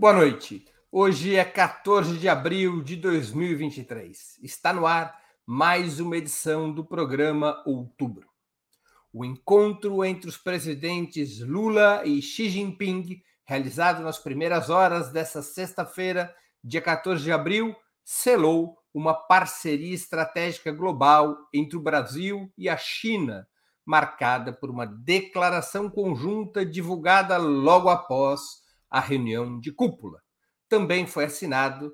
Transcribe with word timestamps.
Boa 0.00 0.14
noite. 0.14 0.64
Hoje 0.90 1.36
é 1.36 1.44
14 1.44 2.16
de 2.16 2.26
abril 2.26 2.82
de 2.82 2.96
2023. 2.96 4.38
Está 4.42 4.72
no 4.72 4.86
ar 4.86 5.14
mais 5.44 6.00
uma 6.00 6.16
edição 6.16 6.72
do 6.72 6.82
programa 6.82 7.62
Outubro. 7.66 8.26
O 9.12 9.26
encontro 9.26 10.02
entre 10.02 10.26
os 10.26 10.38
presidentes 10.38 11.40
Lula 11.40 12.00
e 12.06 12.22
Xi 12.22 12.48
Jinping, 12.48 13.22
realizado 13.44 14.02
nas 14.02 14.18
primeiras 14.18 14.70
horas 14.70 15.10
dessa 15.12 15.42
sexta-feira, 15.42 16.34
dia 16.64 16.80
14 16.80 17.22
de 17.22 17.30
abril, 17.30 17.76
selou 18.02 18.78
uma 18.94 19.12
parceria 19.12 19.94
estratégica 19.94 20.72
global 20.72 21.36
entre 21.52 21.76
o 21.76 21.82
Brasil 21.82 22.50
e 22.56 22.70
a 22.70 22.76
China, 22.78 23.46
marcada 23.84 24.50
por 24.50 24.70
uma 24.70 24.86
declaração 24.86 25.90
conjunta 25.90 26.64
divulgada 26.64 27.36
logo 27.36 27.90
após 27.90 28.59
a 28.90 29.00
reunião 29.00 29.60
de 29.60 29.70
cúpula 29.70 30.20
também 30.70 31.06
foi 31.06 31.24
assinado, 31.24 31.92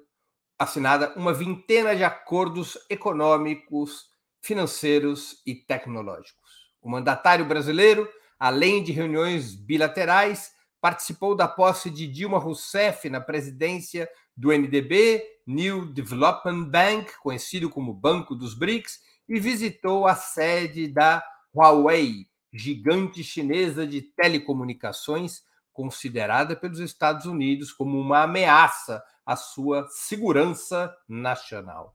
assinada 0.59 1.13
uma 1.17 1.33
vintena 1.33 1.97
de 1.97 2.05
acordos 2.05 2.79
econômicos, 2.91 4.11
financeiros 4.43 5.43
e 5.47 5.55
tecnológicos. 5.55 6.67
O 6.81 6.89
mandatário 6.89 7.45
brasileiro, 7.45 8.09
além 8.39 8.85
de 8.85 8.93
reuniões 8.93 9.55
bilaterais, 9.55 10.53
participou 10.81 11.35
da 11.35 11.49
posse 11.49 11.91
de 11.91 12.07
Dilma 12.07 12.39
Rousseff 12.39 13.09
na 13.09 13.21
presidência 13.21 14.09
do 14.37 14.53
NDB, 14.53 15.25
New 15.47 15.87
Development 15.93 16.65
Bank, 16.65 17.19
conhecido 17.23 17.71
como 17.71 17.95
Banco 17.95 18.35
dos 18.35 18.55
BRICS, 18.55 19.01
e 19.29 19.41
visitou 19.41 20.07
a 20.07 20.15
sede 20.15 20.87
da 20.87 21.25
Huawei, 21.53 22.27
gigante 22.53 23.25
chinesa 23.25 23.87
de 23.87 24.03
telecomunicações, 24.03 25.43
considerada 25.77 26.57
pelos 26.57 26.81
Estados 26.81 27.27
Unidos 27.27 27.71
como 27.71 28.01
uma 28.01 28.23
ameaça 28.23 29.05
à 29.27 29.37
sua 29.37 29.87
segurança 29.91 30.97
nacional. 31.07 31.95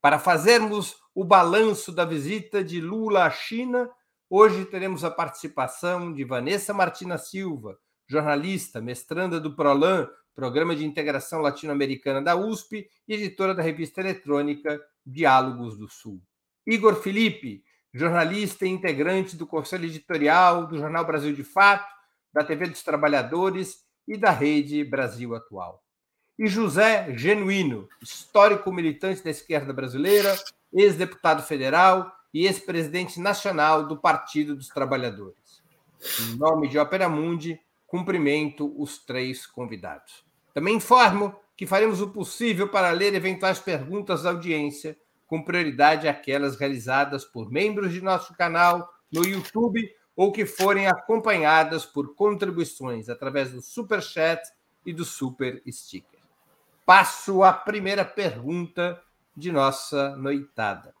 Para 0.00 0.18
fazermos 0.18 0.96
o 1.14 1.24
balanço 1.24 1.92
da 1.92 2.04
visita 2.04 2.62
de 2.64 2.80
Lula 2.80 3.24
à 3.24 3.30
China, 3.30 3.88
hoje 4.28 4.64
teremos 4.64 5.04
a 5.04 5.10
participação 5.12 6.12
de 6.12 6.24
Vanessa 6.24 6.74
Martina 6.74 7.16
Silva, 7.16 7.78
jornalista, 8.08 8.80
mestranda 8.80 9.38
do 9.38 9.54
PROLAN, 9.54 10.10
Programa 10.34 10.74
de 10.74 10.84
Integração 10.84 11.40
Latino-Americana 11.40 12.20
da 12.20 12.34
USP 12.34 12.90
e 13.06 13.14
editora 13.14 13.54
da 13.54 13.62
revista 13.62 14.00
eletrônica 14.00 14.80
Diálogos 15.06 15.78
do 15.78 15.88
Sul. 15.88 16.20
Igor 16.66 16.96
Felipe, 16.96 17.62
jornalista 17.92 18.66
e 18.66 18.70
integrante 18.70 19.36
do 19.36 19.46
Conselho 19.46 19.84
Editorial 19.84 20.66
do 20.66 20.76
Jornal 20.76 21.04
Brasil 21.04 21.32
de 21.32 21.44
Fato 21.44 21.94
da 22.34 22.42
TV 22.42 22.66
dos 22.66 22.82
Trabalhadores 22.82 23.84
e 24.06 24.18
da 24.18 24.32
Rede 24.32 24.82
Brasil 24.82 25.36
Atual. 25.36 25.82
E 26.36 26.48
José 26.48 27.14
Genuíno, 27.16 27.88
histórico 28.02 28.72
militante 28.72 29.22
da 29.22 29.30
esquerda 29.30 29.72
brasileira, 29.72 30.36
ex-deputado 30.72 31.44
federal 31.44 32.12
e 32.34 32.46
ex-presidente 32.46 33.20
nacional 33.20 33.86
do 33.86 33.96
Partido 33.96 34.56
dos 34.56 34.68
Trabalhadores. 34.68 35.62
Em 36.20 36.36
nome 36.36 36.68
de 36.68 36.76
Ópera 36.76 37.08
Mundi, 37.08 37.60
cumprimento 37.86 38.74
os 38.76 38.98
três 38.98 39.46
convidados. 39.46 40.24
Também 40.52 40.74
informo 40.74 41.36
que 41.56 41.68
faremos 41.68 42.00
o 42.00 42.10
possível 42.10 42.68
para 42.68 42.90
ler 42.90 43.14
eventuais 43.14 43.60
perguntas 43.60 44.24
da 44.24 44.30
audiência, 44.30 44.98
com 45.24 45.40
prioridade 45.40 46.08
aquelas 46.08 46.56
realizadas 46.56 47.24
por 47.24 47.48
membros 47.50 47.92
de 47.92 48.00
nosso 48.00 48.34
canal 48.34 48.92
no 49.12 49.24
YouTube 49.24 49.88
ou 50.16 50.32
que 50.32 50.46
forem 50.46 50.86
acompanhadas 50.86 51.84
por 51.84 52.14
contribuições 52.14 53.08
através 53.08 53.52
do 53.52 53.60
Super 53.60 54.02
Chat 54.02 54.42
e 54.84 54.92
do 54.92 55.04
Super 55.04 55.62
Sticker. 55.68 56.20
Passo 56.86 57.42
à 57.42 57.52
primeira 57.52 58.04
pergunta 58.04 59.00
de 59.36 59.50
nossa 59.50 60.16
noitada. 60.16 60.94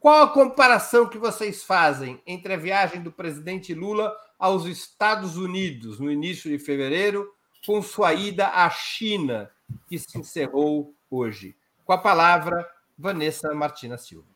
Qual 0.00 0.24
a 0.24 0.28
comparação 0.32 1.08
que 1.08 1.18
vocês 1.18 1.62
fazem 1.62 2.20
entre 2.26 2.54
a 2.54 2.56
viagem 2.56 3.02
do 3.02 3.12
presidente 3.12 3.72
Lula 3.72 4.12
aos 4.36 4.64
Estados 4.64 5.36
Unidos 5.36 6.00
no 6.00 6.10
início 6.10 6.50
de 6.50 6.58
fevereiro 6.58 7.32
com 7.64 7.80
sua 7.80 8.12
ida 8.12 8.48
à 8.48 8.68
China, 8.68 9.48
que 9.86 9.96
se 9.98 10.18
encerrou 10.18 10.92
hoje? 11.08 11.56
Com 11.84 11.92
a 11.92 11.98
palavra, 11.98 12.68
Vanessa 12.98 13.54
Martina 13.54 13.96
Silva. 13.96 14.31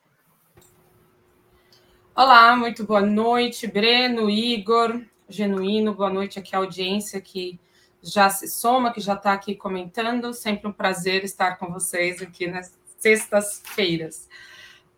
Olá, 2.19 2.55
muito 2.55 2.83
boa 2.83 3.01
noite, 3.01 3.67
Breno, 3.67 4.27
Igor, 4.27 5.03
Genuíno, 5.29 5.93
boa 5.93 6.09
noite 6.09 6.39
aqui 6.39 6.55
à 6.55 6.57
audiência 6.57 7.21
que 7.21 7.59
já 8.01 8.27
se 8.27 8.47
soma, 8.47 8.91
que 8.91 8.99
já 8.99 9.13
está 9.13 9.33
aqui 9.33 9.53
comentando. 9.53 10.33
Sempre 10.33 10.67
um 10.67 10.73
prazer 10.73 11.23
estar 11.23 11.59
com 11.59 11.71
vocês 11.71 12.19
aqui 12.19 12.47
nas 12.47 12.75
sextas-feiras. 12.97 14.27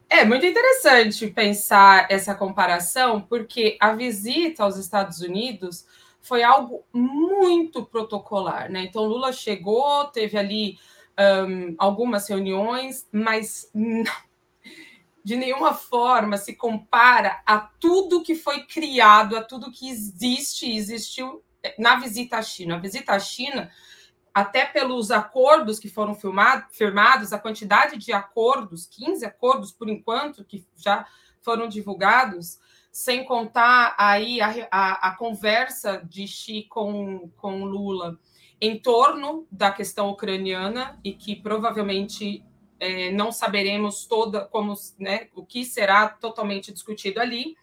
É 0.09 0.23
muito 0.23 0.45
interessante 0.45 1.27
pensar 1.27 2.07
essa 2.09 2.33
comparação, 2.33 3.19
porque 3.19 3.77
a 3.81 3.91
visita 3.91 4.63
aos 4.63 4.77
Estados 4.77 5.19
Unidos 5.19 5.85
foi 6.21 6.41
algo 6.41 6.85
muito 6.93 7.83
protocolar, 7.83 8.71
né? 8.71 8.83
Então, 8.83 9.03
Lula 9.03 9.33
chegou, 9.33 10.05
teve 10.05 10.37
ali 10.37 10.79
um, 11.19 11.75
algumas 11.77 12.29
reuniões, 12.29 13.05
mas 13.11 13.69
de 15.23 15.35
nenhuma 15.35 15.73
forma 15.73 16.37
se 16.37 16.55
compara 16.55 17.41
a 17.45 17.59
tudo 17.59 18.23
que 18.23 18.35
foi 18.35 18.63
criado, 18.65 19.37
a 19.37 19.43
tudo 19.43 19.71
que 19.71 19.89
existe 19.89 20.65
e 20.65 20.77
existiu 20.77 21.43
na 21.77 21.97
visita 21.97 22.37
à 22.37 22.41
China. 22.41 22.75
A 22.75 22.79
visita 22.79 23.13
à 23.13 23.19
China, 23.19 23.69
até 24.33 24.65
pelos 24.65 25.11
acordos 25.11 25.79
que 25.79 25.89
foram 25.89 26.15
firmados, 26.15 27.33
a 27.33 27.39
quantidade 27.39 27.97
de 27.97 28.13
acordos, 28.13 28.85
15 28.87 29.25
acordos 29.25 29.71
por 29.71 29.89
enquanto, 29.89 30.45
que 30.45 30.65
já 30.75 31.05
foram 31.41 31.67
divulgados, 31.67 32.59
sem 32.91 33.23
contar 33.23 33.95
aí 33.97 34.41
a, 34.41 34.67
a, 34.71 35.09
a 35.09 35.15
conversa 35.15 36.01
de 36.07 36.27
Xi 36.27 36.65
com, 36.69 37.29
com 37.37 37.63
Lula 37.63 38.19
em 38.61 38.77
torno 38.77 39.47
da 39.49 39.71
questão 39.71 40.09
ucraniana 40.09 40.99
e 41.03 41.13
que 41.13 41.35
provavelmente 41.35 42.43
é, 42.79 43.11
não 43.11 43.31
saberemos 43.31 44.05
toda 44.05 44.45
como 44.45 44.73
né, 44.97 45.27
o 45.35 45.45
que 45.45 45.65
será 45.65 46.07
totalmente 46.07 46.71
discutido 46.71 47.19
ali. 47.19 47.55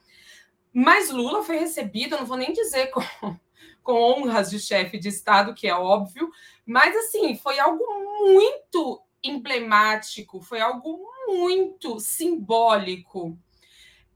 Mas 0.72 1.10
Lula 1.10 1.42
foi 1.42 1.56
recebido, 1.56 2.16
não 2.16 2.26
vou 2.26 2.36
nem 2.36 2.52
dizer 2.52 2.88
com, 2.88 3.00
com 3.82 3.94
honras 3.94 4.50
de 4.50 4.60
chefe 4.60 4.98
de 4.98 5.08
Estado, 5.08 5.54
que 5.54 5.66
é 5.66 5.74
óbvio, 5.74 6.30
mas 6.66 6.94
assim, 6.96 7.36
foi 7.36 7.58
algo 7.58 7.82
muito 8.20 9.02
emblemático, 9.22 10.40
foi 10.40 10.60
algo 10.60 11.08
muito 11.26 11.98
simbólico. 11.98 13.36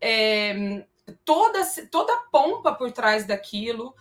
É, 0.01 0.85
toda, 1.25 1.65
toda 1.91 2.13
a 2.13 2.23
pompa 2.31 2.73
por 2.75 2.93
trás 2.93 3.27
daquilo, 3.27 3.95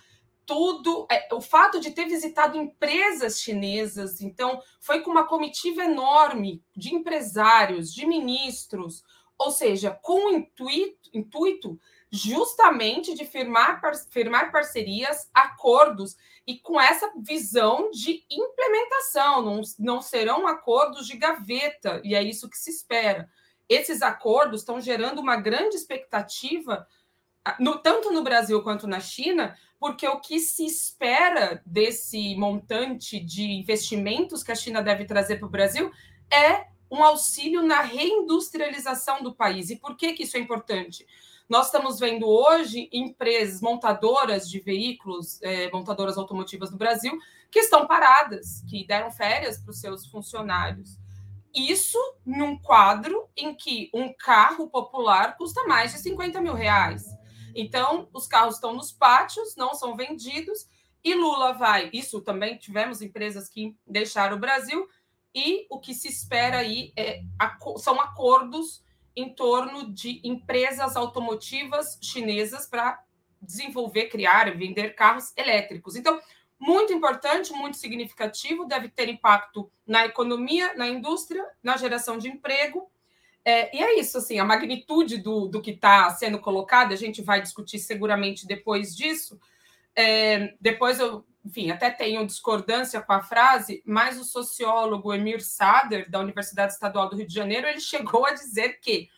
tudo, 0.50 1.06
é, 1.12 1.28
o 1.32 1.40
fato 1.40 1.80
de 1.80 1.92
ter 1.92 2.06
visitado 2.06 2.58
empresas 2.58 3.40
chinesas, 3.40 4.20
então 4.20 4.60
foi 4.80 5.02
com 5.02 5.12
uma 5.12 5.28
comitiva 5.28 5.84
enorme 5.84 6.64
de 6.76 6.96
empresários, 6.96 7.94
de 7.94 8.04
ministros, 8.08 9.04
ou 9.38 9.52
seja, 9.52 9.92
com 10.02 10.26
o 10.26 10.32
intuito, 10.32 11.08
intuito 11.14 11.80
justamente 12.12 13.14
de 13.14 13.26
firmar, 13.26 13.80
firmar 14.10 14.52
parcerias, 14.52 15.30
acordos 15.32 16.18
e 16.48 16.58
com 16.58 16.82
essa 16.82 17.14
visão 17.16 17.92
de 17.92 18.26
implementação, 18.28 19.44
não, 19.44 19.62
não 19.78 20.02
serão 20.02 20.48
acordos 20.48 21.06
de 21.06 21.16
gaveta, 21.16 22.02
e 22.04 22.16
é 22.16 22.24
isso 22.24 22.50
que 22.50 22.58
se 22.58 22.72
espera. 22.72 23.30
Esses 23.70 24.02
acordos 24.02 24.62
estão 24.62 24.82
gerando 24.82 25.20
uma 25.20 25.36
grande 25.36 25.76
expectativa, 25.76 26.88
no, 27.60 27.78
tanto 27.78 28.12
no 28.12 28.24
Brasil 28.24 28.64
quanto 28.64 28.88
na 28.88 29.00
China, 29.00 29.56
porque 29.80 30.08
o 30.08 30.20
que 30.20 30.40
se 30.40 30.66
espera 30.66 31.62
desse 31.66 32.36
montante 32.36 33.20
de 33.20 33.44
investimentos 33.44 34.44
que 34.44 34.52
a 34.52 34.56
China 34.56 34.82
deve 34.82 35.06
trazer 35.06 35.38
para 35.38 35.48
o 35.48 35.52
Brasil 35.52 35.92
é 36.30 36.68
um 36.92 37.04
auxílio 37.04 37.62
na 37.62 37.82
reindustrialização 37.82 39.24
do 39.24 39.34
país. 39.34 39.70
E 39.70 39.76
por 39.76 39.96
que, 39.96 40.14
que 40.14 40.24
isso 40.24 40.36
é 40.36 40.40
importante? 40.40 41.06
Nós 41.48 41.68
estamos 41.68 42.00
vendo 42.00 42.28
hoje 42.28 42.90
empresas 42.92 43.62
montadoras 43.62 44.50
de 44.50 44.60
veículos, 44.60 45.42
é, 45.42 45.72
montadoras 45.72 46.18
automotivas 46.18 46.70
do 46.70 46.78
Brasil, 46.78 47.18
que 47.50 47.60
estão 47.60 47.88
paradas, 47.88 48.64
que 48.70 48.86
deram 48.86 49.10
férias 49.10 49.58
para 49.58 49.72
os 49.72 49.80
seus 49.80 50.06
funcionários. 50.08 50.98
Isso 51.54 51.98
num 52.24 52.58
quadro 52.58 53.28
em 53.36 53.56
que 53.56 53.90
um 53.94 54.14
carro 54.14 54.70
popular 54.70 55.36
custa 55.38 55.64
mais 55.66 55.92
de 55.92 56.00
50 56.00 56.40
mil 56.42 56.54
reais. 56.54 57.06
Então, 57.56 58.10
os 58.14 58.28
carros 58.28 58.56
estão 58.56 58.74
nos 58.74 58.92
pátios, 58.92 59.56
não 59.56 59.74
são 59.74 59.96
vendidos, 59.96 60.68
e 61.04 61.14
Lula 61.14 61.54
vai. 61.54 61.90
Isso 61.94 62.22
também 62.22 62.58
tivemos 62.58 63.02
empresas 63.02 63.48
que 63.48 63.76
deixaram 63.86 64.38
o 64.38 64.40
Brasil, 64.40 64.88
e 65.34 65.68
o 65.70 65.80
que 65.80 65.94
se 65.94 66.08
espera 66.08 66.60
aí 66.60 66.92
é, 66.96 67.22
são 67.78 68.00
acordos 68.02 68.84
em 69.16 69.34
torno 69.34 69.92
de 69.94 70.22
empresas 70.24 70.96
automotivas 70.96 72.00
chinesas 72.02 72.66
para 72.66 73.04
desenvolver, 73.42 74.08
criar 74.08 74.48
e 74.48 74.52
vender 74.52 74.96
carros 74.96 75.32
elétricos. 75.36 75.96
Então, 75.96 76.20
muito 76.60 76.92
importante, 76.92 77.54
muito 77.54 77.78
significativo, 77.78 78.66
deve 78.66 78.90
ter 78.90 79.08
impacto 79.08 79.72
na 79.88 80.06
economia, 80.06 80.74
na 80.76 80.88
indústria, 80.88 81.46
na 81.64 81.78
geração 81.78 82.18
de 82.18 82.28
emprego. 82.28 82.92
É, 83.44 83.76
e 83.76 83.82
é 83.82 84.00
isso, 84.00 84.18
assim, 84.18 84.38
a 84.40 84.46
magnitude 84.46 85.18
do, 85.18 85.48
do 85.48 85.62
que 85.62 85.72
está 85.72 86.10
sendo 86.12 86.40
colocado, 86.40 86.94
a 86.94 86.98
gente 86.98 87.22
vai 87.22 87.42
discutir 87.42 87.80
seguramente 87.80 88.46
depois 88.46 88.96
disso. 88.96 89.40
É, 89.96 90.54
depois 90.60 91.00
eu, 91.00 91.26
enfim, 91.44 91.72
até 91.72 91.90
tenho 91.90 92.26
discordância 92.26 93.02
com 93.02 93.14
a 93.14 93.22
frase, 93.22 93.82
mas 93.86 94.20
o 94.20 94.24
sociólogo 94.24 95.14
Emir 95.14 95.44
Sader, 95.44 96.10
da 96.10 96.20
Universidade 96.20 96.74
Estadual 96.74 97.10
do 97.10 97.16
Rio 97.16 97.28
de 97.28 97.34
Janeiro, 97.34 97.68
ele 97.68 97.80
chegou 97.82 98.26
a 98.26 98.34
dizer 98.34 98.80
que 98.80 99.10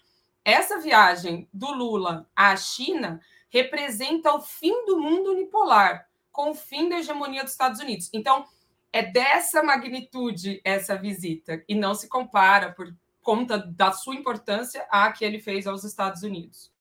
essa 0.44 0.80
viagem 0.80 1.48
do 1.54 1.72
Lula 1.72 2.28
à 2.36 2.56
China 2.56 3.20
representa 3.50 4.34
o 4.34 4.42
fim 4.42 4.86
do 4.86 5.00
mundo 5.00 5.32
unipolar, 5.32 6.08
com 6.32 6.52
o 6.52 6.56
fim 6.56 6.88
da 6.88 7.00
hegemonia 7.00 7.44
dos 7.44 7.52
Estados 7.52 7.80
Unidos. 7.82 8.10
Então, 8.14 8.46
é 8.94 9.04
dessa 9.04 9.62
magnitude 9.62 10.62
essa 10.64 10.96
visita, 10.96 11.64
e 11.68 11.76
não 11.76 11.94
se 11.94 12.08
compara, 12.08 12.72
por 12.72 12.94
conta 13.22 13.58
da 13.58 13.92
sua 13.92 14.16
importância, 14.16 14.86
à 14.90 15.12
que 15.12 15.24
ele 15.24 15.40
fez 15.40 15.68
aos 15.68 15.84
Estados 15.84 16.24
Unidos. 16.24 16.72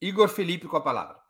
Igor 0.00 0.28
Felipe 0.28 0.66
com 0.66 0.76
a 0.76 0.82
palavra. 0.82 1.20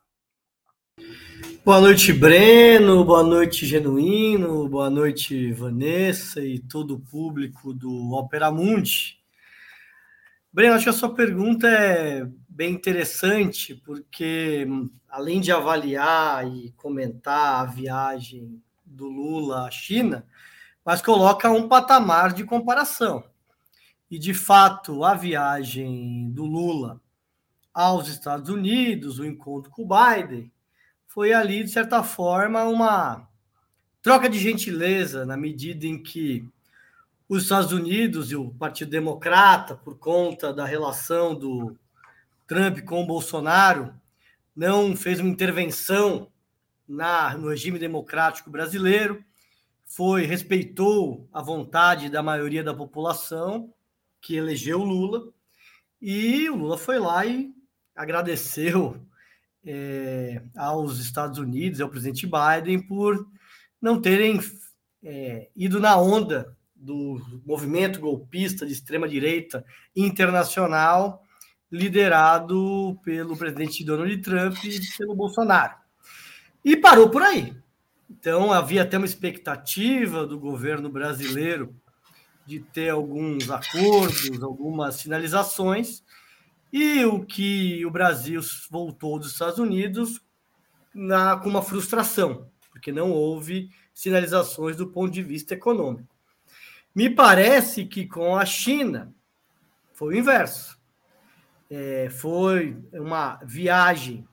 Boa 1.65 1.81
noite, 1.81 2.13
Breno. 2.13 3.05
Boa 3.05 3.23
noite, 3.23 3.67
Genuíno. 3.67 4.69
Boa 4.69 4.89
noite, 4.89 5.53
Vanessa 5.53 6.41
e 6.45 6.59
todo 6.59 6.95
o 6.95 7.01
público 7.01 7.75
do 7.75 8.13
Opera 8.13 8.51
Mundi. 8.51 9.19
Breno, 10.53 10.75
acho 10.75 10.85
que 10.85 10.91
a 10.91 10.93
sua 10.93 11.15
pergunta 11.15 11.69
é 11.69 12.27
bem 12.49 12.73
interessante, 12.73 13.75
porque 13.75 14.67
além 15.09 15.41
de 15.41 15.51
avaliar 15.51 16.47
e 16.47 16.73
comentar 16.73 17.61
a 17.61 17.65
viagem 17.65 18.63
do 18.85 19.09
Lula 19.09 19.67
à 19.67 19.71
China, 19.71 20.27
mas 20.91 21.01
coloca 21.01 21.49
um 21.49 21.69
patamar 21.69 22.33
de 22.33 22.43
comparação. 22.43 23.23
E, 24.11 24.19
de 24.19 24.35
fato, 24.35 25.05
a 25.05 25.15
viagem 25.15 26.29
do 26.33 26.45
Lula 26.45 27.01
aos 27.73 28.09
Estados 28.09 28.51
Unidos, 28.51 29.21
o 29.21 29.25
encontro 29.25 29.71
com 29.71 29.85
o 29.85 29.89
Biden, 29.89 30.51
foi 31.07 31.33
ali, 31.33 31.63
de 31.63 31.71
certa 31.71 32.03
forma, 32.03 32.65
uma 32.65 33.29
troca 34.03 34.29
de 34.29 34.37
gentileza, 34.37 35.25
na 35.25 35.37
medida 35.37 35.87
em 35.87 36.03
que 36.03 36.45
os 37.29 37.45
Estados 37.45 37.71
Unidos 37.71 38.33
e 38.33 38.35
o 38.35 38.51
Partido 38.51 38.91
Democrata, 38.91 39.77
por 39.77 39.97
conta 39.97 40.53
da 40.53 40.65
relação 40.65 41.37
do 41.37 41.77
Trump 42.49 42.81
com 42.81 43.05
o 43.05 43.07
Bolsonaro, 43.07 43.95
não 44.57 44.97
fez 44.97 45.21
uma 45.21 45.31
intervenção 45.31 46.27
na, 46.89 47.39
no 47.39 47.49
regime 47.49 47.79
democrático 47.79 48.51
brasileiro, 48.51 49.25
foi 49.91 50.25
respeitou 50.25 51.29
a 51.33 51.43
vontade 51.43 52.09
da 52.09 52.23
maioria 52.23 52.63
da 52.63 52.73
população 52.73 53.75
que 54.21 54.37
elegeu 54.37 54.79
Lula 54.79 55.33
e 56.01 56.49
o 56.49 56.55
Lula 56.55 56.79
foi 56.79 57.01
lá 57.01 57.27
e 57.27 57.53
agradeceu 57.95 59.05
é, 59.65 60.43
aos 60.57 61.01
Estados 61.01 61.39
Unidos 61.39 61.81
ao 61.81 61.89
presidente 61.89 62.25
Biden 62.25 62.87
por 62.87 63.27
não 63.83 64.01
terem 64.01 64.41
é, 65.03 65.51
ido 65.57 65.81
na 65.81 66.01
onda 66.01 66.57
do 66.73 67.21
movimento 67.45 67.99
golpista 67.99 68.65
de 68.65 68.73
extrema-direita 68.73 69.65
internacional, 69.95 71.25
liderado 71.71 72.99
pelo 73.05 73.37
presidente 73.37 73.85
Donald 73.85 74.17
Trump 74.19 74.57
e 74.65 74.81
pelo 74.97 75.17
Bolsonaro. 75.17 75.75
E 76.65 76.77
parou 76.77 77.11
por 77.11 77.23
aí. 77.23 77.60
Então, 78.11 78.53
havia 78.53 78.83
até 78.83 78.97
uma 78.97 79.07
expectativa 79.07 80.27
do 80.27 80.37
governo 80.37 80.91
brasileiro 80.91 81.75
de 82.45 82.59
ter 82.59 82.89
alguns 82.89 83.49
acordos, 83.49 84.43
algumas 84.43 84.97
sinalizações, 84.97 86.03
e 86.73 87.05
o 87.05 87.25
que 87.25 87.87
o 87.87 87.91
Brasil 87.91 88.41
voltou 88.69 89.19
dos 89.19 89.33
Estados 89.33 89.61
Unidos 89.61 90.21
na, 90.93 91.37
com 91.37 91.49
uma 91.49 91.63
frustração, 91.63 92.51
porque 92.73 92.91
não 92.91 93.13
houve 93.13 93.71
sinalizações 93.95 94.77
do 94.77 94.89
ponto 94.89 95.13
de 95.13 95.23
vista 95.23 95.55
econômico. 95.55 96.13
Me 96.93 97.09
parece 97.09 97.85
que 97.85 98.07
com 98.07 98.37
a 98.37 98.45
China 98.45 99.15
foi 99.93 100.15
o 100.15 100.19
inverso. 100.19 100.77
É, 101.71 102.11
foi 102.11 102.77
uma 102.93 103.37
viagem 103.45 104.27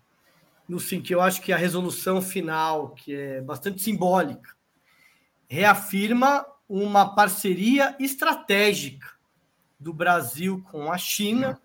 no 0.67 0.79
que 0.79 1.15
eu 1.15 1.21
acho 1.21 1.41
que 1.41 1.53
a 1.53 1.57
resolução 1.57 2.21
final, 2.21 2.89
que 2.89 3.15
é 3.15 3.41
bastante 3.41 3.81
simbólica, 3.81 4.55
reafirma 5.47 6.45
uma 6.67 7.15
parceria 7.15 7.95
estratégica 7.99 9.07
do 9.79 9.93
Brasil 9.93 10.61
com 10.69 10.91
a 10.91 10.97
China, 10.97 11.61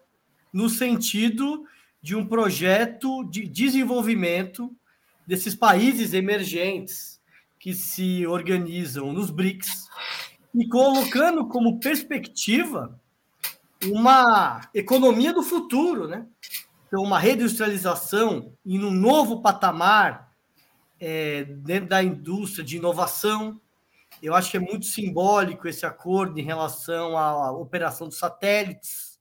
no 0.52 0.68
sentido 0.68 1.66
de 2.00 2.14
um 2.14 2.26
projeto 2.26 3.24
de 3.24 3.46
desenvolvimento 3.46 4.74
desses 5.26 5.54
países 5.54 6.12
emergentes 6.12 7.20
que 7.58 7.72
se 7.72 8.26
organizam 8.26 9.12
nos 9.12 9.30
BRICS 9.30 9.88
e 10.54 10.68
colocando 10.68 11.48
como 11.48 11.80
perspectiva 11.80 13.00
uma 13.84 14.68
economia 14.74 15.32
do 15.32 15.42
futuro, 15.42 16.06
né? 16.06 16.26
Então, 16.92 17.04
uma 17.04 17.18
reindustrialização 17.18 18.54
em 18.66 18.84
um 18.84 18.90
novo 18.90 19.40
patamar 19.40 20.30
é, 21.00 21.44
dentro 21.44 21.88
da 21.88 22.02
indústria 22.02 22.62
de 22.62 22.76
inovação. 22.76 23.58
Eu 24.22 24.34
acho 24.34 24.50
que 24.50 24.58
é 24.58 24.60
muito 24.60 24.84
simbólico 24.84 25.66
esse 25.66 25.86
acordo 25.86 26.38
em 26.38 26.42
relação 26.42 27.16
à 27.16 27.50
operação 27.50 28.08
dos 28.08 28.18
satélites, 28.18 29.18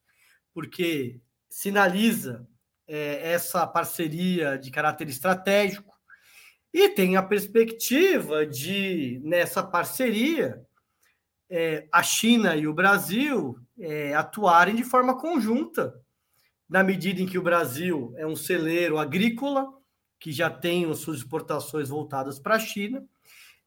porque 0.54 1.22
sinaliza 1.48 2.46
é, 2.86 3.32
essa 3.32 3.66
parceria 3.66 4.58
de 4.58 4.70
caráter 4.70 5.08
estratégico 5.08 5.98
e 6.74 6.90
tem 6.90 7.16
a 7.16 7.24
perspectiva 7.24 8.46
de, 8.46 9.22
nessa 9.24 9.64
parceria, 9.64 10.62
é, 11.50 11.88
a 11.90 12.04
China 12.04 12.54
e 12.54 12.68
o 12.68 12.74
Brasil 12.74 13.58
é, 13.80 14.14
atuarem 14.14 14.76
de 14.76 14.84
forma 14.84 15.18
conjunta, 15.18 15.98
na 16.72 16.86
medida 16.86 17.22
em 17.22 17.26
que 17.26 17.38
o 17.38 17.44
Brasil 17.44 18.14
é 18.16 18.26
um 18.26 18.36
celeiro 18.36 18.98
agrícola, 18.98 19.68
que 20.18 20.32
já 20.32 20.50
tem 20.50 20.90
as 20.90 21.00
suas 21.00 21.18
exportações 21.18 21.90
voltadas 21.90 22.40
para 22.40 22.56
a 22.56 22.60
China, 22.60 23.04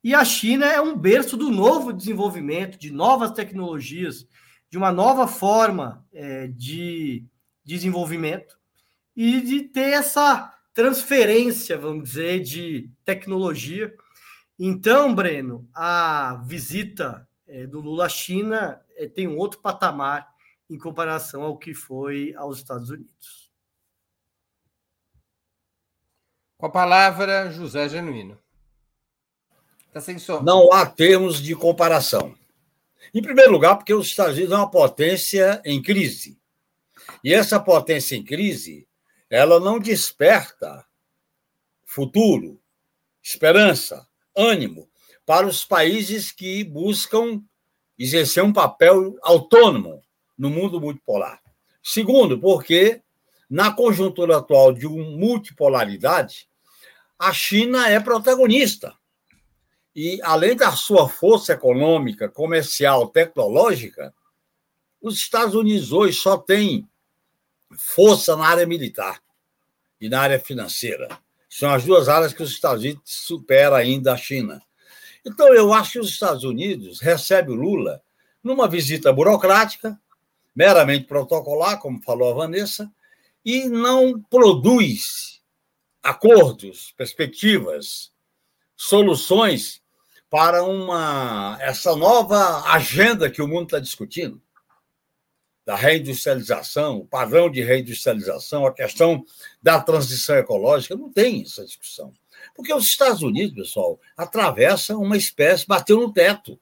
e 0.02 0.14
a 0.14 0.24
China 0.24 0.64
é 0.64 0.80
um 0.80 0.96
berço 0.96 1.36
do 1.36 1.50
novo 1.50 1.92
desenvolvimento, 1.92 2.78
de 2.78 2.90
novas 2.90 3.32
tecnologias, 3.32 4.26
de 4.70 4.78
uma 4.78 4.90
nova 4.90 5.28
forma 5.28 6.02
é, 6.14 6.46
de 6.46 7.26
desenvolvimento 7.62 8.58
e 9.14 9.42
de 9.42 9.60
ter 9.64 9.92
essa 9.92 10.54
transferência, 10.72 11.76
vamos 11.76 12.04
dizer, 12.04 12.40
de 12.40 12.90
tecnologia. 13.04 13.94
Então, 14.58 15.14
Breno, 15.14 15.68
a 15.74 16.42
visita 16.46 17.28
é, 17.46 17.66
do 17.66 17.80
Lula 17.80 18.06
à 18.06 18.08
China 18.08 18.80
é, 18.96 19.06
tem 19.06 19.28
um 19.28 19.36
outro 19.36 19.60
patamar 19.60 20.33
em 20.74 20.78
comparação 20.78 21.42
ao 21.42 21.56
que 21.56 21.72
foi 21.72 22.34
aos 22.36 22.58
Estados 22.58 22.90
Unidos. 22.90 23.48
Com 26.58 26.66
a 26.66 26.70
palavra, 26.70 27.52
José 27.52 27.88
Genuíno. 27.88 28.36
Tá 29.92 30.00
sem 30.00 30.18
som. 30.18 30.42
Não 30.42 30.72
há 30.72 30.84
termos 30.84 31.40
de 31.40 31.54
comparação. 31.54 32.36
Em 33.14 33.22
primeiro 33.22 33.52
lugar, 33.52 33.76
porque 33.76 33.94
os 33.94 34.08
Estados 34.08 34.34
Unidos 34.34 34.52
é 34.52 34.56
uma 34.56 34.70
potência 34.70 35.62
em 35.64 35.80
crise. 35.80 36.40
E 37.22 37.32
essa 37.32 37.60
potência 37.60 38.16
em 38.16 38.24
crise, 38.24 38.88
ela 39.30 39.60
não 39.60 39.78
desperta 39.78 40.84
futuro, 41.84 42.60
esperança, 43.22 44.08
ânimo 44.36 44.90
para 45.24 45.46
os 45.46 45.64
países 45.64 46.32
que 46.32 46.64
buscam 46.64 47.40
exercer 47.96 48.42
um 48.42 48.52
papel 48.52 49.16
autônomo 49.22 50.03
no 50.36 50.50
mundo 50.50 50.80
multipolar. 50.80 51.40
Segundo, 51.82 52.38
porque 52.38 53.02
na 53.48 53.72
conjuntura 53.72 54.38
atual 54.38 54.72
de 54.72 54.88
multipolaridade, 54.88 56.48
a 57.18 57.32
China 57.32 57.88
é 57.88 58.00
protagonista. 58.00 58.94
E, 59.94 60.20
além 60.22 60.56
da 60.56 60.72
sua 60.72 61.08
força 61.08 61.52
econômica, 61.52 62.28
comercial, 62.28 63.08
tecnológica, 63.08 64.12
os 65.00 65.16
Estados 65.16 65.54
Unidos 65.54 65.92
hoje 65.92 66.18
só 66.18 66.36
têm 66.36 66.88
força 67.76 68.34
na 68.36 68.46
área 68.46 68.66
militar 68.66 69.22
e 70.00 70.08
na 70.08 70.20
área 70.20 70.40
financeira. 70.40 71.08
São 71.48 71.70
as 71.70 71.84
duas 71.84 72.08
áreas 72.08 72.32
que 72.32 72.42
os 72.42 72.50
Estados 72.50 72.82
Unidos 72.82 73.02
supera 73.04 73.76
ainda 73.76 74.12
a 74.12 74.16
China. 74.16 74.60
Então, 75.24 75.54
eu 75.54 75.72
acho 75.72 75.92
que 75.92 76.00
os 76.00 76.08
Estados 76.08 76.42
Unidos 76.42 77.00
recebem 77.00 77.54
o 77.54 77.58
Lula 77.58 78.02
numa 78.42 78.68
visita 78.68 79.12
burocrática, 79.12 79.98
meramente 80.54 81.06
protocolar, 81.06 81.78
como 81.78 82.02
falou 82.02 82.30
a 82.30 82.34
Vanessa, 82.34 82.90
e 83.44 83.68
não 83.68 84.20
produz 84.22 85.42
acordos, 86.02 86.92
perspectivas, 86.96 88.12
soluções 88.76 89.82
para 90.30 90.64
uma 90.64 91.56
essa 91.60 91.94
nova 91.94 92.62
agenda 92.72 93.30
que 93.30 93.40
o 93.40 93.48
mundo 93.48 93.64
está 93.64 93.78
discutindo 93.78 94.42
da 95.64 95.74
reindustrialização, 95.74 96.98
o 96.98 97.06
padrão 97.06 97.50
de 97.50 97.62
reindustrialização, 97.62 98.66
a 98.66 98.72
questão 98.72 99.24
da 99.62 99.80
transição 99.80 100.36
ecológica, 100.36 100.94
não 100.94 101.10
tem 101.10 101.42
essa 101.42 101.64
discussão. 101.64 102.12
Porque 102.54 102.72
os 102.74 102.84
Estados 102.84 103.22
Unidos, 103.22 103.54
pessoal, 103.54 103.98
atravessam 104.16 105.00
uma 105.00 105.16
espécie, 105.16 105.66
bateu 105.66 105.98
no 105.98 106.12
teto, 106.12 106.60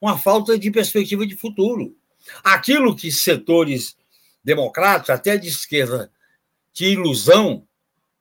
uma 0.00 0.16
falta 0.16 0.58
de 0.58 0.70
perspectiva 0.70 1.26
de 1.26 1.36
futuro. 1.36 1.94
Aquilo 2.42 2.94
que 2.94 3.10
setores 3.10 3.96
democratas, 4.42 5.10
até 5.10 5.36
de 5.36 5.48
esquerda, 5.48 6.10
tinham 6.72 6.92
ilusão 6.92 7.66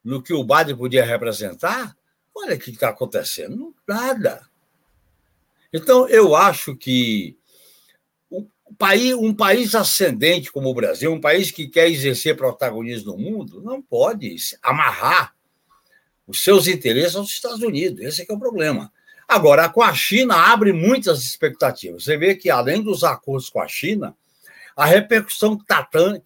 no 0.04 0.22
que 0.22 0.34
o 0.34 0.44
Biden 0.44 0.76
podia 0.76 1.06
representar, 1.06 1.96
olha 2.36 2.56
o 2.56 2.60
que 2.60 2.72
está 2.72 2.90
acontecendo, 2.90 3.76
nada. 3.88 4.48
Então, 5.74 6.08
eu 6.08 6.36
acho 6.36 6.76
que 6.76 7.38
um 8.32 8.48
país, 8.78 9.14
um 9.14 9.34
país 9.34 9.76
ascendente 9.76 10.52
como 10.52 10.70
o 10.70 10.74
Brasil, 10.74 11.12
um 11.12 11.22
país 11.22 11.52
que 11.52 11.68
quer 11.68 11.90
exercer 11.90 12.36
protagonismo 12.36 13.14
no 13.14 13.18
mundo, 13.18 13.62
não 13.62 13.82
pode 13.82 14.36
amarrar 14.62 15.36
os 16.28 16.44
seus 16.44 16.68
interesses 16.68 17.16
aos 17.16 17.30
Estados 17.30 17.62
Unidos. 17.62 18.02
Esse 18.02 18.22
é, 18.22 18.26
é 18.30 18.34
o 18.34 18.40
problema. 18.40 18.92
Agora, 19.30 19.70
com 19.70 19.84
a 19.84 19.94
China, 19.94 20.36
abre 20.36 20.74
muitas 20.74 21.22
expectativas. 21.22 22.04
Você 22.04 22.18
vê 22.18 22.36
que, 22.36 22.50
além 22.50 22.82
dos 22.82 23.04
acordos 23.04 23.48
com 23.48 23.62
a 23.62 23.68
China, 23.68 24.18
a 24.76 24.88
repercussão 24.88 25.56
que 25.56 25.64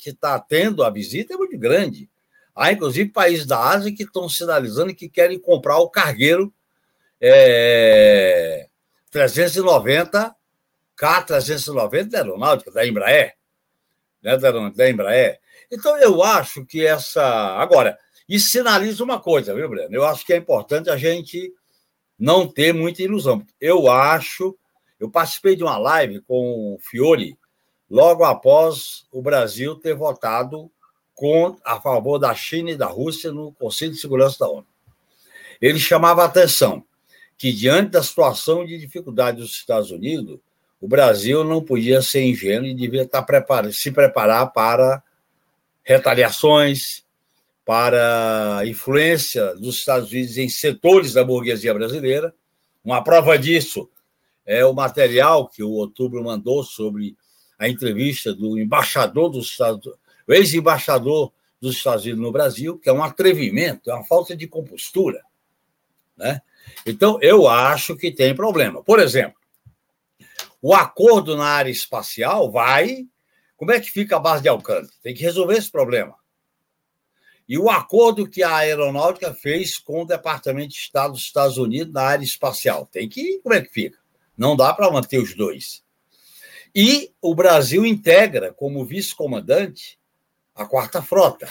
está 0.10 0.40
tá 0.40 0.40
tendo 0.40 0.82
a 0.82 0.90
visita 0.90 1.34
é 1.34 1.38
muito 1.38 1.58
grande. 1.58 2.10
Há, 2.56 2.72
inclusive, 2.72 3.10
países 3.10 3.46
da 3.46 3.60
Ásia 3.60 3.94
que 3.94 4.04
estão 4.04 4.30
sinalizando 4.30 4.96
que 4.96 5.10
querem 5.10 5.38
comprar 5.38 5.80
o 5.80 5.90
cargueiro 5.90 6.54
é, 7.20 8.68
390, 9.12 10.34
K390 10.98 12.10
da 12.10 12.20
aeronáutica, 12.20 12.72
da 12.72 12.88
Embraer. 12.88 13.36
Né, 14.24 14.38
da, 14.38 14.70
da 14.70 14.90
Embraer. 14.90 15.40
Então, 15.70 15.98
eu 15.98 16.24
acho 16.24 16.66
que 16.66 16.86
essa. 16.86 17.22
Agora, 17.58 17.98
isso 18.30 18.48
sinaliza 18.48 19.04
uma 19.04 19.20
coisa, 19.20 19.54
viu, 19.54 19.68
Breno? 19.68 19.94
Eu 19.94 20.06
acho 20.06 20.26
que 20.26 20.32
é 20.32 20.38
importante 20.38 20.90
a 20.90 20.96
gente 20.96 21.52
não 22.18 22.48
ter 22.48 22.74
muita 22.74 23.04
ilusão. 23.04 23.46
Eu 23.60 23.90
acho. 23.90 24.58
Eu 25.00 25.10
participei 25.10 25.56
de 25.56 25.64
uma 25.64 25.78
live 25.78 26.22
com 26.22 26.76
o 26.76 26.80
Fiore 26.80 27.38
logo 27.90 28.24
após 28.24 29.06
o 29.12 29.22
Brasil 29.22 29.76
ter 29.76 29.94
votado 29.94 30.72
a 31.64 31.80
favor 31.80 32.20
da 32.20 32.34
China 32.36 32.72
e 32.72 32.76
da 32.76 32.88
Rússia 32.88 33.32
no 33.32 33.54
Conselho 33.54 33.92
de 33.92 34.00
Segurança 34.00 34.40
da 34.40 34.50
ONU. 34.50 34.68
Ele 35.62 35.80
chamava 35.80 36.24
a 36.24 36.26
atenção 36.26 36.84
que, 37.38 37.52
diante 37.54 37.92
da 37.92 38.04
situação 38.04 38.66
de 38.66 38.78
dificuldade 38.78 39.38
dos 39.38 39.52
Estados 39.52 39.92
Unidos, 39.92 40.40
o 40.82 40.88
Brasil 40.88 41.44
não 41.44 41.64
podia 41.64 42.02
ser 42.02 42.24
ingênuo 42.24 42.68
e 42.68 42.74
devia 42.74 43.04
estar 43.04 43.22
preparado, 43.22 43.72
se 43.72 43.92
preparar 43.92 44.52
para 44.52 45.02
retaliações, 45.82 47.06
para 47.66 48.62
influência 48.66 49.56
dos 49.56 49.78
Estados 49.78 50.12
Unidos 50.12 50.38
em 50.38 50.50
setores 50.50 51.14
da 51.14 51.24
burguesia 51.24 51.74
brasileira. 51.74 52.34
Uma 52.84 53.04
prova 53.04 53.38
disso 53.38 53.90
é 54.46 54.66
o 54.66 54.74
material 54.74 55.48
que 55.48 55.64
o 55.64 55.72
Outubro 55.72 56.24
mandou 56.24 56.64
sobre 56.64 57.16
a 57.58 57.70
entrevista 57.70 58.34
do 58.34 58.60
embaixador 58.60 59.30
dos 59.30 59.50
Estados 59.50 59.94
o 60.28 60.34
ex-embaixador 60.34 61.32
dos 61.60 61.76
Estados 61.76 62.04
Unidos 62.06 62.22
no 62.22 62.32
Brasil, 62.32 62.78
que 62.78 62.90
é 62.90 62.94
um 62.94 63.04
atrevimento, 63.04 63.90
é 63.90 63.94
uma 63.94 64.06
falta 64.06 64.36
de 64.36 64.48
compostura. 64.48 65.22
Né? 66.18 66.42
Então, 66.86 67.18
eu 67.22 67.48
acho 67.48 67.96
que 67.96 68.12
tem 68.12 68.36
problema. 68.36 68.84
Por 68.84 69.00
exemplo, 69.00 69.38
o 70.62 70.74
acordo 70.74 71.36
na 71.36 71.46
área 71.46 71.72
espacial 71.72 72.52
vai. 72.52 73.06
Como 73.58 73.72
é 73.72 73.80
que 73.80 73.92
fica 73.92 74.16
a 74.16 74.20
base 74.20 74.44
de 74.44 74.50
alcance? 74.50 74.92
Tem 75.02 75.14
que 75.14 75.24
resolver 75.24 75.58
esse 75.58 75.72
problema. 75.72 76.16
E 77.48 77.58
o 77.58 77.70
acordo 77.70 78.28
que 78.28 78.42
a 78.42 78.56
aeronáutica 78.56 79.34
fez 79.34 79.78
com 79.78 80.04
o 80.04 80.06
Departamento 80.06 80.70
de 80.70 80.76
Estado 80.80 81.14
dos 81.14 81.22
Estados 81.22 81.58
Unidos 81.58 81.94
na 81.94 82.04
área 82.04 82.24
espacial. 82.24 82.88
Tem 82.92 83.08
que. 83.10 83.40
Como 83.40 83.54
é 83.54 83.62
que 83.62 83.70
fica? 83.70 83.98
Não 84.38 84.56
dá 84.56 84.74
para 84.74 84.90
manter 84.90 85.20
os 85.20 85.36
dois. 85.36 85.84
E 86.74 87.12
o 87.22 87.36
Brasil 87.36 87.86
integra, 87.86 88.52
como 88.54 88.86
vice-comandante, 88.86 90.00
a 90.56 90.66
quarta 90.66 91.02
frota. 91.02 91.48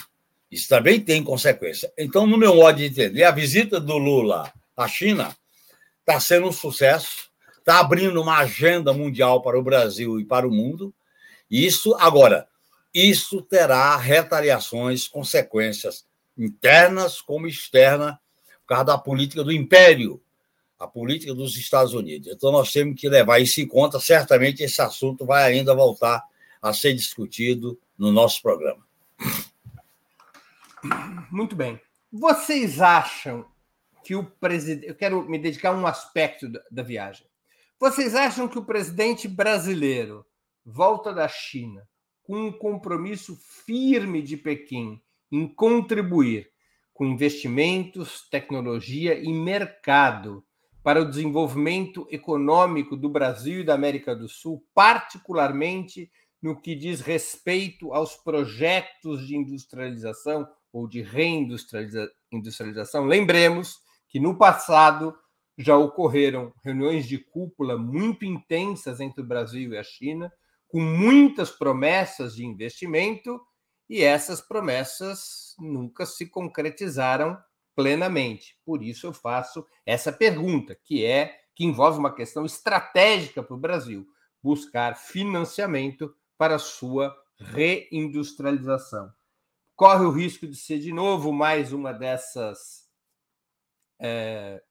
Isso 0.50 0.68
também 0.68 1.00
tem 1.00 1.22
consequência. 1.22 1.92
Então, 1.96 2.26
no 2.26 2.37
meu 2.37 2.56
modo 2.56 2.76
de 2.76 2.87
entender, 2.87 3.25
a 3.25 3.30
visita 3.30 3.80
do 3.80 3.96
Lula 3.96 4.52
à 4.76 4.88
China 4.88 5.34
está 6.00 6.18
sendo 6.18 6.49
um 6.49 6.52
sucesso, 6.52 7.30
está 7.58 7.78
abrindo 7.78 8.20
uma 8.20 8.38
agenda 8.38 8.92
mundial 8.92 9.40
para 9.40 9.58
o 9.58 9.62
Brasil 9.62 10.18
e 10.18 10.25
para 10.25 10.46
o 10.46 10.50
mundo. 10.50 10.92
Isso, 11.50 11.94
agora, 11.99 12.49
isso 12.94 13.40
terá 13.42 13.96
retaliações, 13.96 15.08
consequências 15.08 16.04
internas 16.37 17.20
como 17.20 17.46
externas, 17.46 18.16
por 18.61 18.68
causa 18.68 18.84
da 18.84 18.99
política 18.99 19.42
do 19.42 19.52
império, 19.52 20.22
a 20.78 20.87
política 20.87 21.34
dos 21.34 21.56
Estados 21.56 21.94
Unidos. 21.94 22.28
Então, 22.28 22.50
nós 22.50 22.72
temos 22.72 23.00
que 23.00 23.08
levar 23.08 23.38
isso 23.38 23.61
em 23.61 23.66
conta. 23.66 24.00
Certamente, 24.00 24.62
esse 24.62 24.80
assunto 24.82 25.25
vai 25.25 25.44
ainda 25.44 25.75
voltar 25.75 26.22
a 26.61 26.72
ser 26.72 26.94
discutido 26.94 27.78
no 27.96 28.11
nosso 28.11 28.42
programa. 28.42 28.84
Muito 31.30 31.54
bem. 31.54 31.80
Vocês 32.12 32.80
acham 32.80 33.46
que 34.02 34.14
o 34.14 34.25
presidente. 34.25 34.87
Eu 34.87 34.94
quero 34.94 35.22
me 35.28 35.38
dedicar 35.38 35.70
a 35.70 35.76
um 35.76 35.87
aspecto 35.87 36.49
da, 36.70 36.82
viagem. 36.82 37.26
Vocês 37.78 38.14
acham 38.14 38.49
que 38.49 38.58
o 38.58 38.64
presidente 38.64 39.28
brasileiro 39.28 40.26
volta 40.64 41.12
da 41.12 41.28
China 41.28 41.87
um 42.32 42.50
compromisso 42.50 43.36
firme 43.66 44.22
de 44.22 44.38
Pequim 44.38 44.98
em 45.30 45.46
contribuir 45.46 46.50
com 46.94 47.04
investimentos, 47.04 48.26
tecnologia 48.30 49.14
e 49.14 49.30
mercado 49.32 50.42
para 50.82 51.02
o 51.02 51.08
desenvolvimento 51.08 52.06
econômico 52.10 52.96
do 52.96 53.08
Brasil 53.08 53.60
e 53.60 53.64
da 53.64 53.74
América 53.74 54.16
do 54.16 54.28
Sul, 54.28 54.64
particularmente 54.74 56.10
no 56.40 56.60
que 56.60 56.74
diz 56.74 57.00
respeito 57.00 57.92
aos 57.92 58.16
projetos 58.16 59.26
de 59.26 59.36
industrialização 59.36 60.48
ou 60.72 60.88
de 60.88 61.02
reindustrialização. 61.02 63.04
Lembremos 63.04 63.78
que 64.08 64.18
no 64.18 64.36
passado 64.36 65.14
já 65.56 65.76
ocorreram 65.76 66.52
reuniões 66.64 67.06
de 67.06 67.18
cúpula 67.18 67.76
muito 67.76 68.24
intensas 68.24 69.00
entre 69.00 69.20
o 69.20 69.26
Brasil 69.26 69.72
e 69.72 69.78
a 69.78 69.82
China, 69.82 70.32
com 70.73 70.81
muitas 70.81 71.50
promessas 71.50 72.35
de 72.35 72.47
investimento, 72.47 73.38
e 73.91 74.00
essas 74.02 74.41
promessas 74.41 75.55
nunca 75.59 76.07
se 76.07 76.26
concretizaram 76.26 77.38
plenamente. 77.76 78.59
Por 78.64 78.83
isso 78.83 79.07
eu 79.07 79.12
faço 79.12 79.67
essa 79.85 80.11
pergunta, 80.11 80.75
que 80.75 81.05
é 81.05 81.38
que 81.55 81.62
envolve 81.62 81.99
uma 81.99 82.14
questão 82.14 82.47
estratégica 82.47 83.43
para 83.43 83.55
o 83.55 83.61
Brasil, 83.61 84.07
buscar 84.43 84.97
financiamento 84.97 86.17
para 86.38 86.59
sua 86.59 87.14
reindustrialização. 87.38 89.12
Corre 89.76 90.07
o 90.07 90.11
risco 90.11 90.47
de 90.47 90.57
ser, 90.57 90.79
de 90.79 90.91
novo, 90.91 91.31
mais 91.31 91.71
uma 91.71 91.93
dessas. 91.93 92.88
É, 94.00 94.62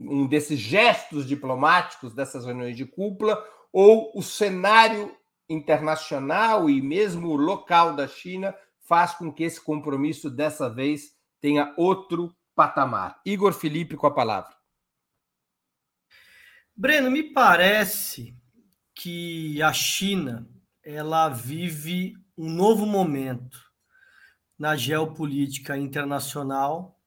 um 0.00 0.26
desses 0.26 0.58
gestos 0.58 1.26
diplomáticos, 1.26 2.14
dessas 2.14 2.46
reuniões 2.46 2.76
de 2.76 2.86
cúpula, 2.86 3.46
ou 3.72 4.12
o 4.14 4.22
cenário 4.22 5.16
internacional 5.48 6.68
e 6.68 6.80
mesmo 6.80 7.34
local 7.34 7.96
da 7.96 8.06
China 8.06 8.54
faz 8.80 9.14
com 9.14 9.32
que 9.32 9.44
esse 9.44 9.60
compromisso 9.60 10.30
dessa 10.30 10.68
vez 10.68 11.16
tenha 11.40 11.74
outro 11.76 12.34
patamar. 12.54 13.20
Igor 13.24 13.52
Felipe 13.52 13.96
com 13.96 14.06
a 14.06 14.14
palavra. 14.14 14.54
Breno, 16.76 17.10
me 17.10 17.22
parece 17.22 18.36
que 18.94 19.62
a 19.62 19.72
China 19.72 20.48
ela 20.82 21.28
vive 21.28 22.14
um 22.36 22.50
novo 22.50 22.86
momento 22.86 23.58
na 24.58 24.76
geopolítica 24.76 25.76
internacional 25.76 26.98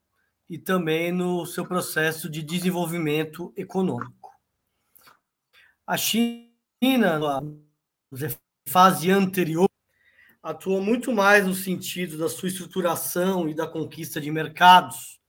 e 0.49 0.57
também 0.57 1.11
no 1.11 1.45
seu 1.45 1.65
processo 1.65 2.29
de 2.29 2.43
desenvolvimento 2.43 3.53
econômico. 3.55 4.31
A 5.85 5.97
China, 5.97 6.54
na 6.97 7.41
fase 8.67 9.09
anterior, 9.11 9.69
atuou 10.41 10.81
muito 10.81 11.11
mais 11.11 11.45
no 11.45 11.55
sentido 11.55 12.17
da 12.17 12.29
sua 12.29 12.49
estruturação 12.49 13.49
e 13.49 13.53
da 13.53 13.67
conquista 13.67 14.21
de 14.21 14.29
mercados 14.29 15.19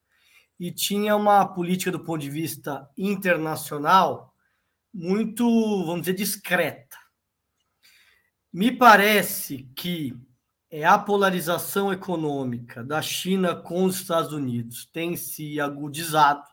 e 0.61 0.71
tinha 0.71 1.17
uma 1.17 1.47
política 1.47 1.91
do 1.91 2.05
ponto 2.05 2.21
de 2.21 2.31
vista 2.31 2.89
internacional 2.97 4.35
muito, 4.93 5.45
vamos 5.85 6.03
dizer, 6.03 6.15
discreta. 6.15 6.97
Me 8.53 8.71
parece 8.71 9.69
que 9.75 10.15
é 10.71 10.85
a 10.85 10.99
polarização 10.99 11.93
econômica 11.93 12.83
da 12.83 13.01
China 13.01 13.55
com 13.55 13.85
os 13.85 13.97
Estados 14.01 14.33
Unidos 14.33 14.87
tem 14.93 15.17
se 15.17 15.61
agudizado 15.61 16.45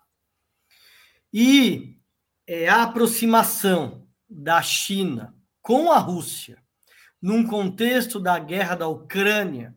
e 1.32 1.98
é 2.46 2.70
a 2.70 2.84
aproximação 2.84 4.03
da 4.34 4.62
China 4.62 5.36
com 5.62 5.92
a 5.92 5.98
Rússia 5.98 6.64
num 7.24 7.48
contexto 7.48 8.20
da 8.20 8.38
guerra 8.38 8.76
da 8.76 8.88
Ucrânia 8.90 9.74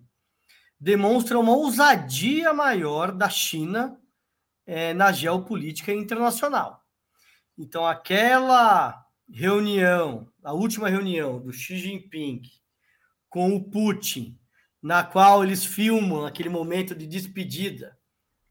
demonstra 0.80 1.38
uma 1.38 1.52
ousadia 1.52 2.52
maior 2.52 3.12
da 3.12 3.30
China 3.30 3.96
é, 4.66 4.92
na 4.92 5.12
geopolítica 5.12 5.92
internacional. 5.92 6.82
Então, 7.56 7.86
aquela 7.86 9.00
reunião, 9.30 10.28
a 10.42 10.52
última 10.52 10.88
reunião 10.88 11.40
do 11.40 11.52
Xi 11.52 11.78
Jinping 11.78 12.42
com 13.30 13.54
o 13.54 13.62
Putin, 13.62 14.36
na 14.82 15.04
qual 15.04 15.44
eles 15.44 15.64
filmam 15.64 16.26
aquele 16.26 16.48
momento 16.48 16.96
de 16.96 17.06
despedida, 17.06 17.96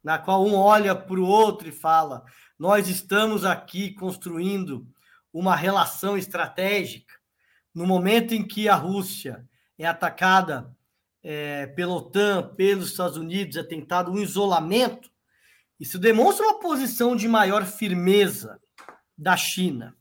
na 0.02 0.18
qual 0.18 0.46
um 0.46 0.56
olha 0.56 0.96
para 0.96 1.20
o 1.20 1.28
outro 1.28 1.68
e 1.68 1.72
fala: 1.74 2.24
Nós 2.58 2.88
estamos 2.88 3.44
aqui 3.44 3.92
construindo 3.92 4.88
uma 5.36 5.54
relação 5.54 6.18
estratégica. 6.18 7.14
No 7.74 7.86
momento 7.86 8.34
em 8.34 8.42
que 8.42 8.70
a 8.70 8.76
Rússia 8.76 9.46
é 9.78 9.86
atacada 9.86 10.74
é, 11.22 11.68
pela 11.68 11.94
OTAN, 11.94 12.56
pelos 12.56 12.92
Estados 12.92 13.18
Unidos, 13.18 13.58
é 13.58 13.64
tentado 13.64 14.12
um 14.12 14.18
isolamento, 14.18 15.12
isso 15.78 16.00
demonstra 16.00 16.46
uma 16.46 16.60
posição 16.62 17.18
de 17.18 17.28
maior 17.28 17.66
firmeza 17.66 18.62
da 19.18 19.36
China. 19.36 19.94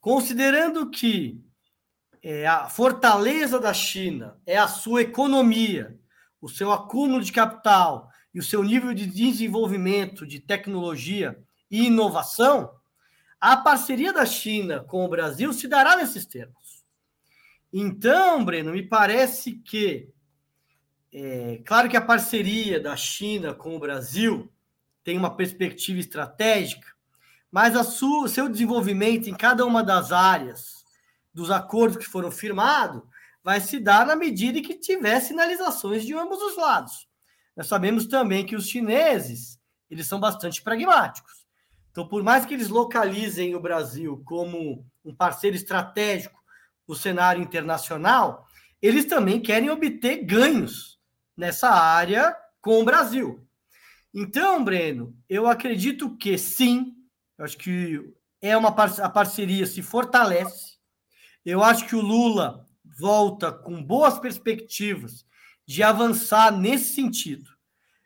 Considerando 0.00 0.90
que 0.90 1.40
é, 2.20 2.44
a 2.44 2.68
fortaleza 2.68 3.60
da 3.60 3.72
China 3.72 4.36
é 4.44 4.58
a 4.58 4.66
sua 4.66 5.02
economia, 5.02 5.96
o 6.40 6.48
seu 6.48 6.72
acúmulo 6.72 7.22
de 7.22 7.30
capital 7.30 8.10
e 8.34 8.40
o 8.40 8.42
seu 8.42 8.64
nível 8.64 8.92
de 8.92 9.06
desenvolvimento 9.06 10.26
de 10.26 10.40
tecnologia 10.40 11.38
e 11.70 11.86
inovação, 11.86 12.75
a 13.40 13.56
parceria 13.56 14.12
da 14.12 14.24
China 14.24 14.80
com 14.80 15.04
o 15.04 15.08
Brasil 15.08 15.52
se 15.52 15.68
dará 15.68 15.96
nesses 15.96 16.26
termos. 16.26 16.84
Então, 17.72 18.44
Breno, 18.44 18.72
me 18.72 18.82
parece 18.82 19.54
que, 19.54 20.08
é, 21.12 21.60
claro 21.64 21.88
que 21.88 21.96
a 21.96 22.00
parceria 22.00 22.80
da 22.80 22.96
China 22.96 23.54
com 23.54 23.76
o 23.76 23.78
Brasil 23.78 24.50
tem 25.04 25.16
uma 25.16 25.36
perspectiva 25.36 26.00
estratégica, 26.00 26.88
mas 27.50 27.76
a 27.76 27.84
sua, 27.84 28.28
seu 28.28 28.48
desenvolvimento 28.48 29.28
em 29.28 29.34
cada 29.34 29.64
uma 29.64 29.82
das 29.82 30.12
áreas 30.12 30.84
dos 31.32 31.50
acordos 31.50 31.98
que 31.98 32.10
foram 32.10 32.30
firmados 32.30 33.02
vai 33.42 33.60
se 33.60 33.78
dar 33.78 34.06
na 34.06 34.16
medida 34.16 34.58
em 34.58 34.62
que 34.62 34.74
tiver 34.74 35.20
sinalizações 35.20 36.04
de 36.04 36.14
ambos 36.14 36.40
os 36.40 36.56
lados. 36.56 37.06
Nós 37.56 37.68
sabemos 37.68 38.06
também 38.06 38.44
que 38.44 38.56
os 38.56 38.66
chineses 38.68 39.58
eles 39.88 40.06
são 40.06 40.18
bastante 40.18 40.62
pragmáticos. 40.62 41.35
Então, 41.96 42.06
por 42.06 42.22
mais 42.22 42.44
que 42.44 42.52
eles 42.52 42.68
localizem 42.68 43.54
o 43.54 43.60
Brasil 43.60 44.22
como 44.26 44.86
um 45.02 45.14
parceiro 45.14 45.56
estratégico 45.56 46.38
no 46.86 46.94
cenário 46.94 47.42
internacional, 47.42 48.46
eles 48.82 49.06
também 49.06 49.40
querem 49.40 49.70
obter 49.70 50.22
ganhos 50.22 51.00
nessa 51.34 51.70
área 51.70 52.36
com 52.60 52.82
o 52.82 52.84
Brasil. 52.84 53.48
Então, 54.12 54.62
Breno, 54.62 55.16
eu 55.26 55.46
acredito 55.46 56.14
que 56.18 56.36
sim, 56.36 56.94
acho 57.38 57.56
que 57.56 57.98
é 58.42 58.54
uma 58.54 58.68
a 58.68 59.08
parceria 59.08 59.66
se 59.66 59.80
fortalece. 59.80 60.76
Eu 61.46 61.64
acho 61.64 61.86
que 61.86 61.96
o 61.96 62.02
Lula 62.02 62.68
volta 62.84 63.50
com 63.50 63.82
boas 63.82 64.18
perspectivas 64.18 65.24
de 65.64 65.82
avançar 65.82 66.52
nesse 66.52 66.94
sentido. 66.94 67.50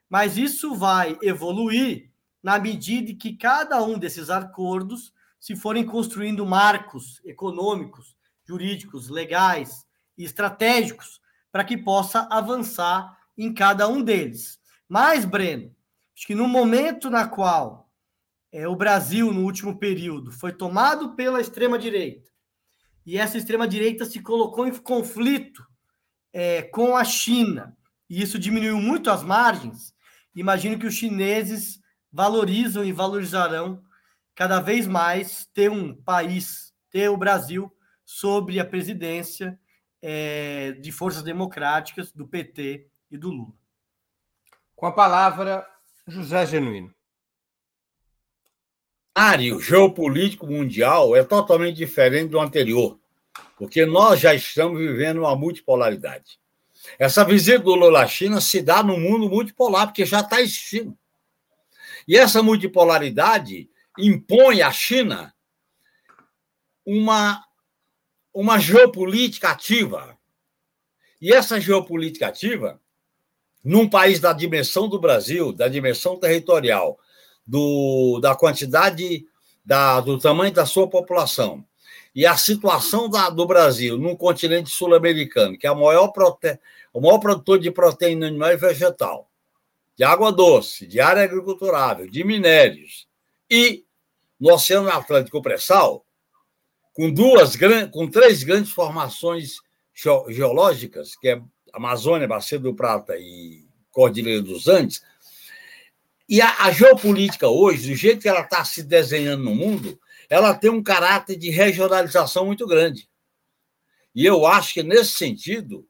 Mas 0.08 0.38
isso 0.38 0.76
vai 0.76 1.18
evoluir 1.20 2.09
na 2.42 2.58
medida 2.58 3.14
que 3.14 3.36
cada 3.36 3.82
um 3.82 3.98
desses 3.98 4.30
acordos 4.30 5.12
se 5.38 5.56
forem 5.56 5.84
construindo 5.84 6.46
marcos 6.46 7.20
econômicos, 7.24 8.16
jurídicos, 8.46 9.08
legais 9.08 9.86
e 10.16 10.24
estratégicos 10.24 11.20
para 11.50 11.64
que 11.64 11.76
possa 11.76 12.26
avançar 12.30 13.18
em 13.36 13.52
cada 13.52 13.88
um 13.88 14.02
deles. 14.02 14.58
Mas, 14.88 15.24
Breno, 15.24 15.74
Acho 16.20 16.26
que 16.26 16.34
no 16.34 16.46
momento 16.46 17.08
na 17.08 17.26
qual 17.26 17.90
é, 18.52 18.68
o 18.68 18.76
Brasil, 18.76 19.32
no 19.32 19.42
último 19.42 19.78
período, 19.78 20.30
foi 20.30 20.52
tomado 20.52 21.16
pela 21.16 21.40
extrema-direita, 21.40 22.30
e 23.06 23.16
essa 23.16 23.38
extrema-direita 23.38 24.04
se 24.04 24.20
colocou 24.20 24.66
em 24.66 24.74
conflito 24.80 25.66
é, 26.30 26.60
com 26.60 26.94
a 26.94 27.04
China, 27.04 27.74
e 28.06 28.20
isso 28.20 28.38
diminuiu 28.38 28.76
muito 28.76 29.10
as 29.10 29.22
margens, 29.22 29.94
imagino 30.36 30.78
que 30.78 30.86
os 30.86 30.92
chineses 30.92 31.80
valorizam 32.12 32.84
e 32.84 32.92
valorizarão 32.92 33.82
cada 34.34 34.60
vez 34.60 34.86
mais 34.86 35.46
ter 35.52 35.70
um 35.70 35.94
país, 35.94 36.72
ter 36.90 37.08
o 37.08 37.16
Brasil, 37.16 37.70
sobre 38.04 38.58
a 38.58 38.64
presidência 38.64 39.58
é, 40.02 40.72
de 40.72 40.90
forças 40.90 41.22
democráticas 41.22 42.12
do 42.12 42.26
PT 42.26 42.88
e 43.10 43.18
do 43.18 43.30
Lula. 43.30 43.52
Com 44.74 44.86
a 44.86 44.92
palavra, 44.92 45.66
José 46.06 46.46
Genuíno. 46.46 46.88
O 49.16 49.20
cenário 49.20 49.60
geopolítico 49.60 50.46
mundial 50.46 51.14
é 51.14 51.22
totalmente 51.22 51.76
diferente 51.76 52.30
do 52.30 52.40
anterior, 52.40 52.98
porque 53.58 53.84
nós 53.84 54.18
já 54.20 54.34
estamos 54.34 54.78
vivendo 54.78 55.18
uma 55.18 55.36
multipolaridade. 55.36 56.40
Essa 56.98 57.24
visita 57.24 57.58
do 57.58 57.74
Lula 57.74 58.02
à 58.02 58.06
China 58.06 58.40
se 58.40 58.62
dá 58.62 58.82
no 58.82 58.98
mundo 58.98 59.28
multipolar, 59.28 59.86
porque 59.86 60.06
já 60.06 60.20
está 60.20 60.40
existindo. 60.40 60.96
E 62.06 62.16
essa 62.16 62.42
multipolaridade 62.42 63.68
impõe 63.98 64.62
à 64.62 64.70
China 64.70 65.34
uma, 66.84 67.44
uma 68.32 68.58
geopolítica 68.58 69.50
ativa. 69.50 70.16
E 71.20 71.32
essa 71.32 71.60
geopolítica 71.60 72.28
ativa 72.28 72.80
num 73.62 73.88
país 73.88 74.20
da 74.20 74.32
dimensão 74.32 74.88
do 74.88 74.98
Brasil, 74.98 75.52
da 75.52 75.68
dimensão 75.68 76.18
territorial, 76.18 76.98
do, 77.46 78.18
da 78.20 78.34
quantidade, 78.34 79.26
da, 79.64 80.00
do 80.00 80.18
tamanho 80.18 80.52
da 80.52 80.64
sua 80.64 80.88
população, 80.88 81.64
e 82.14 82.26
a 82.26 82.36
situação 82.36 83.08
da, 83.08 83.30
do 83.30 83.46
Brasil 83.46 83.96
num 83.96 84.16
continente 84.16 84.70
sul-americano, 84.70 85.56
que 85.56 85.66
é 85.66 85.74
maior, 85.74 86.08
prote, 86.08 86.58
o 86.92 87.00
maior 87.00 87.18
produtor 87.18 87.58
de 87.58 87.70
proteína 87.70 88.26
animal 88.26 88.50
e 88.50 88.56
vegetal, 88.56 89.29
de 90.00 90.04
água 90.04 90.32
doce, 90.32 90.86
de 90.86 90.98
área 90.98 91.22
agriculturável, 91.22 92.08
de 92.08 92.24
minérios, 92.24 93.06
e 93.50 93.84
no 94.40 94.54
Oceano 94.54 94.88
Atlântico 94.88 95.42
pré-sal, 95.42 96.06
com 96.94 97.12
duas 97.12 97.54
com 97.92 98.08
três 98.08 98.42
grandes 98.42 98.72
formações 98.72 99.56
geológicas, 100.30 101.14
que 101.16 101.28
é 101.28 101.42
Amazônia, 101.70 102.26
Bacia 102.26 102.58
do 102.58 102.74
Prata 102.74 103.14
e 103.18 103.68
Cordilheira 103.90 104.40
dos 104.40 104.68
Andes. 104.68 105.04
E 106.26 106.40
a, 106.40 106.64
a 106.64 106.72
geopolítica 106.72 107.48
hoje, 107.48 107.90
do 107.90 107.94
jeito 107.94 108.22
que 108.22 108.28
ela 108.30 108.40
está 108.40 108.64
se 108.64 108.82
desenhando 108.82 109.44
no 109.44 109.54
mundo, 109.54 110.00
ela 110.30 110.54
tem 110.54 110.70
um 110.70 110.82
caráter 110.82 111.36
de 111.36 111.50
regionalização 111.50 112.46
muito 112.46 112.66
grande. 112.66 113.06
E 114.14 114.24
eu 114.24 114.46
acho 114.46 114.72
que, 114.72 114.82
nesse 114.82 115.12
sentido, 115.12 115.86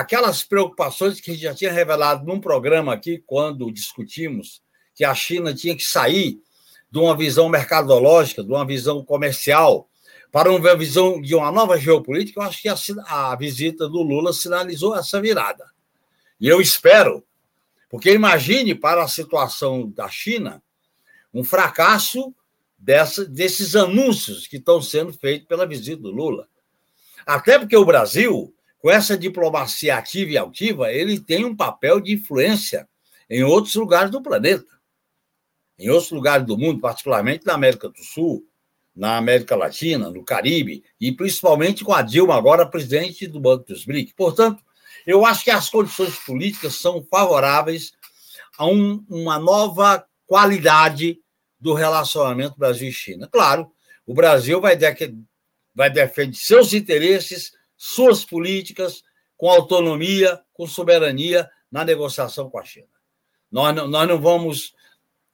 aquelas 0.00 0.44
preocupações 0.44 1.20
que 1.20 1.30
a 1.30 1.34
gente 1.34 1.42
já 1.42 1.54
tinha 1.54 1.72
revelado 1.72 2.24
num 2.26 2.38
programa 2.38 2.92
aqui, 2.92 3.22
quando 3.26 3.72
discutimos 3.72 4.62
que 4.94 5.04
a 5.04 5.14
China 5.14 5.54
tinha 5.54 5.74
que 5.74 5.82
sair 5.82 6.38
de 6.90 6.98
uma 6.98 7.16
visão 7.16 7.48
mercadológica, 7.48 8.44
de 8.44 8.50
uma 8.50 8.66
visão 8.66 9.02
comercial, 9.04 9.88
para 10.30 10.50
uma 10.50 10.76
visão 10.76 11.20
de 11.20 11.34
uma 11.34 11.50
nova 11.50 11.78
geopolítica, 11.78 12.40
eu 12.40 12.44
acho 12.44 12.60
que 12.60 12.68
a, 12.68 12.76
a 13.08 13.36
visita 13.36 13.88
do 13.88 14.02
Lula 14.02 14.32
sinalizou 14.32 14.94
essa 14.94 15.20
virada. 15.20 15.64
E 16.38 16.46
eu 16.46 16.60
espero, 16.60 17.24
porque 17.88 18.12
imagine 18.12 18.74
para 18.74 19.02
a 19.02 19.08
situação 19.08 19.90
da 19.90 20.08
China 20.08 20.62
um 21.32 21.42
fracasso 21.42 22.34
dessa, 22.78 23.24
desses 23.24 23.74
anúncios 23.74 24.46
que 24.46 24.58
estão 24.58 24.82
sendo 24.82 25.12
feitos 25.12 25.48
pela 25.48 25.66
visita 25.66 26.02
do 26.02 26.10
Lula. 26.10 26.46
Até 27.24 27.58
porque 27.58 27.76
o 27.76 27.84
Brasil, 27.84 28.54
com 28.86 28.90
essa 28.92 29.18
diplomacia 29.18 29.96
ativa 29.96 30.30
e 30.30 30.38
altiva, 30.38 30.92
ele 30.92 31.18
tem 31.18 31.44
um 31.44 31.56
papel 31.56 31.98
de 31.98 32.12
influência 32.12 32.88
em 33.28 33.42
outros 33.42 33.74
lugares 33.74 34.12
do 34.12 34.22
planeta, 34.22 34.78
em 35.76 35.90
outros 35.90 36.12
lugares 36.12 36.46
do 36.46 36.56
mundo, 36.56 36.78
particularmente 36.78 37.44
na 37.44 37.54
América 37.54 37.88
do 37.88 37.98
Sul, 37.98 38.46
na 38.94 39.16
América 39.16 39.56
Latina, 39.56 40.08
no 40.08 40.22
Caribe, 40.22 40.84
e 41.00 41.10
principalmente 41.10 41.82
com 41.82 41.92
a 41.92 42.00
Dilma, 42.00 42.36
agora 42.36 42.64
presidente 42.64 43.26
do 43.26 43.40
Banco 43.40 43.66
dos 43.66 43.84
BRIC. 43.84 44.14
Portanto, 44.14 44.62
eu 45.04 45.26
acho 45.26 45.42
que 45.42 45.50
as 45.50 45.68
condições 45.68 46.14
políticas 46.20 46.76
são 46.76 47.04
favoráveis 47.10 47.92
a 48.56 48.66
um, 48.66 49.04
uma 49.08 49.36
nova 49.36 50.06
qualidade 50.28 51.18
do 51.58 51.74
relacionamento 51.74 52.56
Brasil 52.56 52.92
China. 52.92 53.26
Claro, 53.26 53.68
o 54.06 54.14
Brasil 54.14 54.60
vai, 54.60 54.76
de, 54.76 54.86
vai 55.74 55.90
defender 55.90 56.36
seus 56.36 56.72
interesses, 56.72 57.50
suas 57.76 58.24
políticas, 58.24 59.02
com 59.36 59.50
autonomia, 59.50 60.40
com 60.52 60.66
soberania 60.66 61.48
na 61.70 61.84
negociação 61.84 62.48
com 62.48 62.58
a 62.58 62.64
China. 62.64 62.88
Nós 63.50 63.74
não, 63.74 63.86
nós 63.86 64.08
não 64.08 64.20
vamos. 64.20 64.74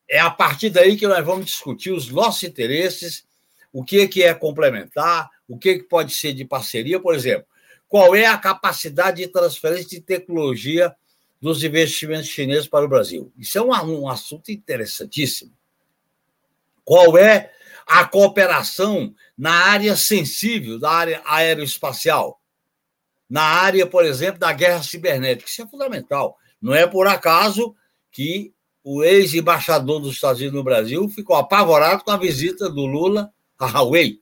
É 0.08 0.18
a 0.18 0.30
partir 0.30 0.70
daí 0.70 0.96
que 0.96 1.06
nós 1.06 1.24
vamos 1.24 1.46
discutir 1.46 1.92
os 1.92 2.08
nossos 2.08 2.42
interesses, 2.42 3.26
o 3.72 3.84
que, 3.84 4.06
que 4.08 4.22
é 4.22 4.34
complementar, 4.34 5.30
o 5.48 5.56
que, 5.56 5.78
que 5.78 5.84
pode 5.84 6.12
ser 6.12 6.32
de 6.34 6.44
parceria, 6.44 7.00
por 7.00 7.14
exemplo. 7.14 7.46
Qual 7.88 8.14
é 8.14 8.26
a 8.26 8.38
capacidade 8.38 9.18
de 9.18 9.28
transferência 9.28 9.88
de 9.88 10.00
tecnologia 10.00 10.94
dos 11.40 11.62
investimentos 11.62 12.28
chineses 12.28 12.66
para 12.66 12.84
o 12.84 12.88
Brasil? 12.88 13.32
Isso 13.38 13.58
é 13.58 13.62
um, 13.62 14.02
um 14.02 14.08
assunto 14.08 14.50
interessantíssimo. 14.50 15.52
Qual 16.84 17.16
é 17.16 17.52
a 17.86 18.04
cooperação 18.04 19.14
na 19.36 19.52
área 19.52 19.96
sensível, 19.96 20.78
da 20.78 20.90
área 20.90 21.22
aeroespacial? 21.24 22.40
Na 23.28 23.42
área, 23.42 23.86
por 23.86 24.04
exemplo, 24.04 24.38
da 24.38 24.52
guerra 24.52 24.82
cibernética. 24.82 25.48
Isso 25.48 25.62
é 25.62 25.66
fundamental. 25.66 26.36
Não 26.60 26.74
é 26.74 26.86
por 26.86 27.06
acaso 27.06 27.74
que 28.10 28.52
o 28.84 29.02
ex-embaixador 29.02 30.00
dos 30.00 30.14
Estados 30.14 30.40
Unidos 30.40 30.56
no 30.56 30.64
Brasil 30.64 31.08
ficou 31.08 31.36
apavorado 31.36 32.04
com 32.04 32.10
a 32.10 32.16
visita 32.16 32.68
do 32.68 32.84
Lula 32.84 33.32
a 33.58 33.66
Huawei. 33.66 34.20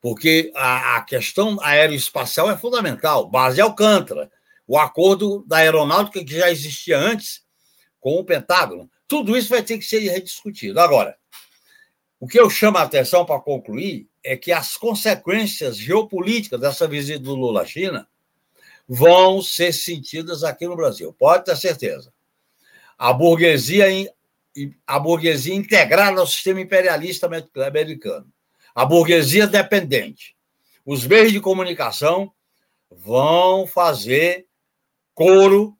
Porque 0.00 0.52
a, 0.54 0.96
a 0.96 1.02
questão 1.02 1.58
aeroespacial 1.62 2.50
é 2.50 2.56
fundamental. 2.58 3.28
Base 3.28 3.60
Alcântara, 3.60 4.30
o 4.66 4.78
acordo 4.78 5.44
da 5.46 5.58
aeronáutica 5.58 6.24
que 6.24 6.36
já 6.36 6.50
existia 6.50 6.98
antes 6.98 7.42
com 7.98 8.16
o 8.16 8.24
Pentágono. 8.24 8.90
Tudo 9.08 9.36
isso 9.36 9.48
vai 9.48 9.62
ter 9.62 9.78
que 9.78 9.84
ser 9.84 10.00
rediscutido. 10.00 10.78
Agora, 10.78 11.16
o 12.24 12.26
que 12.26 12.40
eu 12.40 12.48
chamo 12.48 12.78
a 12.78 12.82
atenção 12.82 13.26
para 13.26 13.38
concluir 13.38 14.08
é 14.22 14.34
que 14.34 14.50
as 14.50 14.78
consequências 14.78 15.76
geopolíticas 15.76 16.58
dessa 16.58 16.88
visita 16.88 17.18
do 17.18 17.34
Lula 17.34 17.60
à 17.60 17.66
China 17.66 18.08
vão 18.88 19.42
ser 19.42 19.74
sentidas 19.74 20.42
aqui 20.42 20.66
no 20.66 20.74
Brasil. 20.74 21.12
Pode 21.12 21.44
ter 21.44 21.54
certeza. 21.54 22.10
A 22.96 23.12
burguesia, 23.12 24.10
a 24.86 24.98
burguesia 24.98 25.54
integrada 25.54 26.18
ao 26.18 26.26
sistema 26.26 26.62
imperialista 26.62 27.28
americano, 27.66 28.32
a 28.74 28.86
burguesia 28.86 29.46
dependente, 29.46 30.34
os 30.82 31.06
meios 31.06 31.30
de 31.30 31.42
comunicação 31.42 32.32
vão 32.90 33.66
fazer 33.66 34.46
coro 35.12 35.76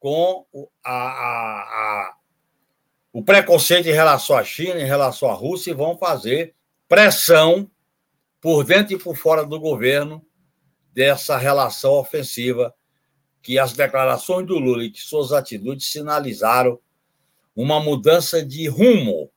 com 0.00 0.46
a, 0.82 0.90
a, 0.90 1.60
a, 1.60 2.14
o 3.12 3.22
preconceito 3.22 3.88
em 3.88 3.92
relação 3.92 4.36
à 4.36 4.44
China, 4.44 4.80
em 4.80 4.86
relação 4.86 5.30
à 5.30 5.34
Rússia, 5.34 5.70
e 5.70 5.74
vão 5.74 5.96
fazer 5.98 6.54
pressão 6.88 7.70
por 8.40 8.64
dentro 8.64 8.94
e 8.94 8.98
por 8.98 9.16
fora 9.16 9.44
do 9.44 9.60
governo 9.60 10.24
dessa 10.92 11.36
relação 11.36 11.92
ofensiva 11.92 12.74
que 13.42 13.58
as 13.58 13.72
declarações 13.72 14.46
do 14.46 14.58
Lula 14.58 14.84
e 14.84 14.90
que 14.90 15.00
suas 15.00 15.32
atitudes 15.32 15.90
sinalizaram 15.90 16.78
uma 17.54 17.80
mudança 17.80 18.44
de 18.44 18.68
rumo 18.68 19.30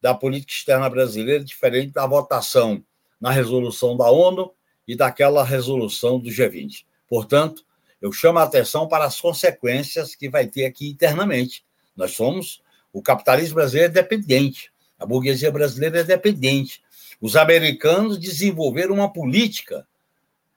da 0.00 0.14
política 0.14 0.52
externa 0.52 0.88
brasileira, 0.88 1.44
diferente 1.44 1.92
da 1.92 2.06
votação 2.06 2.84
na 3.20 3.30
resolução 3.30 3.96
da 3.96 4.10
ONU 4.10 4.52
e 4.86 4.94
daquela 4.94 5.42
resolução 5.42 6.18
do 6.18 6.28
G20. 6.28 6.84
Portanto, 7.08 7.64
eu 8.00 8.12
chamo 8.12 8.38
a 8.38 8.42
atenção 8.42 8.86
para 8.86 9.06
as 9.06 9.20
consequências 9.20 10.14
que 10.14 10.28
vai 10.28 10.46
ter 10.46 10.66
aqui 10.66 10.90
internamente. 10.90 11.64
Nós 11.96 12.12
somos, 12.12 12.62
o 12.94 13.02
capitalismo 13.02 13.56
brasileiro 13.56 13.90
é 13.90 13.92
dependente, 13.92 14.72
a 14.96 15.04
burguesia 15.04 15.50
brasileira 15.50 16.00
é 16.00 16.04
dependente. 16.04 16.80
Os 17.20 17.34
americanos 17.34 18.16
desenvolveram 18.18 18.94
uma 18.94 19.12
política 19.12 19.86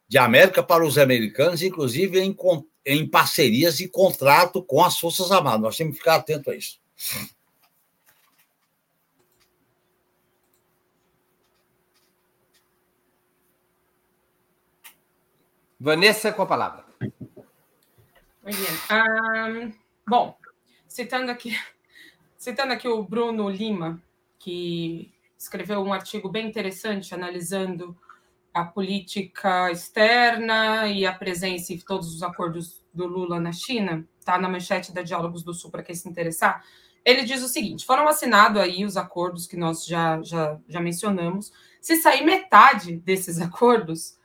de 0.07 0.19
América 0.19 0.61
para 0.61 0.85
os 0.85 0.99
americanos, 0.99 1.63
inclusive 1.63 2.19
em, 2.19 2.37
em 2.85 3.09
parcerias 3.09 3.79
e 3.79 3.89
contrato 3.89 4.61
com 4.63 4.83
as 4.83 4.99
Forças 4.99 5.31
Armadas. 5.31 5.61
Nós 5.61 5.77
temos 5.77 5.93
que 5.93 5.99
ficar 5.99 6.15
atentos 6.17 6.53
a 6.53 6.55
isso. 6.55 6.79
Vanessa, 15.79 16.31
com 16.31 16.43
a 16.43 16.45
palavra. 16.45 16.85
Um, 18.45 19.73
bom, 20.07 20.37
citando 20.87 21.31
aqui, 21.31 21.55
citando 22.37 22.73
aqui 22.73 22.87
o 22.87 23.03
Bruno 23.03 23.49
Lima, 23.49 24.01
que 24.37 25.11
escreveu 25.37 25.81
um 25.81 25.93
artigo 25.93 26.29
bem 26.29 26.47
interessante 26.47 27.13
analisando 27.13 27.97
a 28.53 28.65
política 28.65 29.71
externa 29.71 30.87
e 30.87 31.05
a 31.05 31.13
presença 31.13 31.73
em 31.73 31.77
todos 31.77 32.13
os 32.15 32.23
acordos 32.23 32.83
do 32.93 33.05
Lula 33.05 33.39
na 33.39 33.51
China, 33.51 34.07
tá 34.25 34.37
na 34.39 34.49
manchete 34.49 34.91
da 34.91 35.03
Diálogos 35.03 35.43
do 35.43 35.53
Sul 35.53 35.69
para 35.69 35.83
quem 35.83 35.95
se 35.95 36.09
interessar. 36.09 36.63
Ele 37.05 37.23
diz 37.23 37.43
o 37.43 37.47
seguinte: 37.47 37.85
foram 37.85 38.07
assinados 38.07 38.61
aí 38.61 38.83
os 38.83 38.97
acordos 38.97 39.45
que 39.45 39.55
nós 39.55 39.85
já, 39.85 40.21
já, 40.23 40.59
já 40.67 40.79
mencionamos. 40.81 41.53
Se 41.79 41.97
sair 41.97 42.25
metade 42.25 42.97
desses 42.97 43.39
acordos, 43.39 44.17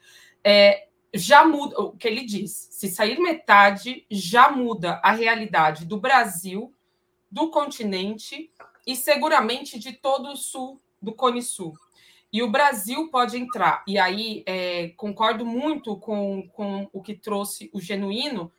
é, 0.42 0.88
já 1.14 1.44
muda 1.44 1.78
o 1.78 1.92
que 1.92 2.08
ele 2.08 2.24
diz. 2.24 2.68
Se 2.70 2.88
sair 2.88 3.20
metade, 3.20 4.06
já 4.10 4.50
muda 4.50 5.00
a 5.04 5.12
realidade 5.12 5.84
do 5.84 6.00
Brasil, 6.00 6.74
do 7.32 7.50
continente 7.50 8.52
e 8.86 8.94
seguramente 8.94 9.78
de 9.78 9.94
todo 9.94 10.28
o 10.28 10.36
sul 10.36 10.78
do 11.00 11.14
Cone 11.14 11.42
Sul. 11.42 11.72
E 12.30 12.42
o 12.42 12.50
Brasil 12.50 13.08
pode 13.10 13.38
entrar. 13.38 13.82
E 13.86 13.98
aí 13.98 14.42
é, 14.46 14.88
concordo 14.90 15.46
muito 15.46 15.96
com, 15.96 16.46
com 16.48 16.88
o 16.92 17.02
que 17.02 17.14
trouxe 17.14 17.70
o 17.72 17.80
genuíno. 17.80 18.52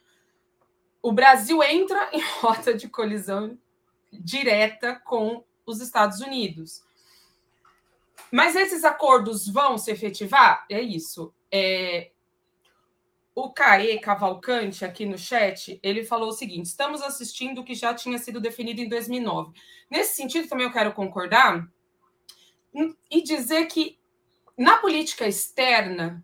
O 1.04 1.12
Brasil 1.12 1.62
entra 1.62 2.10
em 2.14 2.22
rota 2.42 2.74
de 2.74 2.90
colisão 2.90 3.58
direta 4.12 4.96
com 5.06 5.44
os 5.66 5.80
Estados 5.80 6.20
Unidos. 6.20 6.84
Mas 8.32 8.56
esses 8.56 8.84
acordos 8.84 9.48
vão 9.48 9.78
se 9.78 9.92
efetivar? 9.92 10.66
É 10.68 10.82
isso. 10.82 11.32
É, 11.52 12.10
o 13.36 13.52
Caê 13.52 13.98
Cavalcante, 14.00 14.86
aqui 14.86 15.06
no 15.06 15.18
chat, 15.18 15.80
ele 15.82 16.04
falou 16.04 16.30
o 16.30 16.34
seguinte: 16.34 16.68
estamos 16.68 17.02
assistindo 17.02 17.62
o 17.62 17.64
que 17.64 17.74
já 17.74 17.94
tinha 17.94 18.18
sido 18.18 18.40
definido 18.40 18.82
em 18.82 18.88
2009. 18.88 19.54
Nesse 19.90 20.16
sentido, 20.16 20.48
também 20.48 20.66
eu 20.66 20.74
quero 20.74 20.94
concordar 20.94 21.68
e 23.10 23.22
dizer 23.22 23.66
que 23.68 24.00
na 24.58 24.78
política 24.78 25.28
externa 25.28 26.24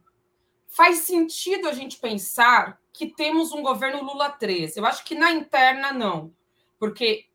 faz 0.67 0.99
sentido 0.99 1.67
a 1.67 1.73
gente 1.73 1.97
pensar 1.97 2.79
que 2.93 3.07
temos 3.07 3.51
um 3.51 3.61
governo 3.61 4.03
Lula 4.03 4.29
13. 4.29 4.79
Eu 4.79 4.85
acho 4.85 5.03
que 5.03 5.15
na 5.15 5.31
interna 5.31 5.91
não, 5.91 6.33
porque 6.77 7.25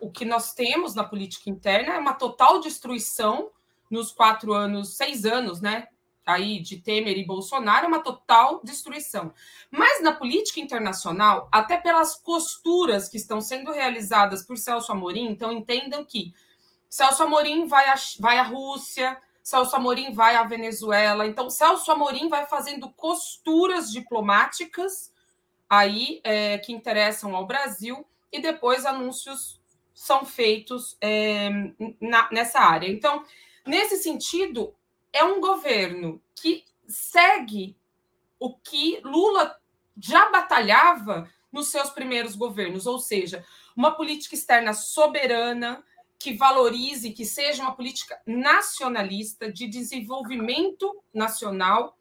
o 0.00 0.10
que 0.10 0.24
nós 0.24 0.52
temos 0.52 0.94
na 0.94 1.04
política 1.04 1.50
interna 1.50 1.94
é 1.94 1.98
uma 1.98 2.14
total 2.14 2.60
destruição 2.60 3.50
nos 3.90 4.12
quatro 4.12 4.52
anos, 4.52 4.96
seis 4.96 5.24
anos, 5.24 5.60
né, 5.60 5.88
aí 6.26 6.60
de 6.60 6.78
Temer 6.78 7.18
e 7.18 7.26
Bolsonaro 7.26 7.86
é 7.86 7.88
uma 7.88 8.02
total 8.02 8.60
destruição. 8.64 9.32
Mas 9.70 10.02
na 10.02 10.12
política 10.12 10.60
internacional, 10.60 11.48
até 11.52 11.76
pelas 11.76 12.14
costuras 12.14 13.08
que 13.08 13.16
estão 13.16 13.40
sendo 13.40 13.72
realizadas 13.72 14.42
por 14.42 14.56
Celso 14.56 14.92
Amorim, 14.92 15.26
então 15.26 15.52
entendam 15.52 16.04
que 16.04 16.32
Celso 16.88 17.22
Amorim 17.22 17.66
vai 17.66 17.88
à, 17.88 17.94
vai 18.20 18.38
à 18.38 18.42
Rússia, 18.42 19.20
Celso 19.42 19.76
Amorim 19.76 20.12
vai 20.12 20.36
à 20.36 20.44
Venezuela, 20.44 21.26
então 21.26 21.50
Celso 21.50 21.90
Amorim 21.90 22.28
vai 22.28 22.46
fazendo 22.46 22.88
costuras 22.90 23.92
diplomáticas 23.92 25.12
aí 25.68 26.20
é, 26.24 26.58
que 26.58 26.72
interessam 26.72 27.34
ao 27.36 27.46
Brasil 27.46 28.06
e 28.32 28.40
depois 28.40 28.86
anúncios 28.86 29.60
são 29.92 30.24
feitos 30.24 30.96
é, 31.00 31.50
na, 32.00 32.28
nessa 32.32 32.60
área. 32.60 32.88
Então, 32.88 33.24
nesse 33.66 33.96
sentido, 33.96 34.74
é 35.14 35.22
um 35.24 35.40
governo 35.40 36.20
que 36.34 36.64
segue 36.88 37.78
o 38.38 38.52
que 38.52 39.00
Lula 39.04 39.56
já 39.96 40.28
batalhava 40.30 41.30
nos 41.52 41.68
seus 41.68 41.88
primeiros 41.90 42.34
governos, 42.34 42.84
ou 42.84 42.98
seja, 42.98 43.46
uma 43.76 43.92
política 43.92 44.34
externa 44.34 44.74
soberana 44.74 45.82
que 46.18 46.34
valorize, 46.34 47.12
que 47.12 47.24
seja 47.24 47.62
uma 47.62 47.76
política 47.76 48.20
nacionalista 48.26 49.52
de 49.52 49.68
desenvolvimento 49.68 51.00
nacional 51.12 51.96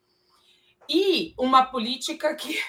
e 0.89 1.35
uma 1.37 1.65
política 1.65 2.33
que, 2.33 2.59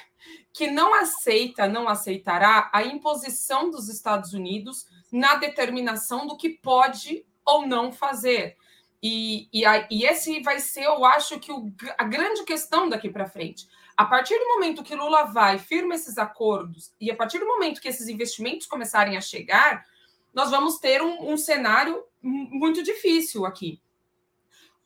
que 0.53 0.71
não 0.71 0.93
aceita, 0.93 1.67
não 1.67 1.89
aceitará 1.89 2.71
a 2.73 2.83
imposição 2.85 3.71
dos 3.71 3.89
Estados 3.89 4.35
Unidos 4.35 4.87
na 5.11 5.37
determinação 5.37 6.27
do 6.27 6.37
que 6.37 6.51
pode 6.51 7.25
ou 7.47 7.67
não 7.67 7.93
fazer. 7.93 8.59
E, 9.07 9.51
e, 9.53 9.67
a, 9.67 9.87
e, 9.91 10.07
esse 10.07 10.41
vai 10.41 10.59
ser, 10.59 10.85
eu 10.85 11.05
acho, 11.05 11.39
que 11.39 11.53
o, 11.53 11.71
a 11.99 12.05
grande 12.05 12.43
questão 12.43 12.89
daqui 12.89 13.11
para 13.11 13.29
frente. 13.29 13.69
A 13.95 14.07
partir 14.07 14.39
do 14.39 14.49
momento 14.55 14.83
que 14.83 14.95
Lula 14.95 15.25
vai, 15.25 15.59
firma 15.59 15.95
esses 15.95 16.17
acordos, 16.17 16.91
e 16.99 17.11
a 17.11 17.15
partir 17.15 17.39
do 17.39 17.47
momento 17.47 17.83
que 17.83 17.89
esses 17.89 18.09
investimentos 18.09 18.67
começarem 18.67 19.19
a 19.19 19.21
chegar, 19.21 19.85
nós 20.33 20.51
vamos 20.51 20.79
ter 20.79 21.03
um, 21.03 21.33
um 21.33 21.37
cenário 21.37 22.03
muito 22.23 22.83
difícil 22.83 23.45
aqui. 23.45 23.79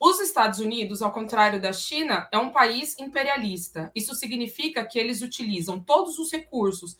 Os 0.00 0.18
Estados 0.18 0.58
Unidos, 0.58 1.00
ao 1.00 1.12
contrário 1.12 1.60
da 1.60 1.72
China, 1.72 2.28
é 2.32 2.38
um 2.38 2.50
país 2.50 2.98
imperialista. 2.98 3.88
Isso 3.94 4.16
significa 4.16 4.84
que 4.84 4.98
eles 4.98 5.22
utilizam 5.22 5.78
todos 5.78 6.18
os 6.18 6.32
recursos. 6.32 6.98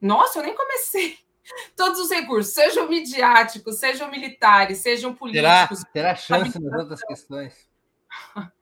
Nossa, 0.00 0.40
eu 0.40 0.42
nem 0.42 0.54
comecei. 0.56 1.16
Todos 1.76 2.00
os 2.00 2.10
recursos, 2.10 2.52
sejam 2.52 2.88
midiáticos, 2.88 3.76
sejam 3.76 4.10
militares, 4.10 4.78
sejam 4.78 5.14
políticos. 5.14 5.84
Terá, 5.92 6.14
terá 6.14 6.14
chance 6.14 6.58
nas 6.60 6.80
outras 6.80 7.02
questões. 7.02 7.68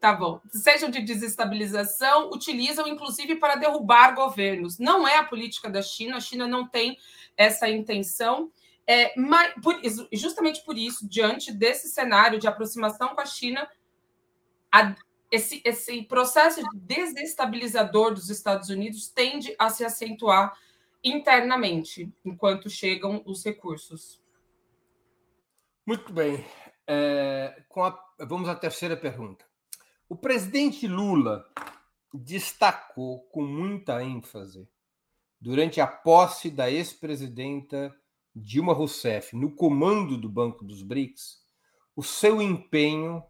Tá 0.00 0.12
bom. 0.14 0.40
Sejam 0.48 0.90
de 0.90 1.00
desestabilização, 1.00 2.30
utilizam 2.30 2.88
inclusive 2.88 3.36
para 3.36 3.54
derrubar 3.54 4.14
governos. 4.14 4.78
Não 4.78 5.06
é 5.06 5.18
a 5.18 5.24
política 5.24 5.68
da 5.70 5.82
China, 5.82 6.16
a 6.16 6.20
China 6.20 6.48
não 6.48 6.66
tem 6.66 6.96
essa 7.36 7.68
intenção. 7.68 8.50
É, 8.86 9.12
mas, 9.16 9.54
por, 9.62 9.80
justamente 10.12 10.64
por 10.64 10.76
isso, 10.76 11.08
diante 11.08 11.52
desse 11.52 11.88
cenário 11.88 12.38
de 12.38 12.48
aproximação 12.48 13.14
com 13.14 13.20
a 13.20 13.26
China, 13.26 13.68
a, 14.72 14.94
esse, 15.30 15.62
esse 15.64 16.02
processo 16.02 16.60
desestabilizador 16.74 18.12
dos 18.14 18.30
Estados 18.30 18.68
Unidos 18.68 19.08
tende 19.08 19.54
a 19.58 19.70
se 19.70 19.84
acentuar 19.84 20.58
internamente, 21.02 22.12
enquanto 22.24 22.68
chegam 22.68 23.22
os 23.26 23.44
recursos. 23.44 24.20
Muito 25.86 26.12
bem. 26.12 26.44
É, 26.86 27.62
a, 27.76 28.24
vamos 28.26 28.48
à 28.48 28.54
terceira 28.54 28.96
pergunta. 28.96 29.44
O 30.08 30.16
presidente 30.16 30.86
Lula 30.86 31.44
destacou 32.12 33.20
com 33.28 33.42
muita 33.42 34.02
ênfase 34.02 34.68
durante 35.40 35.80
a 35.80 35.86
posse 35.86 36.50
da 36.50 36.70
ex-presidenta 36.70 37.94
Dilma 38.34 38.72
Rousseff 38.72 39.34
no 39.36 39.54
comando 39.54 40.16
do 40.16 40.28
Banco 40.28 40.64
dos 40.64 40.82
BRICS 40.82 41.40
o 41.96 42.02
seu 42.02 42.40
empenho 42.40 43.22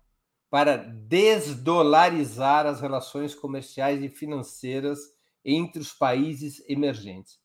para 0.51 0.77
desdolarizar 0.77 2.67
as 2.67 2.81
relações 2.81 3.35
comerciais 3.35 4.03
e 4.03 4.09
financeiras 4.09 4.99
entre 5.45 5.81
os 5.81 5.93
países 5.93 6.63
emergentes. 6.69 7.40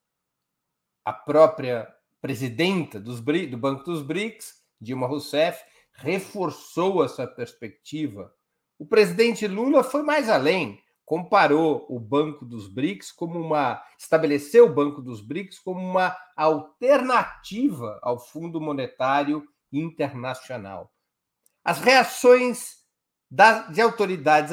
A 1.06 1.14
própria 1.14 1.88
presidenta 2.20 3.00
dos, 3.00 3.22
do 3.22 3.58
Banco 3.58 3.84
dos 3.84 4.02
BRICS, 4.02 4.56
Dilma 4.82 5.06
Rousseff, 5.06 5.64
reforçou 5.94 7.06
essa 7.06 7.28
perspectiva. 7.28 8.34
O 8.80 8.88
presidente 8.88 9.48
Lula 9.48 9.84
foi 9.84 10.02
mais 10.02 10.28
além, 10.28 10.82
comparou 11.06 11.86
o 11.88 12.00
Banco 12.00 12.44
dos 12.44 12.68
BRICS 12.68 13.12
como 13.12 13.40
uma 13.40 13.82
estabeleceu 13.98 14.66
o 14.66 14.74
Banco 14.74 15.02
dos 15.02 15.22
BRICS 15.22 15.60
como 15.60 15.80
uma 15.80 16.18
alternativa 16.36 18.00
ao 18.02 18.20
Fundo 18.20 18.60
Monetário 18.60 19.48
Internacional. 19.72 20.92
As 21.64 21.80
reações 21.80 22.84
das, 23.30 23.72
de 23.72 23.82
autoridades 23.82 24.52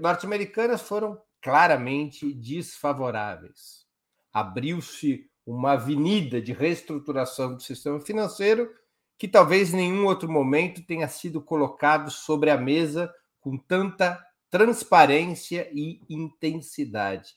norte-americanas 0.00 0.82
foram 0.82 1.20
claramente 1.40 2.32
desfavoráveis. 2.34 3.86
Abriu-se 4.32 5.30
uma 5.46 5.72
avenida 5.72 6.40
de 6.40 6.52
reestruturação 6.52 7.54
do 7.54 7.62
sistema 7.62 8.00
financeiro 8.00 8.70
que 9.18 9.28
talvez 9.28 9.72
nenhum 9.72 10.06
outro 10.06 10.30
momento 10.30 10.84
tenha 10.84 11.08
sido 11.08 11.40
colocado 11.40 12.10
sobre 12.10 12.50
a 12.50 12.56
mesa 12.56 13.12
com 13.40 13.56
tanta 13.56 14.22
transparência 14.50 15.68
e 15.72 16.00
intensidade. 16.08 17.34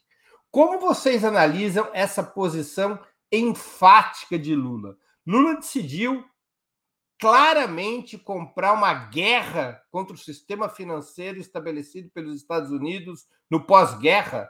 Como 0.50 0.80
vocês 0.80 1.24
analisam 1.24 1.90
essa 1.94 2.24
posição 2.24 3.00
enfática 3.32 4.40
de 4.40 4.56
Lula? 4.56 4.98
Lula 5.26 5.56
decidiu 5.56 6.26
claramente 7.20 8.18
comprar 8.18 8.74
uma 8.74 8.94
guerra 8.94 9.82
contra 9.92 10.16
o 10.16 10.20
sistema 10.20 10.70
financeiro 10.70 11.40
estabelecido 11.40 12.10
pelos 12.12 12.36
Estados 12.36 12.72
Unidos 12.72 13.28
no 13.50 13.66
pós-guerra 13.66 14.50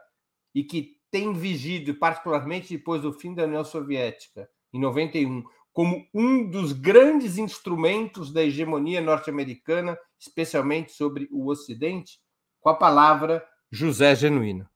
e 0.54 0.63
que 0.63 0.96
tem 1.10 1.34
vigido, 1.34 1.96
particularmente 1.96 2.76
depois 2.76 3.02
do 3.02 3.13
fim 3.13 3.34
da 3.34 3.46
União 3.46 3.63
Soviética, 3.63 4.50
em 4.74 4.80
91, 4.80 5.43
como 5.72 6.08
um 6.13 6.50
dos 6.50 6.74
grandes 6.74 7.38
instrumentos 7.38 8.34
da 8.34 8.43
hegemonia 8.43 9.00
norte-americana, 9.00 9.98
especialmente 10.20 10.91
sobre 10.91 11.28
o 11.32 11.48
Ocidente? 11.50 12.20
Com 12.60 12.70
a 12.70 12.76
palavra, 12.76 13.48
José 13.72 14.15
Genuíno. 14.15 14.67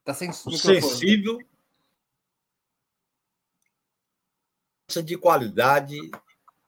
Está 0.00 0.14
sem 0.14 0.32
Sensível 0.32 1.38
de 5.04 5.18
qualidade 5.18 5.96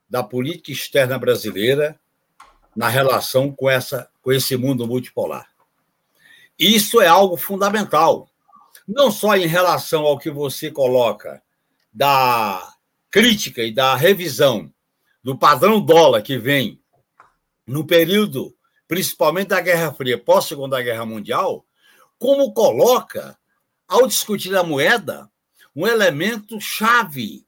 da 0.08 0.22
política 0.22 0.72
externa 0.72 1.18
brasileira 1.18 1.98
na 2.76 2.88
relação 2.88 3.50
com, 3.50 3.68
essa, 3.68 4.10
com 4.20 4.30
esse 4.32 4.56
mundo 4.56 4.86
multipolar. 4.86 5.50
Isso 6.60 7.00
é 7.00 7.06
algo 7.06 7.38
fundamental, 7.38 8.30
não 8.86 9.10
só 9.10 9.34
em 9.34 9.46
relação 9.46 10.02
ao 10.04 10.18
que 10.18 10.30
você 10.30 10.70
coloca 10.70 11.42
da 11.90 12.74
crítica 13.10 13.62
e 13.62 13.72
da 13.72 13.94
revisão 13.94 14.70
do 15.24 15.38
padrão 15.38 15.80
dólar 15.80 16.20
que 16.20 16.36
vem 16.36 16.78
no 17.66 17.86
período, 17.86 18.54
principalmente 18.86 19.48
da 19.48 19.60
Guerra 19.62 19.94
Fria, 19.94 20.22
pós-Segunda 20.22 20.82
Guerra 20.82 21.06
Mundial, 21.06 21.64
como 22.18 22.52
coloca, 22.52 23.38
ao 23.88 24.06
discutir 24.06 24.54
a 24.54 24.62
moeda, 24.62 25.30
um 25.74 25.86
elemento 25.86 26.60
chave 26.60 27.46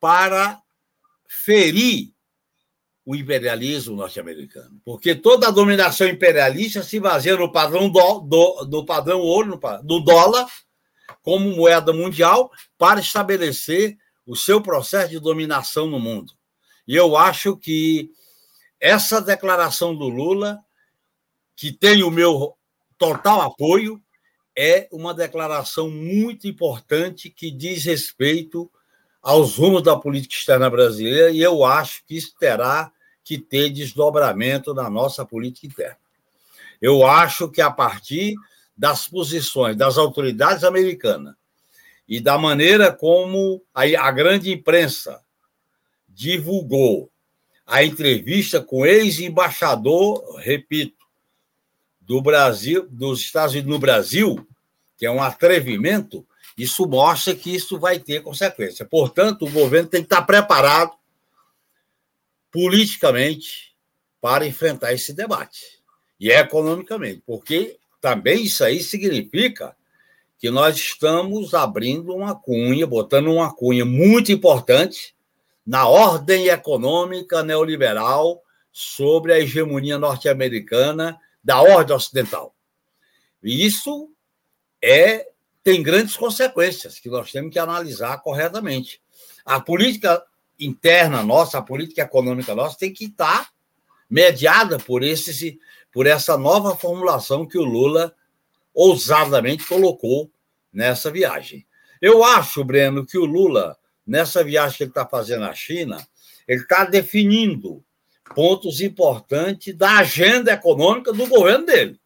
para 0.00 0.62
ferir 1.28 2.15
o 3.06 3.14
imperialismo 3.14 3.94
norte-americano. 3.94 4.80
Porque 4.84 5.14
toda 5.14 5.46
a 5.46 5.52
dominação 5.52 6.08
imperialista 6.08 6.82
se 6.82 6.98
baseia 6.98 7.36
no 7.36 7.52
padrão 7.52 7.88
do, 7.88 8.18
do, 8.18 8.64
do 8.64 8.84
padrão 8.84 9.20
ouro, 9.20 9.60
do 9.84 10.00
dólar, 10.00 10.46
como 11.22 11.54
moeda 11.54 11.92
mundial, 11.92 12.50
para 12.76 12.98
estabelecer 12.98 13.96
o 14.26 14.34
seu 14.34 14.60
processo 14.60 15.10
de 15.10 15.20
dominação 15.20 15.86
no 15.86 16.00
mundo. 16.00 16.32
E 16.86 16.96
eu 16.96 17.16
acho 17.16 17.56
que 17.56 18.10
essa 18.80 19.22
declaração 19.22 19.94
do 19.94 20.08
Lula, 20.08 20.58
que 21.54 21.72
tem 21.72 22.02
o 22.02 22.10
meu 22.10 22.56
total 22.98 23.40
apoio, 23.40 24.02
é 24.58 24.88
uma 24.90 25.14
declaração 25.14 25.88
muito 25.88 26.48
importante 26.48 27.30
que 27.30 27.52
diz 27.52 27.84
respeito 27.84 28.68
aos 29.22 29.56
rumos 29.56 29.82
da 29.82 29.96
política 29.96 30.34
externa 30.34 30.68
brasileira 30.68 31.30
e 31.30 31.40
eu 31.40 31.64
acho 31.64 32.04
que 32.06 32.16
isso 32.16 32.34
terá 32.38 32.90
que 33.26 33.38
ter 33.38 33.70
desdobramento 33.70 34.72
na 34.72 34.88
nossa 34.88 35.26
política 35.26 35.66
interna. 35.66 35.98
Eu 36.80 37.04
acho 37.04 37.50
que 37.50 37.60
a 37.60 37.72
partir 37.72 38.36
das 38.76 39.08
posições 39.08 39.74
das 39.74 39.98
autoridades 39.98 40.62
americanas 40.62 41.34
e 42.08 42.20
da 42.20 42.38
maneira 42.38 42.92
como 42.92 43.60
a, 43.74 44.10
grande 44.12 44.52
imprensa 44.52 45.20
divulgou 46.08 47.10
a 47.66 47.82
entrevista 47.82 48.62
com 48.62 48.86
ex-embaixador, 48.86 50.36
repito, 50.36 51.04
do 52.00 52.22
Brasil, 52.22 52.86
dos 52.88 53.18
Estados 53.18 53.54
Unidos 53.54 53.72
no 53.72 53.80
Brasil, 53.80 54.46
que 54.96 55.04
é 55.04 55.10
um 55.10 55.20
atrevimento, 55.20 56.24
isso 56.56 56.86
mostra 56.86 57.34
que 57.34 57.52
isso 57.52 57.76
vai 57.76 57.98
ter 57.98 58.22
consequência. 58.22 58.84
Portanto, 58.84 59.44
o 59.44 59.50
governo 59.50 59.88
tem 59.88 60.02
que 60.02 60.06
estar 60.06 60.22
preparado 60.22 60.92
politicamente 62.50 63.74
para 64.20 64.46
enfrentar 64.46 64.92
esse 64.92 65.12
debate 65.12 65.80
e 66.18 66.30
economicamente, 66.30 67.22
porque 67.26 67.78
também 68.00 68.44
isso 68.44 68.64
aí 68.64 68.82
significa 68.82 69.76
que 70.38 70.50
nós 70.50 70.76
estamos 70.76 71.54
abrindo 71.54 72.14
uma 72.14 72.34
cunha, 72.34 72.86
botando 72.86 73.32
uma 73.32 73.54
cunha 73.54 73.84
muito 73.84 74.30
importante 74.32 75.14
na 75.66 75.88
ordem 75.88 76.48
econômica 76.48 77.42
neoliberal 77.42 78.42
sobre 78.72 79.32
a 79.32 79.38
hegemonia 79.38 79.98
norte-americana 79.98 81.18
da 81.42 81.60
ordem 81.60 81.96
ocidental. 81.96 82.54
E 83.42 83.64
isso 83.64 84.10
é 84.82 85.26
tem 85.64 85.82
grandes 85.82 86.16
consequências 86.16 87.00
que 87.00 87.08
nós 87.08 87.32
temos 87.32 87.52
que 87.52 87.58
analisar 87.58 88.18
corretamente. 88.18 89.00
A 89.44 89.60
política 89.60 90.22
interna 90.58 91.22
nossa, 91.22 91.58
a 91.58 91.62
política 91.62 92.02
econômica 92.02 92.54
nossa 92.54 92.78
tem 92.78 92.92
que 92.92 93.06
estar 93.06 93.50
mediada 94.08 94.78
por 94.78 95.02
esse 95.02 95.58
por 95.92 96.06
essa 96.06 96.36
nova 96.36 96.76
formulação 96.76 97.46
que 97.46 97.56
o 97.56 97.64
Lula 97.64 98.14
ousadamente 98.74 99.64
colocou 99.64 100.30
nessa 100.70 101.10
viagem. 101.10 101.66
Eu 102.02 102.22
acho, 102.22 102.62
Breno, 102.62 103.06
que 103.06 103.16
o 103.16 103.24
Lula 103.24 103.78
nessa 104.06 104.44
viagem 104.44 104.76
que 104.76 104.82
ele 104.84 104.90
está 104.90 105.06
fazendo 105.06 105.46
à 105.46 105.54
China, 105.54 106.06
ele 106.46 106.60
está 106.60 106.84
definindo 106.84 107.82
pontos 108.34 108.80
importantes 108.80 109.74
da 109.74 109.98
agenda 109.98 110.52
econômica 110.52 111.12
do 111.12 111.26
governo 111.26 111.66
dele. 111.66 112.00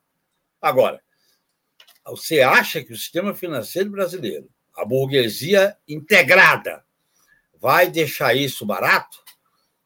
Agora, 0.60 1.00
você 2.06 2.40
acha 2.40 2.82
que 2.82 2.92
o 2.92 2.96
sistema 2.96 3.34
financeiro 3.34 3.90
brasileiro, 3.90 4.48
a 4.76 4.84
burguesia 4.84 5.76
integrada, 5.88 6.84
vai 7.60 7.90
deixar 7.90 8.34
isso 8.34 8.64
barato? 8.64 9.18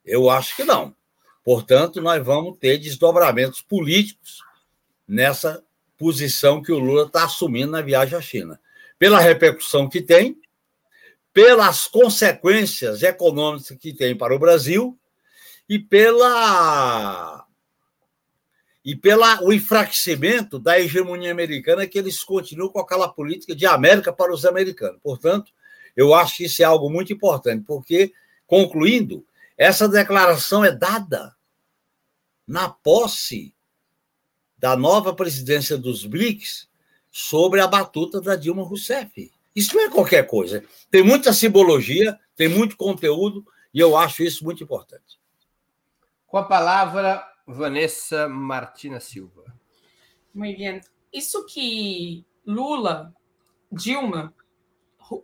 Eu 0.05 0.31
acho 0.31 0.55
que 0.55 0.65
não. 0.65 0.95
Portanto, 1.45 2.01
nós 2.01 2.25
vamos 2.25 2.57
ter 2.59 2.79
desdobramentos 2.79 3.61
políticos 3.61 4.39
nessa 5.07 5.63
posição 5.99 6.63
que 6.63 6.73
o 6.73 6.79
Lula 6.79 7.07
está 7.07 7.25
assumindo 7.25 7.73
na 7.73 7.83
viagem 7.83 8.17
à 8.17 8.21
China. 8.21 8.61
Pela 8.99 9.19
repercussão 9.19 9.89
que 9.89 10.01
tem, 10.01 10.41
pelas 11.33 11.87
consequências 11.87 13.03
econômicas 13.03 13.77
que 13.79 13.93
tem 13.93 14.17
para 14.17 14.35
o 14.35 14.39
Brasil 14.39 14.99
e 15.69 15.79
pela 15.79 17.45
e 18.85 18.95
pela 18.95 19.43
o 19.43 19.51
enfraquecimento 19.51 20.59
da 20.59 20.79
hegemonia 20.79 21.33
americana 21.33 21.87
que 21.87 21.99
eles 21.99 22.23
continuam 22.23 22.69
com 22.69 22.79
aquela 22.79 23.09
política 23.09 23.57
de 23.57 23.65
América 23.65 24.13
para 24.13 24.33
os 24.33 24.45
americanos. 24.45 25.01
Portanto, 25.03 25.51
eu 25.97 26.15
acho 26.15 26.39
que 26.39 26.45
isso 26.45 26.63
é 26.63 26.65
algo 26.65 26.91
muito 26.91 27.13
importante, 27.13 27.65
porque 27.67 28.13
concluindo, 28.47 29.27
essa 29.57 29.89
declaração 29.89 30.65
é 30.65 30.73
dada 30.73 31.35
na 32.47 32.69
posse 32.69 33.55
da 34.59 34.77
nova 34.77 35.15
presidência 35.15 35.77
dos 35.79 36.05
BRICS 36.05 36.69
sobre 37.11 37.61
a 37.61 37.67
batuta 37.67 38.21
da 38.21 38.35
Dilma 38.35 38.63
Rousseff. 38.63 39.31
Isso 39.55 39.77
não 39.77 39.85
é 39.85 39.91
qualquer 39.91 40.27
coisa. 40.27 40.65
Tem 40.91 41.03
muita 41.03 41.33
simbologia, 41.33 42.19
tem 42.35 42.49
muito 42.49 42.77
conteúdo, 42.77 43.47
e 43.73 43.79
eu 43.79 43.97
acho 43.97 44.23
isso 44.23 44.45
muito 44.45 44.65
importante. 44.65 45.21
Com 46.27 46.39
a 46.39 46.45
palavra, 46.45 47.25
Vanessa 47.47 48.29
Martina 48.29 48.99
Silva. 48.99 49.45
Muito 50.35 50.59
bem. 50.59 50.81
Isso 51.13 51.47
que 51.47 52.25
Lula, 52.45 53.15
Dilma 53.71 54.35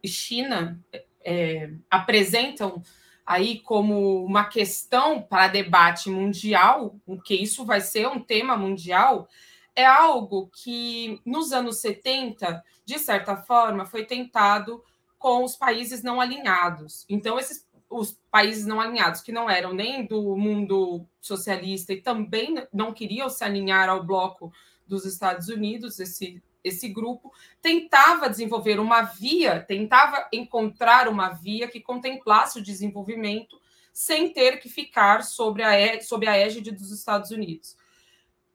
China 0.05 0.81
é, 1.25 1.71
apresentam 1.91 2.83
aí 3.25 3.61
como 3.61 4.25
uma 4.25 4.45
questão 4.45 5.23
para 5.23 5.49
debate 5.49 6.11
mundial, 6.11 6.97
que 7.25 7.35
isso 7.35 7.65
vai 7.65 7.81
ser 7.81 8.09
um 8.09 8.19
tema 8.19 8.57
mundial, 8.57 9.29
é 9.77 9.87
algo 9.87 10.51
que 10.53 11.21
nos 11.25 11.53
anos 11.53 11.81
70, 11.81 12.63
de 12.85 12.99
certa 12.99 13.37
forma, 13.37 13.87
foi 13.87 14.05
tentado 14.05 14.83
com 15.19 15.45
os 15.45 15.55
países 15.55 16.03
não 16.03 16.21
alinhados. 16.21 17.05
Então, 17.09 17.39
esses 17.39 17.69
os 17.91 18.17
países 18.31 18.65
não 18.65 18.81
alinhados, 18.81 19.21
que 19.21 19.33
não 19.33 19.51
eram 19.51 19.75
nem 19.75 20.07
do 20.07 20.37
mundo 20.37 21.05
socialista 21.21 21.93
e 21.93 22.01
também 22.01 22.55
não 22.73 22.93
queriam 22.93 23.29
se 23.29 23.43
alinhar 23.43 23.89
ao 23.89 24.05
bloco 24.05 24.53
dos 24.87 25.05
Estados 25.05 25.49
Unidos, 25.49 25.99
esse 25.99 26.41
esse 26.63 26.89
grupo 26.89 27.33
tentava 27.61 28.29
desenvolver 28.29 28.79
uma 28.79 29.03
via, 29.03 29.61
tentava 29.61 30.29
encontrar 30.33 31.09
uma 31.09 31.31
via 31.31 31.69
que 31.69 31.81
contemplasse 31.81 32.59
o 32.59 32.63
desenvolvimento 32.63 33.61
sem 33.93 34.33
ter 34.33 34.61
que 34.61 34.69
ficar 34.69 35.23
sobre 35.23 35.63
a, 35.63 36.01
sobre 36.01 36.29
a 36.29 36.37
égide 36.37 36.71
dos 36.71 36.91
Estados 36.91 37.31
Unidos. 37.31 37.77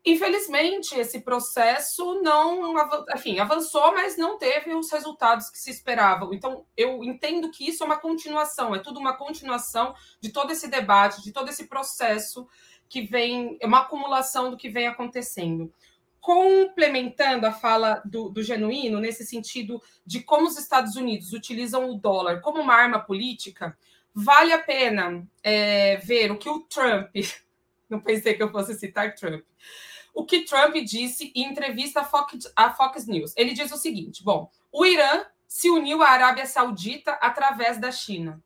Infelizmente, 0.07 0.93
esse 0.93 1.21
processo 1.21 2.21
não 2.21 2.75
enfim, 3.15 3.39
avançou, 3.39 3.91
mas 3.91 4.15
não 4.15 4.37
teve 4.37 4.71
os 4.75 4.91
resultados 4.91 5.49
que 5.49 5.57
se 5.57 5.71
esperavam. 5.71 6.31
Então, 6.31 6.63
eu 6.77 7.03
entendo 7.03 7.49
que 7.49 7.67
isso 7.67 7.81
é 7.81 7.87
uma 7.87 7.97
continuação, 7.97 8.75
é 8.75 8.79
tudo 8.79 8.99
uma 8.99 9.17
continuação 9.17 9.95
de 10.21 10.29
todo 10.31 10.51
esse 10.51 10.67
debate, 10.67 11.23
de 11.23 11.31
todo 11.31 11.49
esse 11.49 11.65
processo 11.65 12.47
que 12.87 13.01
vem, 13.01 13.57
é 13.59 13.65
uma 13.65 13.79
acumulação 13.79 14.51
do 14.51 14.57
que 14.57 14.69
vem 14.69 14.87
acontecendo 14.87 15.73
complementando 16.25 17.45
a 17.45 17.51
fala 17.51 18.01
do, 18.03 18.29
do, 18.29 18.41
Genuíno, 18.41 18.99
nesse 18.99 19.23
sentido 19.23 19.79
de 20.03 20.23
como 20.23 20.47
os 20.47 20.57
Estados 20.57 20.95
Unidos 20.95 21.33
utilizam 21.33 21.87
o 21.87 21.99
dólar 21.99 22.41
como 22.41 22.59
uma 22.59 22.73
arma 22.73 22.99
política, 22.99 23.77
vale 24.11 24.51
a 24.51 24.57
pena 24.57 25.23
é, 25.43 25.97
ver 25.97 26.31
o 26.31 26.37
que 26.39 26.49
o 26.49 26.61
Trump, 26.61 27.11
não 27.87 27.99
pensei 27.99 28.33
que 28.33 28.41
eu 28.41 28.51
fosse 28.51 28.73
citar 28.73 29.13
Trump, 29.13 29.45
o 30.15 30.25
que 30.25 30.45
Trump 30.45 30.73
disse 30.77 31.31
em 31.35 31.43
entrevista 31.43 31.99
à 31.99 32.03
Fox, 32.03 32.51
à 32.55 32.73
Fox 32.73 33.05
News. 33.05 33.31
Ele 33.37 33.53
diz 33.53 33.71
o 33.71 33.77
seguinte: 33.77 34.23
bom, 34.23 34.49
o 34.71 34.83
Irã 34.83 35.25
se 35.47 35.69
uniu 35.69 36.01
à 36.01 36.09
Arábia 36.09 36.47
Saudita 36.47 37.11
através 37.21 37.77
da 37.77 37.91
China. 37.91 38.41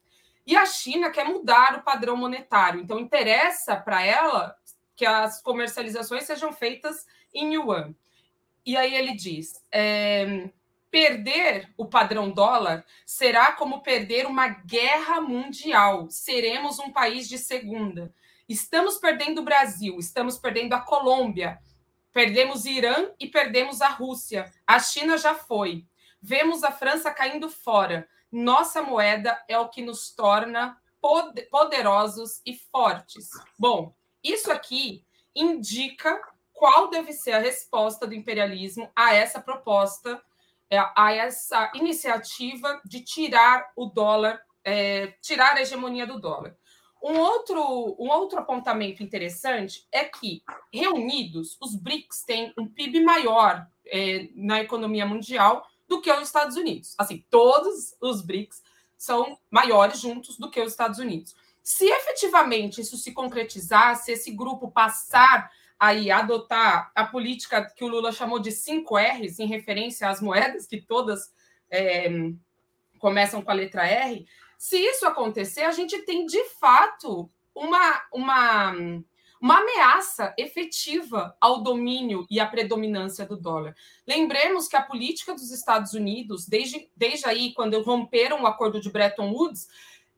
E 0.46 0.54
a 0.54 0.66
China 0.66 1.12
quer 1.12 1.24
mudar 1.24 1.76
o 1.78 1.84
padrão 1.84 2.18
monetário. 2.18 2.82
Então, 2.82 3.00
interessa 3.00 3.78
para 3.78 4.04
ela 4.04 4.54
que 4.98 5.06
as 5.06 5.42
comercializações 5.42 6.26
sejam 6.26 6.52
feitas 6.52 7.06
em 7.34 7.54
yuan. 7.54 7.94
E 8.66 8.78
aí 8.78 8.94
ele 8.96 9.14
diz: 9.16 9.64
é, 9.72 10.50
perder 10.92 11.72
o 11.78 11.86
padrão 11.86 12.32
dólar 12.32 12.86
será 13.06 13.52
como 13.52 13.82
perder 13.82 14.26
uma 14.26 14.48
guerra 14.48 15.22
mundial. 15.22 16.10
Seremos 16.10 16.80
um 16.80 16.92
país 16.92 17.28
de 17.28 17.38
segunda. 17.38 18.14
Estamos 18.48 18.98
perdendo 18.98 19.42
o 19.42 19.46
Brasil, 19.46 19.98
estamos 20.00 20.38
perdendo 20.38 20.74
a 20.74 20.82
Colômbia, 20.82 21.60
perdemos 22.12 22.66
Irã 22.66 23.12
e 23.20 23.28
perdemos 23.28 23.82
a 23.82 23.90
Rússia. 23.90 24.52
A 24.66 24.80
China 24.80 25.18
já 25.18 25.36
foi. 25.36 25.86
Vemos 26.22 26.64
a 26.64 26.72
França 26.72 27.12
caindo 27.12 27.50
fora. 27.50 28.08
Nossa 28.32 28.82
moeda 28.82 29.40
é 29.48 29.58
o 29.58 29.70
que 29.70 29.82
nos 29.82 30.12
torna 30.12 30.78
poderosos 31.52 32.42
e 32.46 32.54
fortes. 32.54 33.30
Bom, 33.58 33.94
isso 34.24 34.52
aqui 34.52 35.06
indica 35.34 36.20
qual 36.60 36.90
deve 36.90 37.14
ser 37.14 37.32
a 37.32 37.40
resposta 37.40 38.06
do 38.06 38.14
imperialismo 38.14 38.92
a 38.94 39.16
essa 39.16 39.40
proposta, 39.40 40.22
é, 40.70 40.78
a 40.94 41.14
essa 41.14 41.72
iniciativa 41.74 42.82
de 42.84 43.00
tirar 43.00 43.72
o 43.78 43.86
dólar, 43.86 44.42
é, 44.62 45.08
tirar 45.22 45.56
a 45.56 45.62
hegemonia 45.62 46.06
do 46.06 46.20
dólar. 46.20 46.58
Um 47.02 47.18
outro, 47.18 47.62
um 47.98 48.10
outro 48.10 48.40
apontamento 48.40 49.02
interessante 49.02 49.88
é 49.90 50.04
que, 50.04 50.44
reunidos, 50.72 51.58
os 51.62 51.76
BRICS 51.76 52.24
têm 52.26 52.54
um 52.58 52.68
PIB 52.68 53.06
maior 53.06 53.66
é, 53.86 54.28
na 54.36 54.60
economia 54.60 55.06
mundial 55.06 55.66
do 55.88 56.02
que 56.02 56.12
os 56.12 56.28
Estados 56.28 56.58
Unidos. 56.58 56.94
Assim, 56.98 57.24
todos 57.30 57.96
os 58.02 58.22
BRICS 58.22 58.62
são 58.98 59.40
maiores 59.50 60.02
juntos 60.02 60.38
do 60.38 60.52
que 60.52 60.60
os 60.60 60.74
Estados 60.74 61.00
Unidos. 61.00 61.34
Se 61.64 61.86
efetivamente 61.86 62.82
isso 62.82 62.98
se 62.98 63.14
concretizar, 63.14 63.96
se 63.96 64.12
esse 64.12 64.30
grupo 64.32 64.70
passar 64.70 65.50
aí 65.80 66.12
adotar 66.12 66.92
a 66.94 67.06
política 67.06 67.64
que 67.76 67.84
o 67.84 67.88
Lula 67.88 68.12
chamou 68.12 68.40
de 68.40 68.52
5 68.52 68.98
R's, 68.98 69.40
em 69.40 69.48
referência 69.48 70.10
às 70.10 70.20
moedas, 70.22 70.68
que 70.68 70.82
todas 70.82 71.34
é, 71.72 72.10
começam 73.00 73.42
com 73.42 73.50
a 73.50 73.54
letra 73.54 73.88
R, 73.88 74.28
se 74.58 74.78
isso 74.78 75.08
acontecer, 75.08 75.62
a 75.62 75.72
gente 75.72 75.98
tem 76.00 76.26
de 76.26 76.44
fato 76.60 77.32
uma, 77.56 78.04
uma, 78.14 78.74
uma 79.42 79.60
ameaça 79.60 80.36
efetiva 80.38 81.34
ao 81.40 81.64
domínio 81.64 82.28
e 82.30 82.42
à 82.42 82.46
predominância 82.46 83.26
do 83.26 83.38
dólar. 83.38 83.74
Lembremos 84.06 84.68
que 84.68 84.76
a 84.76 84.82
política 84.82 85.34
dos 85.34 85.50
Estados 85.50 85.94
Unidos, 85.94 86.46
desde, 86.46 86.92
desde 86.94 87.26
aí, 87.26 87.54
quando 87.54 87.82
romperam 87.82 88.44
o 88.44 88.48
acordo 88.48 88.82
de 88.82 88.92
Bretton 88.92 89.32
Woods, 89.32 89.68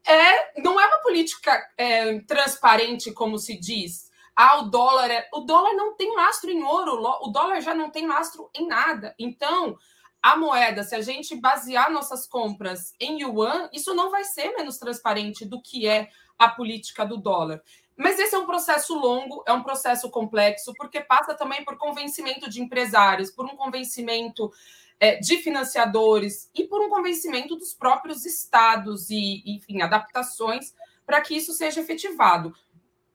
é, 0.03 0.59
não 0.59 0.79
é 0.79 0.87
uma 0.87 1.03
política 1.03 1.63
é, 1.77 2.19
transparente, 2.21 3.11
como 3.11 3.37
se 3.37 3.55
diz 3.59 4.10
ah, 4.43 4.57
o 4.57 4.71
dólar 4.71 5.11
é... 5.11 5.29
O 5.31 5.41
dólar 5.41 5.75
não 5.75 5.95
tem 5.95 6.15
lastro 6.15 6.49
em 6.49 6.63
ouro, 6.63 6.99
o 7.21 7.27
dólar 7.27 7.61
já 7.61 7.75
não 7.75 7.91
tem 7.91 8.07
lastro 8.07 8.49
em 8.55 8.65
nada. 8.65 9.13
Então, 9.19 9.77
a 10.19 10.35
moeda, 10.35 10.83
se 10.83 10.95
a 10.95 11.01
gente 11.01 11.35
basear 11.35 11.91
nossas 11.91 12.25
compras 12.25 12.95
em 12.99 13.21
yuan, 13.21 13.69
isso 13.71 13.93
não 13.93 14.09
vai 14.09 14.23
ser 14.23 14.51
menos 14.55 14.79
transparente 14.79 15.45
do 15.45 15.61
que 15.61 15.87
é 15.87 16.09
a 16.39 16.49
política 16.49 17.05
do 17.05 17.17
dólar. 17.17 17.61
Mas 17.95 18.17
esse 18.17 18.33
é 18.33 18.39
um 18.39 18.47
processo 18.47 18.95
longo, 18.95 19.43
é 19.47 19.53
um 19.53 19.61
processo 19.61 20.09
complexo, 20.09 20.73
porque 20.75 21.01
passa 21.01 21.35
também 21.35 21.63
por 21.63 21.77
convencimento 21.77 22.49
de 22.49 22.63
empresários, 22.63 23.29
por 23.29 23.45
um 23.45 23.55
convencimento 23.55 24.51
é, 24.99 25.17
de 25.17 25.37
financiadores 25.37 26.49
e 26.55 26.63
por 26.63 26.81
um 26.81 26.89
convencimento 26.89 27.55
dos 27.55 27.75
próprios 27.75 28.25
estados 28.25 29.11
e, 29.11 29.43
enfim, 29.45 29.83
adaptações 29.83 30.73
para 31.05 31.21
que 31.21 31.35
isso 31.35 31.53
seja 31.53 31.79
efetivado 31.79 32.55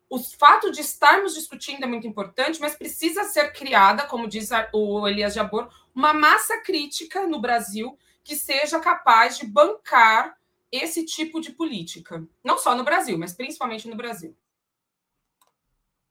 o 0.09 0.19
fato 0.19 0.71
de 0.71 0.81
estarmos 0.81 1.35
discutindo 1.35 1.85
é 1.85 1.87
muito 1.87 2.07
importante, 2.07 2.61
mas 2.61 2.77
precisa 2.77 3.25
ser 3.25 3.53
criada, 3.53 4.07
como 4.07 4.29
diz 4.29 4.51
o 4.73 5.07
Elias 5.07 5.35
Jabor, 5.35 5.69
uma 5.95 6.13
massa 6.13 6.61
crítica 6.61 7.27
no 7.27 7.41
Brasil 7.41 7.99
que 8.23 8.37
seja 8.37 8.79
capaz 8.81 9.39
de 9.39 9.47
bancar 9.47 10.37
esse 10.71 11.05
tipo 11.05 11.41
de 11.41 11.53
política. 11.53 12.25
Não 12.43 12.59
só 12.59 12.75
no 12.77 12.85
Brasil, 12.85 13.19
mas 13.19 13.35
principalmente 13.35 13.89
no 13.89 13.97
Brasil. 13.97 14.37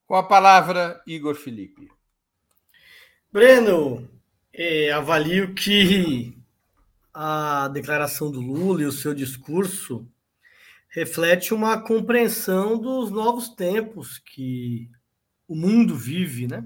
Com 0.06 0.16
a 0.16 0.24
palavra, 0.24 1.02
Igor 1.06 1.36
Felipe. 1.36 1.90
Breno, 3.32 4.10
é, 4.54 4.92
avalio 4.92 5.54
que 5.54 6.38
a 7.14 7.68
declaração 7.70 8.30
do 8.30 8.40
Lula 8.40 8.84
e 8.84 8.86
o 8.86 8.92
seu 8.92 9.14
discurso 9.14 10.08
reflete 10.96 11.54
uma 11.54 11.78
compreensão 11.82 12.80
dos 12.80 13.12
novos 13.12 13.50
tempos 13.50 14.18
que 14.18 14.90
o 15.46 15.54
mundo 15.54 15.94
vive, 15.94 16.48
né? 16.48 16.66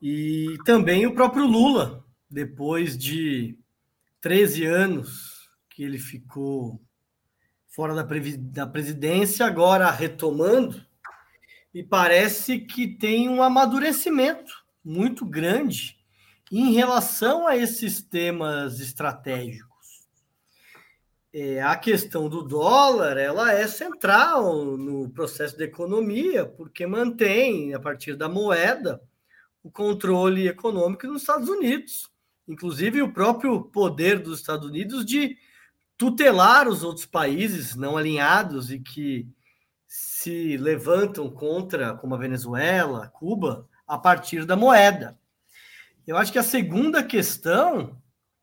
E 0.00 0.56
também 0.64 1.04
o 1.04 1.12
próprio 1.12 1.44
Lula, 1.44 2.04
depois 2.30 2.96
de 2.96 3.58
13 4.20 4.64
anos 4.66 5.48
que 5.68 5.82
ele 5.82 5.98
ficou 5.98 6.80
fora 7.66 7.92
da, 7.92 8.06
da 8.38 8.66
presidência, 8.68 9.44
agora 9.44 9.90
retomando, 9.90 10.80
e 11.74 11.82
parece 11.82 12.60
que 12.60 12.86
tem 12.86 13.28
um 13.28 13.42
amadurecimento 13.42 14.64
muito 14.84 15.26
grande 15.26 15.98
em 16.52 16.72
relação 16.72 17.48
a 17.48 17.56
esses 17.56 18.00
temas 18.00 18.78
estratégicos. 18.78 19.67
É, 21.40 21.62
a 21.62 21.76
questão 21.76 22.28
do 22.28 22.42
dólar 22.42 23.16
ela 23.16 23.52
é 23.52 23.68
central 23.68 24.76
no 24.76 25.08
processo 25.10 25.56
da 25.56 25.64
economia, 25.64 26.44
porque 26.44 26.84
mantém, 26.84 27.72
a 27.74 27.78
partir 27.78 28.16
da 28.16 28.28
moeda, 28.28 29.00
o 29.62 29.70
controle 29.70 30.48
econômico 30.48 31.06
nos 31.06 31.20
Estados 31.20 31.48
Unidos. 31.48 32.10
Inclusive, 32.48 33.02
o 33.02 33.12
próprio 33.12 33.62
poder 33.62 34.18
dos 34.18 34.40
Estados 34.40 34.68
Unidos 34.68 35.06
de 35.06 35.38
tutelar 35.96 36.66
os 36.66 36.82
outros 36.82 37.06
países 37.06 37.76
não 37.76 37.96
alinhados 37.96 38.72
e 38.72 38.80
que 38.80 39.24
se 39.86 40.56
levantam 40.56 41.30
contra, 41.30 41.94
como 41.94 42.16
a 42.16 42.18
Venezuela, 42.18 43.06
Cuba, 43.06 43.68
a 43.86 43.96
partir 43.96 44.44
da 44.44 44.56
moeda. 44.56 45.16
Eu 46.04 46.16
acho 46.16 46.32
que 46.32 46.38
a 46.40 46.42
segunda 46.42 47.00
questão, 47.00 47.96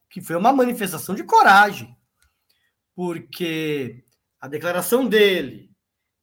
que 0.09 0.21
foi 0.21 0.37
uma 0.37 0.53
manifestação 0.53 1.13
de 1.13 1.25
coragem, 1.25 1.93
porque 2.95 4.03
a 4.39 4.47
declaração 4.47 5.05
dele 5.05 5.69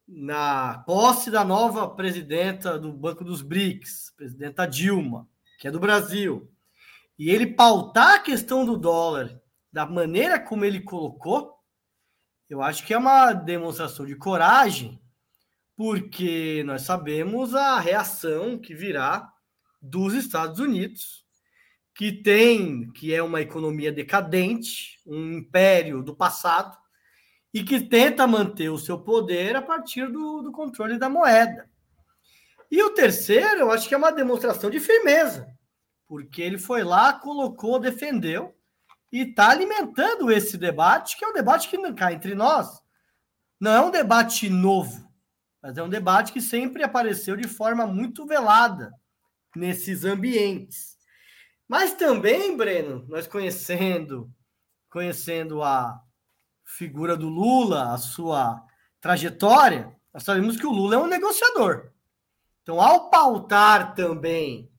na 0.08 0.82
posse 0.86 1.30
da 1.30 1.44
nova 1.44 1.88
presidenta 1.88 2.78
do 2.78 2.92
Banco 2.92 3.22
dos 3.22 3.42
BRICS, 3.42 4.12
presidenta 4.16 4.66
Dilma, 4.66 5.28
que 5.58 5.68
é 5.68 5.70
do 5.70 5.78
Brasil, 5.78 6.50
e 7.18 7.30
ele 7.30 7.46
pautar 7.46 8.14
a 8.14 8.18
questão 8.18 8.64
do 8.64 8.76
dólar 8.76 9.40
da 9.72 9.86
maneira 9.86 10.40
como 10.40 10.64
ele 10.64 10.80
colocou, 10.80 11.58
eu 12.48 12.60
acho 12.60 12.84
que 12.84 12.92
é 12.92 12.98
uma 12.98 13.32
demonstração 13.32 14.04
de 14.04 14.16
coragem, 14.16 15.00
porque 15.76 16.62
nós 16.66 16.82
sabemos 16.82 17.54
a 17.54 17.78
reação 17.78 18.58
que 18.58 18.74
virá 18.74 19.32
dos 19.80 20.14
Estados 20.14 20.58
Unidos, 20.58 21.21
que 21.94 22.12
tem, 22.12 22.90
que 22.92 23.14
é 23.14 23.22
uma 23.22 23.40
economia 23.40 23.92
decadente, 23.92 24.98
um 25.06 25.32
império 25.32 26.02
do 26.02 26.14
passado, 26.14 26.76
e 27.52 27.62
que 27.62 27.80
tenta 27.80 28.26
manter 28.26 28.70
o 28.70 28.78
seu 28.78 28.98
poder 28.98 29.56
a 29.56 29.62
partir 29.62 30.10
do, 30.10 30.42
do 30.42 30.52
controle 30.52 30.98
da 30.98 31.08
moeda. 31.08 31.68
E 32.70 32.82
o 32.82 32.90
terceiro, 32.90 33.60
eu 33.60 33.70
acho 33.70 33.86
que 33.86 33.94
é 33.94 33.98
uma 33.98 34.10
demonstração 34.10 34.70
de 34.70 34.80
firmeza, 34.80 35.46
porque 36.08 36.40
ele 36.40 36.56
foi 36.56 36.82
lá, 36.82 37.12
colocou, 37.12 37.78
defendeu 37.78 38.54
e 39.12 39.20
está 39.20 39.50
alimentando 39.50 40.30
esse 40.32 40.56
debate, 40.56 41.18
que 41.18 41.24
é 41.24 41.28
um 41.28 41.34
debate 41.34 41.68
que 41.68 41.92
cá 41.92 42.12
entre 42.12 42.34
nós 42.34 42.82
não 43.62 43.70
é 43.70 43.80
um 43.80 43.92
debate 43.92 44.50
novo, 44.50 45.08
mas 45.62 45.78
é 45.78 45.82
um 45.84 45.88
debate 45.88 46.32
que 46.32 46.40
sempre 46.40 46.82
apareceu 46.82 47.36
de 47.36 47.46
forma 47.46 47.86
muito 47.86 48.26
velada 48.26 48.92
nesses 49.54 50.04
ambientes. 50.04 50.91
Mas 51.68 51.94
também, 51.94 52.56
Breno, 52.56 53.04
nós 53.08 53.26
conhecendo, 53.26 54.30
conhecendo 54.90 55.62
a 55.62 56.00
figura 56.64 57.16
do 57.16 57.28
Lula, 57.28 57.92
a 57.92 57.98
sua 57.98 58.62
trajetória, 59.00 59.94
nós 60.12 60.22
sabemos 60.22 60.56
que 60.56 60.66
o 60.66 60.72
Lula 60.72 60.96
é 60.96 60.98
um 60.98 61.06
negociador. 61.06 61.90
Então, 62.62 62.80
ao 62.80 63.10
pautar 63.10 63.94
também 63.94 64.70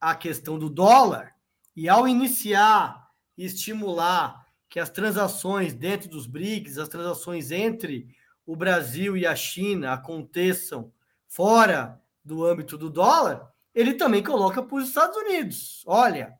a 0.00 0.14
questão 0.14 0.58
do 0.58 0.70
dólar 0.70 1.34
e 1.74 1.88
ao 1.88 2.06
iniciar 2.06 3.08
e 3.36 3.44
estimular 3.44 4.46
que 4.68 4.78
as 4.78 4.88
transações 4.88 5.74
dentro 5.74 6.08
dos 6.08 6.26
BRICS, 6.26 6.78
as 6.78 6.88
transações 6.88 7.50
entre 7.50 8.14
o 8.46 8.54
Brasil 8.54 9.16
e 9.16 9.26
a 9.26 9.34
China 9.34 9.92
aconteçam 9.92 10.92
fora 11.26 12.00
do 12.24 12.44
âmbito 12.44 12.78
do 12.78 12.88
dólar, 12.88 13.49
ele 13.74 13.94
também 13.94 14.22
coloca 14.22 14.62
para 14.62 14.76
os 14.76 14.88
Estados 14.88 15.16
Unidos. 15.16 15.82
Olha, 15.86 16.34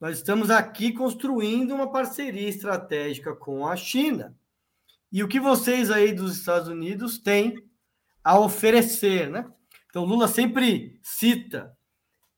nós 0.00 0.16
estamos 0.16 0.50
aqui 0.50 0.92
construindo 0.92 1.74
uma 1.74 1.90
parceria 1.90 2.48
estratégica 2.48 3.34
com 3.34 3.66
a 3.66 3.76
China. 3.76 4.34
E 5.12 5.22
o 5.22 5.28
que 5.28 5.40
vocês 5.40 5.90
aí 5.90 6.12
dos 6.12 6.38
Estados 6.38 6.68
Unidos 6.68 7.18
têm 7.18 7.62
a 8.22 8.38
oferecer, 8.38 9.28
né? 9.28 9.44
Então, 9.88 10.04
Lula 10.04 10.28
sempre 10.28 10.98
cita 11.02 11.76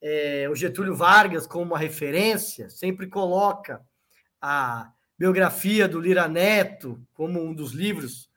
é, 0.01 0.49
o 0.51 0.57
Getúlio 0.57 0.97
Vargas 0.97 1.47
como 1.47 1.67
uma 1.67 1.79
referência, 1.79 2.69
sempre 2.71 3.07
coloca 3.07 3.81
a 4.41 4.91
biografia 5.17 5.87
do 5.87 6.01
Lira 6.01 6.27
Neto 6.27 7.01
como 7.15 7.41
um 7.41 7.55
dos 7.55 7.73
livros 7.73 8.29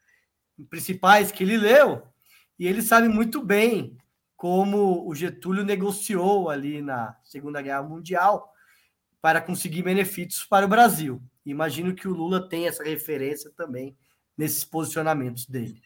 principais 0.70 1.32
que 1.32 1.43
ele 1.43 1.57
leu, 1.57 2.03
e 2.59 2.68
ele 2.68 2.82
sabe 2.82 3.07
muito 3.07 3.43
bem 3.43 3.97
como 4.36 5.07
o 5.07 5.15
Getúlio 5.15 5.63
negociou 5.63 6.49
ali 6.49 6.81
na 6.81 7.17
Segunda 7.23 7.61
Guerra 7.61 7.83
Mundial 7.83 8.51
para 9.21 9.41
conseguir 9.41 9.81
benefícios 9.81 10.45
para 10.45 10.65
o 10.65 10.69
Brasil. 10.69 11.21
Imagino 11.45 11.95
que 11.95 12.07
o 12.07 12.13
Lula 12.13 12.47
tem 12.47 12.67
essa 12.67 12.83
referência 12.83 13.51
também 13.55 13.95
nesses 14.38 14.63
posicionamentos 14.63 15.45
dele. 15.45 15.81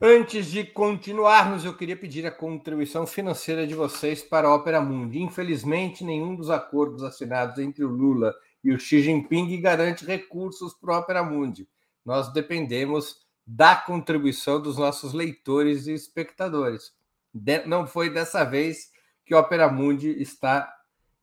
Antes 0.00 0.50
de 0.50 0.62
continuarmos, 0.62 1.64
eu 1.64 1.74
queria 1.74 1.96
pedir 1.96 2.26
a 2.26 2.30
contribuição 2.30 3.06
financeira 3.06 3.66
de 3.66 3.74
vocês 3.74 4.22
para 4.22 4.46
a 4.46 4.54
Ópera 4.54 4.80
Mundi. 4.80 5.22
Infelizmente, 5.22 6.04
nenhum 6.04 6.36
dos 6.36 6.50
acordos 6.50 7.02
assinados 7.02 7.58
entre 7.58 7.82
o 7.82 7.88
Lula 7.88 8.34
e 8.62 8.72
o 8.72 8.78
Xi 8.78 9.00
Jinping 9.00 9.60
garante 9.60 10.04
recursos 10.04 10.74
para 10.74 10.94
a 10.94 10.98
Ópera 10.98 11.22
Mundi. 11.22 11.66
Nós 12.04 12.30
dependemos 12.32 13.25
da 13.46 13.76
contribuição 13.76 14.60
dos 14.60 14.76
nossos 14.76 15.12
leitores 15.12 15.86
e 15.86 15.92
espectadores. 15.92 16.92
De, 17.32 17.64
não 17.66 17.86
foi 17.86 18.10
dessa 18.10 18.42
vez 18.44 18.90
que 19.24 19.34
a 19.34 19.38
Opera 19.38 19.70
Mundi 19.70 20.10
está 20.20 20.72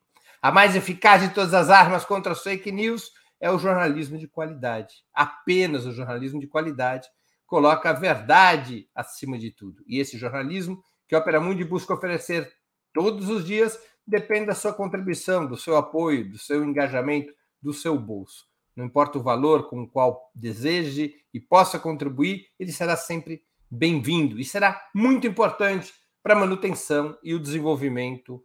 A 0.42 0.52
mais 0.52 0.76
eficaz 0.76 1.22
de 1.22 1.30
todas 1.30 1.54
as 1.54 1.70
armas 1.70 2.04
contra 2.04 2.32
as 2.32 2.42
fake 2.42 2.72
news 2.72 3.12
é 3.42 3.50
o 3.52 3.58
jornalismo 3.58 4.18
de 4.18 4.28
qualidade. 4.28 5.04
Apenas 5.14 5.86
o 5.86 5.92
jornalismo 5.92 6.40
de 6.40 6.48
qualidade 6.48 7.10
coloca 7.48 7.90
a 7.90 7.94
verdade 7.94 8.88
acima 8.96 9.38
de 9.38 9.52
tudo. 9.52 9.84
E 9.88 10.00
esse 10.00 10.18
jornalismo 10.18 10.82
que 11.08 11.16
a 11.16 11.20
Opera 11.20 11.42
Mundi 11.42 11.66
busca 11.66 11.94
oferecer 11.94 12.50
todos 12.94 13.28
os 13.30 13.44
dias 13.44 13.78
depende 14.06 14.46
da 14.46 14.56
sua 14.56 14.74
contribuição, 14.74 15.46
do 15.46 15.58
seu 15.58 15.76
apoio, 15.76 16.30
do 16.30 16.38
seu 16.38 16.64
engajamento, 16.64 17.34
do 17.62 17.74
seu 17.74 17.98
bolso. 17.98 18.46
Não 18.76 18.86
importa 18.86 19.18
o 19.18 19.24
valor 19.24 19.70
com 19.70 19.82
o 19.82 19.90
qual 19.90 20.32
deseje 20.34 21.14
e 21.34 21.40
possa 21.40 21.78
contribuir, 21.78 22.48
ele 22.58 22.72
será 22.72 22.96
sempre 22.96 23.44
bem-vindo 23.70 24.40
e 24.40 24.46
será 24.46 24.90
muito 24.94 25.28
importante 25.28 25.94
para 26.24 26.36
a 26.36 26.40
manutenção 26.40 27.18
e 27.24 27.34
o 27.34 27.40
desenvolvimento 27.40 28.42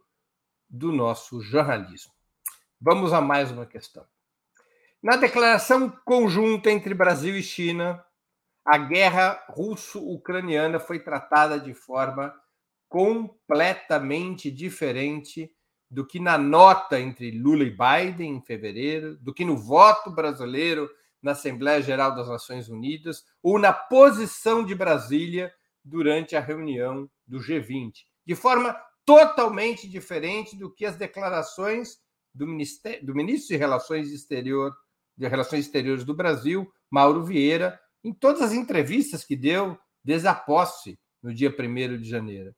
do 0.69 0.91
nosso 0.91 1.39
jornalismo. 1.41 2.11
Vamos 2.79 3.13
a 3.13 3.21
mais 3.21 3.51
uma 3.51 3.65
questão. 3.65 4.05
Na 5.01 5.15
declaração 5.15 5.89
conjunta 6.03 6.71
entre 6.71 6.93
Brasil 6.95 7.37
e 7.37 7.43
China, 7.43 8.03
a 8.65 8.79
guerra 8.79 9.45
russo-ucraniana 9.47 10.79
foi 10.79 10.99
tratada 10.99 11.59
de 11.59 11.71
forma 11.73 12.33
completamente 12.89 14.49
diferente 14.49 15.51
do 15.89 16.05
que 16.05 16.19
na 16.19 16.35
nota 16.37 16.99
entre 16.99 17.29
Lula 17.29 17.63
e 17.63 17.69
Biden 17.69 18.37
em 18.37 18.41
fevereiro, 18.41 19.15
do 19.17 19.33
que 19.33 19.45
no 19.45 19.55
voto 19.55 20.09
brasileiro 20.09 20.89
na 21.21 21.33
Assembleia 21.33 21.81
Geral 21.81 22.15
das 22.15 22.27
Nações 22.27 22.67
Unidas 22.67 23.23
ou 23.41 23.59
na 23.59 23.71
posição 23.71 24.65
de 24.65 24.73
Brasília 24.73 25.53
durante 25.83 26.35
a 26.35 26.41
reunião 26.41 27.07
do 27.25 27.37
G20, 27.37 27.93
de 28.25 28.35
forma 28.35 28.75
totalmente 29.05 29.87
diferente 29.87 30.57
do 30.57 30.73
que 30.73 30.85
as 30.85 30.97
declarações 30.97 31.99
do, 32.33 32.45
do 33.03 33.15
ministro 33.15 33.49
de 33.49 33.57
Relações 33.57 34.11
Exterior 34.11 34.75
de 35.17 35.27
Relações 35.27 35.65
Exteriores 35.65 36.03
do 36.03 36.13
Brasil, 36.13 36.71
Mauro 36.89 37.23
Vieira 37.23 37.79
em 38.03 38.13
todas 38.13 38.41
as 38.41 38.53
entrevistas 38.53 39.23
que 39.23 39.35
deu 39.35 39.77
desde 40.03 40.27
a 40.27 40.35
posse 40.35 40.97
no 41.21 41.33
dia 41.33 41.49
1 41.49 41.97
de 41.97 42.09
janeiro. 42.09 42.55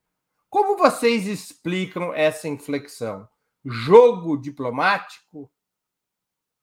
Como 0.50 0.78
vocês 0.78 1.26
explicam 1.28 2.14
essa 2.14 2.48
inflexão? 2.48 3.28
Jogo 3.66 4.38
diplomático 4.38 5.52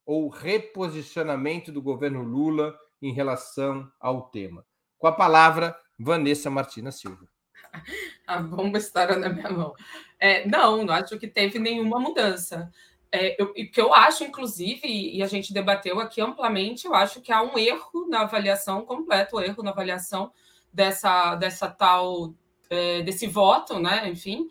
ou 0.04 0.28
reposicionamento 0.28 1.72
do 1.72 1.82
governo 1.82 2.22
Lula 2.22 2.76
em 3.00 3.12
relação 3.12 3.90
ao 3.98 4.28
tema? 4.30 4.64
Com 4.98 5.06
a 5.06 5.12
palavra, 5.12 5.76
Vanessa 5.98 6.50
Martina 6.50 6.92
Silva. 6.92 7.28
A 8.26 8.40
bomba 8.40 8.78
estará 8.78 9.16
na 9.16 9.28
minha 9.28 9.50
mão. 9.50 9.74
É, 10.18 10.46
não, 10.48 10.84
não 10.84 10.94
acho 10.94 11.18
que 11.18 11.28
teve 11.28 11.58
nenhuma 11.58 12.00
mudança. 12.00 12.72
É, 13.12 13.40
eu, 13.40 13.52
que 13.52 13.80
eu 13.80 13.94
acho, 13.94 14.24
inclusive, 14.24 14.86
e 14.86 15.22
a 15.22 15.26
gente 15.26 15.52
debateu 15.52 16.00
aqui 16.00 16.20
amplamente, 16.20 16.86
eu 16.86 16.94
acho 16.94 17.20
que 17.20 17.32
há 17.32 17.42
um 17.42 17.56
erro 17.56 18.06
na 18.08 18.22
avaliação, 18.22 18.84
completo 18.84 19.40
erro 19.40 19.62
na 19.62 19.70
avaliação 19.70 20.32
dessa, 20.72 21.34
dessa 21.36 21.70
tal, 21.70 22.34
é, 22.68 23.02
desse 23.02 23.26
voto, 23.26 23.78
né? 23.78 24.08
Enfim, 24.08 24.48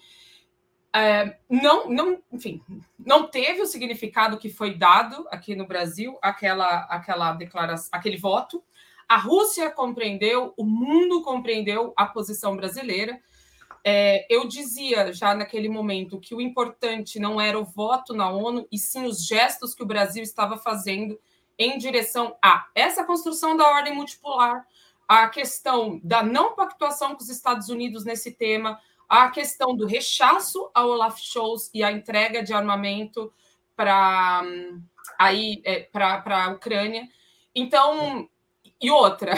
é, 0.95 1.37
não, 1.49 1.89
não, 1.89 2.23
enfim, 2.31 2.61
não 2.97 3.27
teve 3.27 3.61
o 3.61 3.65
significado 3.65 4.37
que 4.37 4.49
foi 4.49 4.73
dado 4.73 5.27
aqui 5.29 5.53
no 5.53 5.67
Brasil, 5.67 6.17
aquela, 6.21 6.85
aquela 6.85 7.33
declaração, 7.33 7.89
aquele 7.91 8.15
voto. 8.15 8.63
A 9.07 9.17
Rússia 9.17 9.69
compreendeu, 9.69 10.53
o 10.55 10.63
mundo 10.63 11.21
compreendeu 11.21 11.93
a 11.97 12.05
posição 12.05 12.55
brasileira. 12.55 13.19
É, 13.87 14.25
eu 14.33 14.47
dizia 14.47 15.13
já 15.13 15.35
naquele 15.35 15.69
momento 15.69 16.19
que 16.19 16.33
o 16.33 16.41
importante 16.41 17.19
não 17.19 17.39
era 17.39 17.59
o 17.59 17.63
voto 17.63 18.15
na 18.15 18.31
ONU, 18.31 18.67
e 18.71 18.79
sim 18.79 19.05
os 19.05 19.23
gestos 19.23 19.75
que 19.75 19.83
o 19.83 19.85
Brasil 19.85 20.23
estava 20.23 20.57
fazendo 20.57 21.19
em 21.55 21.77
direção 21.77 22.35
a 22.43 22.67
essa 22.73 23.03
construção 23.03 23.55
da 23.55 23.67
ordem 23.67 23.93
multipolar, 23.93 24.65
a 25.07 25.29
questão 25.29 25.99
da 26.03 26.23
não 26.23 26.55
pactuação 26.55 27.15
com 27.15 27.21
os 27.21 27.29
Estados 27.29 27.69
Unidos 27.69 28.03
nesse 28.03 28.31
tema, 28.31 28.81
a 29.07 29.29
questão 29.29 29.75
do 29.75 29.85
rechaço 29.85 30.71
ao 30.73 30.89
Olaf 30.89 31.19
Scholz 31.19 31.69
e 31.71 31.83
a 31.83 31.91
entrega 31.91 32.41
de 32.41 32.53
armamento 32.53 33.31
para 33.75 34.41
aí 35.19 35.61
é, 35.63 35.81
para 35.81 36.45
a 36.45 36.49
Ucrânia. 36.49 37.07
Então, 37.53 38.27
e 38.81 38.89
outra, 38.89 39.35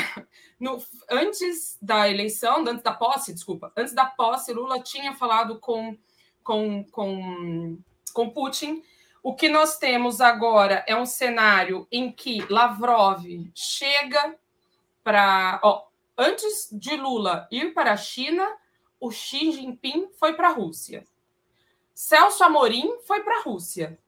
no, 0.59 0.83
antes 1.09 1.77
da 1.81 2.09
eleição, 2.09 2.65
antes 2.67 2.83
da 2.83 2.93
posse, 2.93 3.33
desculpa, 3.33 3.71
antes 3.75 3.93
da 3.93 4.05
posse, 4.05 4.53
Lula 4.53 4.81
tinha 4.81 5.13
falado 5.13 5.59
com, 5.59 5.97
com, 6.43 6.83
com, 6.85 7.77
com 8.13 8.29
Putin. 8.29 8.83
O 9.21 9.35
que 9.35 9.49
nós 9.49 9.77
temos 9.77 10.21
agora 10.21 10.83
é 10.87 10.95
um 10.95 11.05
cenário 11.05 11.87
em 11.91 12.11
que 12.11 12.45
Lavrov 12.49 13.23
chega 13.53 14.35
para. 15.03 15.61
Antes 16.17 16.69
de 16.71 16.95
Lula 16.95 17.47
ir 17.51 17.73
para 17.73 17.91
a 17.91 17.97
China, 17.97 18.47
o 18.99 19.11
Xi 19.11 19.51
Jinping 19.51 20.09
foi 20.17 20.33
para 20.33 20.49
a 20.49 20.53
Rússia. 20.53 21.05
Celso 21.93 22.43
Amorim 22.43 22.97
foi 23.05 23.21
para 23.21 23.39
a 23.39 23.41
Rússia. 23.43 23.99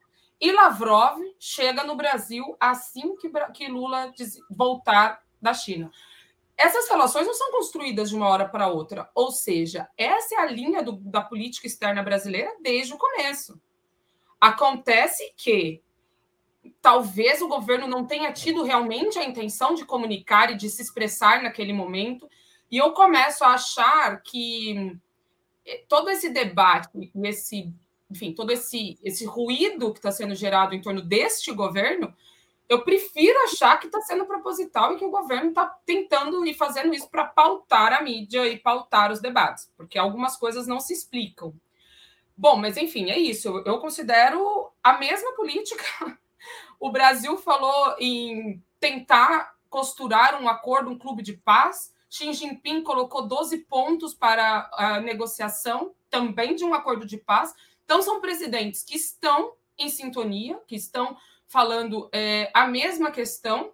E 0.42 0.52
Lavrov 0.52 1.20
chega 1.38 1.84
no 1.84 1.96
Brasil 1.96 2.56
assim 2.60 3.16
que, 3.18 3.30
que 3.54 3.68
Lula 3.68 4.12
voltar 4.50 5.22
da 5.42 5.54
China. 5.54 5.92
Essas 6.60 6.90
relações 6.90 7.26
não 7.26 7.34
são 7.34 7.52
construídas 7.52 8.10
de 8.10 8.18
uma 8.18 8.28
hora 8.28 8.46
para 8.46 8.68
outra. 8.68 9.10
Ou 9.16 9.32
seja, 9.32 9.88
essa 9.98 10.36
é 10.36 10.40
a 10.40 10.46
linha 10.46 10.84
do, 10.84 10.92
da 10.92 11.22
política 11.22 11.66
externa 11.66 12.04
brasileira 12.04 12.54
desde 12.62 12.94
o 12.94 12.98
começo. 12.98 13.58
Acontece 14.42 15.34
que 15.38 15.82
talvez 16.82 17.42
o 17.42 17.48
governo 17.48 17.88
não 17.88 18.06
tenha 18.06 18.34
tido 18.34 18.64
realmente 18.64 19.18
a 19.18 19.24
intenção 19.24 19.74
de 19.74 19.86
comunicar 19.86 20.52
e 20.52 20.58
de 20.58 20.70
se 20.70 20.82
expressar 20.82 21.42
naquele 21.42 21.72
momento, 21.72 22.30
e 22.70 22.78
eu 22.78 22.92
começo 22.92 23.46
a 23.46 23.54
achar 23.54 24.22
que 24.22 25.00
eh, 25.66 25.86
todo 25.88 26.10
esse 26.10 26.30
debate, 26.30 26.90
esse, 27.24 27.74
enfim, 28.12 28.34
todo 28.34 28.52
esse, 28.52 29.00
esse 29.02 29.26
ruído 29.26 29.94
que 29.94 30.00
está 30.00 30.12
sendo 30.12 30.36
gerado 30.36 30.76
em 30.76 30.82
torno 30.82 31.02
deste 31.02 31.54
governo 31.54 32.14
eu 32.70 32.84
prefiro 32.84 33.38
achar 33.44 33.80
que 33.80 33.88
está 33.88 34.00
sendo 34.02 34.28
proposital 34.28 34.94
e 34.94 34.98
que 34.98 35.04
o 35.04 35.10
governo 35.10 35.50
está 35.50 35.66
tentando 35.84 36.46
e 36.46 36.54
fazendo 36.54 36.94
isso 36.94 37.10
para 37.10 37.26
pautar 37.26 37.92
a 37.92 38.02
mídia 38.02 38.48
e 38.48 38.60
pautar 38.60 39.12
os 39.12 39.20
debates, 39.20 39.72
porque 39.76 39.98
algumas 39.98 40.38
coisas 40.38 40.68
não 40.68 40.80
se 40.80 40.94
explicam. 40.94 41.52
Bom, 42.38 42.56
mas 42.56 42.78
enfim, 42.78 43.10
é 43.10 43.18
isso. 43.18 43.50
Eu 43.66 43.80
considero 43.80 44.72
a 44.84 44.98
mesma 44.98 45.34
política. 45.34 45.84
O 46.82 46.90
Brasil 46.90 47.36
falou 47.36 47.98
em 48.00 48.64
tentar 48.80 49.54
costurar 49.70 50.42
um 50.42 50.48
acordo, 50.48 50.90
um 50.90 50.98
clube 50.98 51.22
de 51.22 51.34
paz. 51.34 51.94
Xi 52.10 52.32
Jinping 52.32 52.84
colocou 52.84 53.28
12 53.28 53.58
pontos 53.66 54.14
para 54.14 54.70
a 54.72 55.02
negociação 55.02 55.94
também 56.10 56.56
de 56.56 56.64
um 56.64 56.74
acordo 56.74 57.06
de 57.06 57.18
paz. 57.18 57.54
Então, 57.84 58.02
são 58.02 58.22
presidentes 58.22 58.82
que 58.82 58.96
estão 58.96 59.52
em 59.78 59.90
sintonia, 59.90 60.58
que 60.66 60.76
estão 60.78 61.18
falando 61.50 62.08
é, 62.14 62.50
a 62.54 62.68
mesma 62.68 63.12
questão 63.12 63.74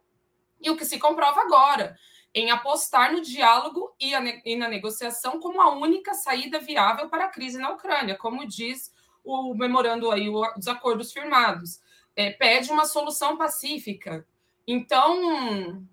e 0.60 0.70
o 0.70 0.78
que 0.78 0.86
se 0.86 0.98
comprova 0.98 1.42
agora, 1.42 1.96
em 2.34 2.50
apostar 2.50 3.12
no 3.12 3.22
diálogo 3.22 3.94
e, 4.00 4.14
e, 4.46 4.56
na 4.56 4.68
negociação 4.68 5.40
como 5.40 5.62
a 5.62 5.76
única 5.76 6.14
saída 6.14 6.60
viável 6.60 7.10
para 7.10 7.26
a 7.26 7.30
crise 7.30 7.60
na 7.60 7.72
Ucrânia, 7.72 8.18
como 8.18 8.48
diz 8.48 8.94
o 9.24 9.54
memorando 9.54 10.10
aí, 10.10 10.30
os 10.30 10.68
acordos 10.68 11.12
firmados. 11.12 11.80
É, 12.16 12.32
pede 12.32 12.72
uma 12.72 12.86
solução 12.86 13.38
pacífica. 13.38 14.26
Então, 14.66 15.86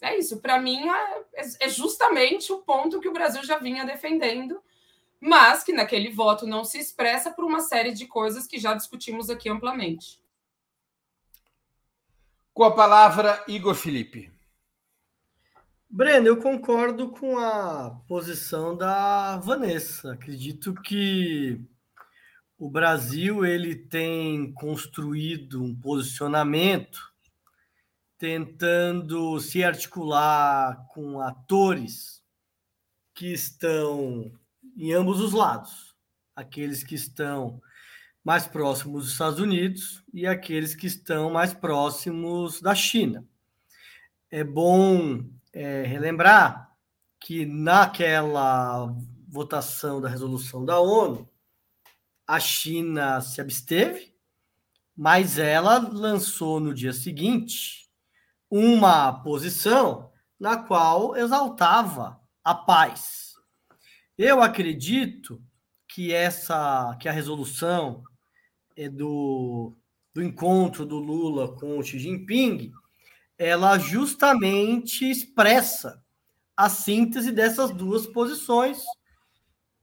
é 0.00 0.18
isso. 0.18 0.40
Para 0.40 0.60
mim, 0.60 0.88
é, 0.88 1.24
é 1.60 1.68
justamente 1.68 2.52
o 2.52 2.58
ponto 2.58 3.00
que 3.00 3.08
o 3.08 3.12
Brasil 3.12 3.44
já 3.44 3.58
vinha 3.58 3.84
defendendo, 3.84 4.60
mas 5.20 5.62
que 5.62 5.72
naquele 5.72 6.10
voto 6.10 6.46
não 6.46 6.64
se 6.64 6.78
expressa 6.78 7.30
por 7.30 7.44
uma 7.44 7.60
série 7.60 7.92
de 7.92 8.06
coisas 8.06 8.46
que 8.46 8.58
já 8.58 8.74
discutimos 8.74 9.30
aqui 9.30 9.48
amplamente. 9.48 10.20
Com 12.58 12.64
a 12.64 12.74
palavra, 12.74 13.44
Igor 13.46 13.72
Felipe. 13.72 14.32
Breno, 15.88 16.26
eu 16.26 16.38
concordo 16.38 17.08
com 17.10 17.38
a 17.38 17.90
posição 18.08 18.76
da 18.76 19.36
Vanessa. 19.36 20.14
Acredito 20.14 20.74
que 20.74 21.64
o 22.58 22.68
Brasil 22.68 23.46
ele 23.46 23.76
tem 23.76 24.52
construído 24.54 25.62
um 25.62 25.72
posicionamento 25.72 26.98
tentando 28.18 29.38
se 29.38 29.62
articular 29.62 30.84
com 30.88 31.20
atores 31.20 32.24
que 33.14 33.32
estão 33.32 34.32
em 34.76 34.92
ambos 34.92 35.20
os 35.20 35.32
lados, 35.32 35.94
aqueles 36.34 36.82
que 36.82 36.96
estão 36.96 37.62
mais 38.28 38.46
próximos 38.46 39.04
dos 39.04 39.12
Estados 39.12 39.40
Unidos 39.40 40.04
e 40.12 40.26
aqueles 40.26 40.74
que 40.74 40.86
estão 40.86 41.30
mais 41.30 41.54
próximos 41.54 42.60
da 42.60 42.74
China. 42.74 43.26
É 44.30 44.44
bom 44.44 45.24
é, 45.50 45.84
relembrar 45.84 46.70
que 47.18 47.46
naquela 47.46 48.94
votação 49.26 49.98
da 49.98 50.10
resolução 50.10 50.62
da 50.62 50.78
ONU, 50.78 51.26
a 52.26 52.38
China 52.38 53.22
se 53.22 53.40
absteve, 53.40 54.14
mas 54.94 55.38
ela 55.38 55.78
lançou 55.78 56.60
no 56.60 56.74
dia 56.74 56.92
seguinte 56.92 57.88
uma 58.50 59.10
posição 59.22 60.12
na 60.38 60.58
qual 60.58 61.16
exaltava 61.16 62.20
a 62.44 62.54
paz. 62.54 63.32
Eu 64.18 64.42
acredito 64.42 65.42
que 65.88 66.12
essa 66.12 66.94
que 67.00 67.08
a 67.08 67.12
resolução 67.12 68.04
do, 68.86 69.72
do 70.12 70.22
encontro 70.22 70.84
do 70.84 70.98
Lula 70.98 71.56
com 71.56 71.78
o 71.78 71.82
Xi 71.82 71.98
Jinping, 71.98 72.70
ela 73.38 73.78
justamente 73.78 75.10
expressa 75.10 76.02
a 76.54 76.68
síntese 76.68 77.32
dessas 77.32 77.70
duas 77.70 78.06
posições 78.06 78.82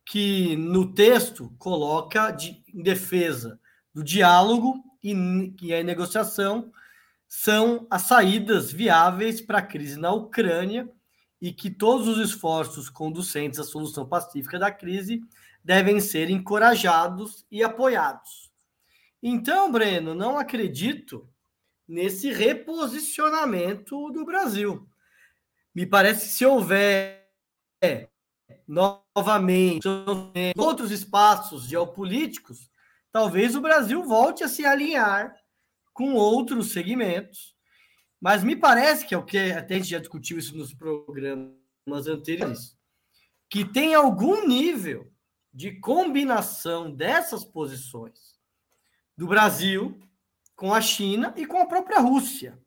que 0.06 0.56
no 0.58 0.94
texto 0.94 1.52
coloca 1.58 2.30
de, 2.30 2.62
em 2.72 2.84
defesa 2.84 3.60
do 3.92 4.04
diálogo 4.04 4.84
e, 5.04 5.16
e 5.62 5.74
a 5.74 5.84
negociação 5.84 6.72
são 7.28 7.88
as 7.90 8.04
saídas 8.04 8.72
viáveis 8.72 9.42
para 9.42 9.60
a 9.60 9.62
crise 9.62 9.98
na 9.98 10.12
Ucrânia 10.12 10.88
e 11.42 11.52
que 11.52 11.70
todos 11.70 12.08
os 12.08 12.18
esforços 12.20 12.90
conducentes 12.90 13.60
à 13.60 13.64
solução 13.64 14.08
pacífica 14.08 14.60
da 14.60 14.72
crise 14.72 15.22
devem 15.64 16.00
ser 16.00 16.30
encorajados 16.30 17.46
e 17.50 17.64
apoiados. 17.64 18.45
Então, 19.28 19.72
Breno, 19.72 20.14
não 20.14 20.38
acredito 20.38 21.28
nesse 21.88 22.32
reposicionamento 22.32 24.12
do 24.12 24.24
Brasil. 24.24 24.88
Me 25.74 25.84
parece 25.84 26.28
que 26.28 26.32
se 26.34 26.46
houver 26.46 27.28
novamente 28.68 29.88
outros 30.56 30.92
espaços 30.92 31.64
geopolíticos, 31.64 32.70
talvez 33.12 33.56
o 33.56 33.62
Brasil 33.62 34.04
volte 34.04 34.44
a 34.44 34.48
se 34.48 34.64
alinhar 34.64 35.36
com 35.92 36.14
outros 36.14 36.72
segmentos 36.72 37.56
Mas 38.22 38.44
me 38.44 38.56
parece 38.56 39.08
que 39.08 39.16
é 39.16 39.18
o 39.18 39.26
que 39.26 39.40
até 39.52 39.74
a 39.74 39.78
gente 39.80 39.90
já 39.90 39.98
discutiu 39.98 40.38
isso 40.38 40.56
nos 40.56 40.72
programas 40.72 42.08
anteriores, 42.08 42.78
que 43.50 43.66
tem 43.66 43.96
algum 43.96 44.48
nível 44.48 45.12
de 45.52 45.80
combinação 45.80 46.92
dessas 46.92 47.44
posições 47.44 48.35
do 49.18 49.28
Brasil 49.28 50.00
com 50.56 50.74
a 50.74 50.82
China 50.82 51.34
e 51.36 51.46
com 51.46 51.58
a 51.58 51.66
própria 51.66 52.00
Rússia, 52.00 52.58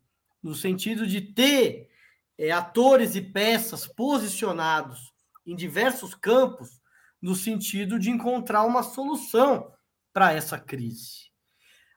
no 0.41 0.53
sentido 0.53 1.05
de 1.05 1.21
ter 1.21 1.89
é, 2.37 2.51
atores 2.51 3.15
e 3.15 3.21
peças 3.21 3.87
posicionados 3.87 5.13
em 5.45 5.55
diversos 5.55 6.13
campos, 6.13 6.81
no 7.21 7.35
sentido 7.35 7.99
de 7.99 8.09
encontrar 8.09 8.63
uma 8.63 8.83
solução 8.83 9.73
para 10.13 10.31
essa 10.31 10.57
crise. 10.57 11.29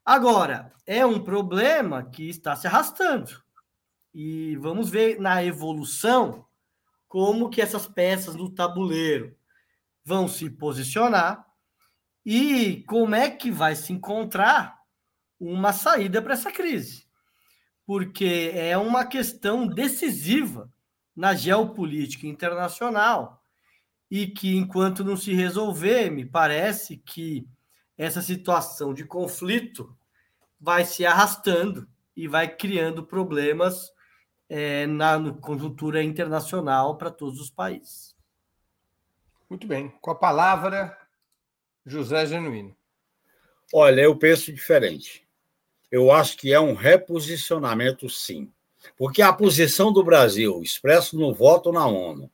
Agora, 0.05 0.73
é 0.85 1.07
um 1.07 1.23
problema 1.23 2.03
que 2.03 2.29
está 2.29 2.57
se 2.57 2.67
arrastando. 2.67 3.31
E 4.13 4.57
vamos 4.57 4.91
ver 4.91 5.21
na 5.21 5.45
evolução 5.45 6.45
como 7.07 7.49
que 7.49 7.63
essas 7.63 7.87
peças 7.87 8.35
do 8.35 8.51
tabuleiro 8.51 9.37
vão 10.05 10.27
se 10.27 10.51
posicionar 10.51 11.47
e 12.25 12.85
como 12.87 13.15
é 13.15 13.31
que 13.31 13.51
vai 13.51 13.75
se 13.75 13.93
encontrar 13.93 14.83
uma 15.39 15.73
saída 15.73 16.23
para 16.23 16.35
essa 16.35 16.53
crise. 16.53 17.07
Porque 17.85 18.53
é 18.55 18.79
uma 18.79 19.05
questão 19.05 19.67
decisiva 19.67 20.73
na 21.17 21.35
geopolítica 21.35 22.27
internacional 22.27 23.43
e 24.11 24.27
que, 24.27 24.57
enquanto 24.57 25.05
não 25.05 25.17
se 25.17 25.35
resolver, 25.35 26.11
me 26.11 26.25
parece 26.25 26.97
que 26.99 27.47
essa 27.99 28.23
situação 28.23 28.95
de 28.95 29.05
conflito 29.05 29.97
vai 30.61 30.85
se 30.85 31.05
arrastando 31.05 31.89
e 32.17 32.29
vai 32.29 32.55
criando 32.55 33.05
problemas 33.05 33.91
é, 34.49 34.87
na 34.87 35.33
conjuntura 35.41 36.03
internacional 36.03 36.97
para 36.97 37.11
todos 37.11 37.41
os 37.41 37.51
países. 37.51 38.15
Muito 39.51 39.67
bem. 39.67 39.91
Com 40.01 40.11
a 40.11 40.15
palavra, 40.15 40.97
José 41.85 42.27
Genuíno. 42.27 42.77
Olha, 43.73 44.03
eu 44.03 44.17
penso 44.17 44.53
diferente. 44.53 45.27
Eu 45.91 46.11
acho 46.11 46.37
que 46.37 46.53
é 46.53 46.61
um 46.61 46.75
reposicionamento, 46.75 48.09
sim. 48.09 48.51
Porque 48.97 49.23
a 49.23 49.33
posição 49.33 49.93
do 49.93 50.03
Brasil, 50.03 50.61
expresso 50.63 51.19
no 51.19 51.33
voto 51.35 51.73
na 51.73 51.87
ONU 51.87 52.31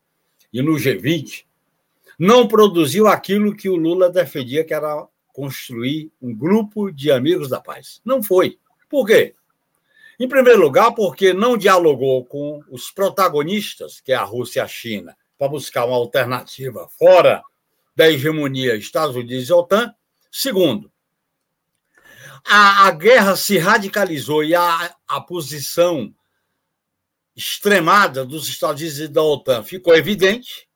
e 0.53 0.62
no 0.62 0.72
G20, 0.72 1.44
não 2.18 2.49
produziu 2.49 3.07
aquilo 3.07 3.55
que 3.55 3.68
o 3.68 3.76
Lula 3.76 4.11
defendia, 4.11 4.64
que 4.64 4.74
era 4.74 5.07
construir 5.32 6.11
um 6.20 6.34
grupo 6.34 6.90
de 6.90 7.12
amigos 7.12 7.49
da 7.49 7.61
paz. 7.61 8.01
Não 8.05 8.22
foi. 8.22 8.59
Por 8.88 9.07
quê? 9.07 9.34
Em 10.18 10.28
primeiro 10.28 10.61
lugar, 10.61 10.92
porque 10.92 11.32
não 11.32 11.57
dialogou 11.57 12.24
com 12.24 12.61
os 12.70 12.90
protagonistas, 12.90 14.01
que 14.01 14.11
é 14.11 14.16
a 14.16 14.24
Rússia 14.24 14.61
e 14.61 14.62
a 14.62 14.66
China, 14.66 15.16
para 15.38 15.49
buscar 15.49 15.84
uma 15.84 15.96
alternativa 15.96 16.88
fora 16.99 17.40
da 17.99 18.09
hegemonia 18.09 18.76
Estados 18.76 19.16
Unidos 19.16 19.49
e 19.49 19.53
OTAN. 19.53 19.92
Segundo, 20.30 20.88
a, 22.46 22.86
a 22.86 22.92
guerra 22.92 23.34
se 23.34 23.59
radicalizou 23.59 24.44
e 24.44 24.55
a, 24.55 24.94
a 25.09 25.20
posição 25.20 26.14
extremada 27.34 28.24
dos 28.24 28.49
Estados 28.49 28.80
Unidos 28.80 29.01
e 29.01 29.09
da 29.09 29.20
OTAN 29.20 29.64
ficou 29.64 29.96
evidente. 29.96 30.68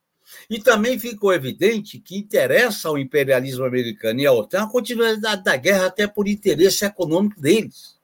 E 0.49 0.59
também 0.59 0.99
ficou 0.99 1.31
evidente 1.31 1.97
que 1.97 2.17
interessa 2.17 2.89
ao 2.89 2.97
imperialismo 2.97 3.63
americano 3.63 4.19
e 4.19 4.27
à 4.27 4.33
OTAN 4.33 4.63
a 4.63 4.69
continuidade 4.69 5.43
da 5.43 5.55
guerra, 5.55 5.85
até 5.85 6.05
por 6.05 6.27
interesse 6.27 6.83
econômico 6.83 7.39
deles. 7.39 7.97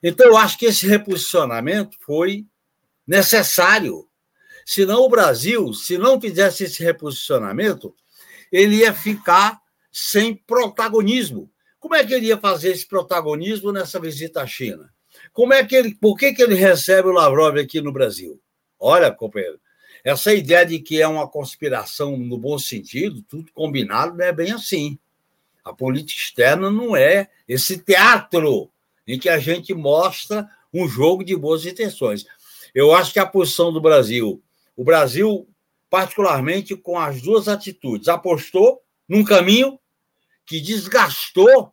Então, 0.00 0.28
eu 0.28 0.36
acho 0.36 0.56
que 0.56 0.66
esse 0.66 0.86
reposicionamento 0.86 1.96
foi 2.02 2.46
necessário. 3.04 4.08
Senão, 4.64 5.00
o 5.00 5.08
Brasil, 5.08 5.74
se 5.74 5.98
não 5.98 6.20
fizesse 6.20 6.62
esse 6.62 6.84
reposicionamento, 6.84 7.92
ele 8.52 8.76
ia 8.76 8.92
ficar 8.92 9.60
sem 9.90 10.34
protagonismo. 10.34 11.50
Como 11.78 11.94
é 11.94 12.04
que 12.04 12.14
ele 12.14 12.26
ia 12.26 12.38
fazer 12.38 12.70
esse 12.70 12.86
protagonismo 12.86 13.72
nessa 13.72 14.00
visita 14.00 14.42
à 14.42 14.46
China? 14.46 14.92
Como 15.32 15.52
é 15.52 15.64
que 15.64 15.74
ele, 15.74 15.94
por 15.94 16.16
que, 16.16 16.32
que 16.32 16.42
ele 16.42 16.54
recebe 16.54 17.08
o 17.08 17.12
Lavrov 17.12 17.58
aqui 17.58 17.80
no 17.80 17.92
Brasil? 17.92 18.40
Olha, 18.78 19.10
companheiro, 19.10 19.60
essa 20.04 20.32
ideia 20.32 20.64
de 20.64 20.78
que 20.78 21.00
é 21.00 21.08
uma 21.08 21.28
conspiração 21.28 22.16
no 22.16 22.38
bom 22.38 22.58
sentido, 22.58 23.22
tudo 23.22 23.52
combinado, 23.52 24.16
não 24.16 24.24
é 24.24 24.32
bem 24.32 24.52
assim. 24.52 24.98
A 25.64 25.72
política 25.72 26.20
externa 26.20 26.70
não 26.70 26.96
é 26.96 27.28
esse 27.46 27.78
teatro 27.78 28.70
em 29.06 29.18
que 29.18 29.28
a 29.28 29.38
gente 29.38 29.74
mostra 29.74 30.48
um 30.72 30.88
jogo 30.88 31.24
de 31.24 31.36
boas 31.36 31.66
intenções. 31.66 32.26
Eu 32.74 32.94
acho 32.94 33.12
que 33.12 33.18
a 33.18 33.26
posição 33.26 33.72
do 33.72 33.80
Brasil, 33.80 34.42
o 34.76 34.84
Brasil, 34.84 35.48
particularmente 35.90 36.76
com 36.76 36.98
as 36.98 37.22
duas 37.22 37.48
atitudes, 37.48 38.08
apostou 38.08 38.82
num 39.08 39.24
caminho 39.24 39.78
que 40.44 40.60
desgastou 40.60 41.72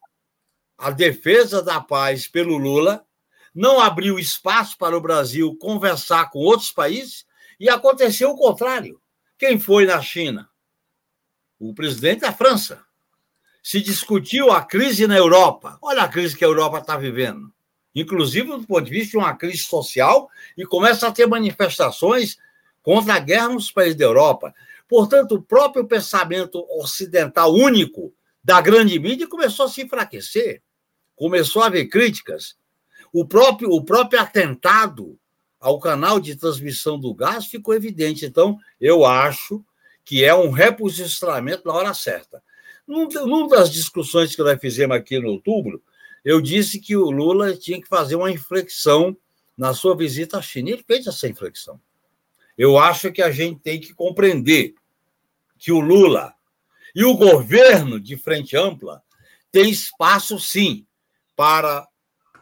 a 0.78 0.92
defesa 0.92 1.62
da 1.62 1.80
paz 1.80 2.28
pelo 2.28 2.58
Lula, 2.58 3.06
não 3.54 3.80
abriu 3.80 4.20
espaço 4.20 4.78
para 4.78 4.98
o 4.98 5.02
Brasil 5.02 5.56
conversar 5.58 6.30
com 6.30 6.40
outros 6.40 6.72
países 6.72 7.26
e 7.60 7.70
aconteceu 7.70 8.32
o 8.32 8.38
contrário. 8.38 9.02
Quem 9.38 9.58
foi 9.58 9.86
na 9.86 10.02
China? 10.02 10.50
O 11.58 11.74
presidente 11.74 12.22
da 12.22 12.34
França 12.34 12.84
se 13.64 13.82
discutiu 13.82 14.52
a 14.52 14.64
crise 14.64 15.08
na 15.08 15.18
Europa. 15.18 15.78
Olha 15.82 16.04
a 16.04 16.08
crise 16.08 16.38
que 16.38 16.44
a 16.44 16.48
Europa 16.48 16.80
está 16.80 16.98
vivendo. 16.98 17.52
Inclusive 17.96 18.50
do 18.50 18.68
ponto 18.68 18.84
de 18.84 18.92
vista 18.92 19.12
de 19.12 19.18
uma 19.18 19.36
crise 19.36 19.64
social, 19.64 20.30
e 20.58 20.66
começa 20.66 21.08
a 21.08 21.12
ter 21.12 21.26
manifestações 21.26 22.38
contra 22.86 23.16
a 23.16 23.20
guerra 23.20 23.50
nos 23.50 23.72
países 23.72 23.96
da 23.96 24.06
Europa. 24.06 24.54
Portanto, 24.88 25.34
o 25.34 25.42
próprio 25.42 25.88
pensamento 25.88 26.64
ocidental 26.70 27.52
único 27.52 28.14
da 28.44 28.62
grande 28.62 29.00
mídia 29.00 29.28
começou 29.28 29.66
a 29.66 29.70
se 29.70 29.82
enfraquecer, 29.82 30.62
começou 31.16 31.64
a 31.64 31.66
haver 31.66 31.88
críticas. 31.88 32.56
O 33.12 33.26
próprio, 33.26 33.72
o 33.72 33.84
próprio 33.84 34.22
atentado 34.22 35.18
ao 35.60 35.80
canal 35.80 36.20
de 36.20 36.36
transmissão 36.36 37.00
do 37.00 37.12
gás 37.12 37.48
ficou 37.48 37.74
evidente. 37.74 38.24
Então, 38.24 38.60
eu 38.80 39.04
acho 39.04 39.66
que 40.04 40.24
é 40.24 40.36
um 40.36 40.52
reposicionamento 40.52 41.68
na 41.68 41.74
hora 41.74 41.94
certa. 41.96 42.44
Numa 42.88 43.50
das 43.50 43.72
discussões 43.72 44.36
que 44.36 44.44
nós 44.44 44.62
fizemos 44.62 44.96
aqui 44.96 45.18
no 45.18 45.30
outubro, 45.30 45.82
eu 46.24 46.40
disse 46.40 46.80
que 46.80 46.96
o 46.96 47.10
Lula 47.10 47.56
tinha 47.56 47.82
que 47.82 47.88
fazer 47.88 48.16
uma 48.16 48.30
inflexão 48.30 49.18
na 49.58 49.74
sua 49.74 49.98
visita 49.98 50.38
à 50.38 50.42
China. 50.44 50.70
Ele 50.70 50.84
fez 50.86 51.08
essa 51.08 51.28
inflexão. 51.28 51.82
Eu 52.58 52.78
acho 52.78 53.12
que 53.12 53.22
a 53.22 53.32
gente 53.32 53.60
tem 53.60 53.80
que 53.80 53.94
compreender 53.94 54.74
que 55.58 55.72
o 55.72 55.80
Lula 55.80 56.34
e 56.96 57.04
o 57.04 57.16
governo 57.16 58.00
de 58.00 58.16
frente 58.16 58.56
ampla 58.56 59.04
tem 59.52 59.70
espaço, 59.70 60.40
sim, 60.40 60.86
para 61.36 61.88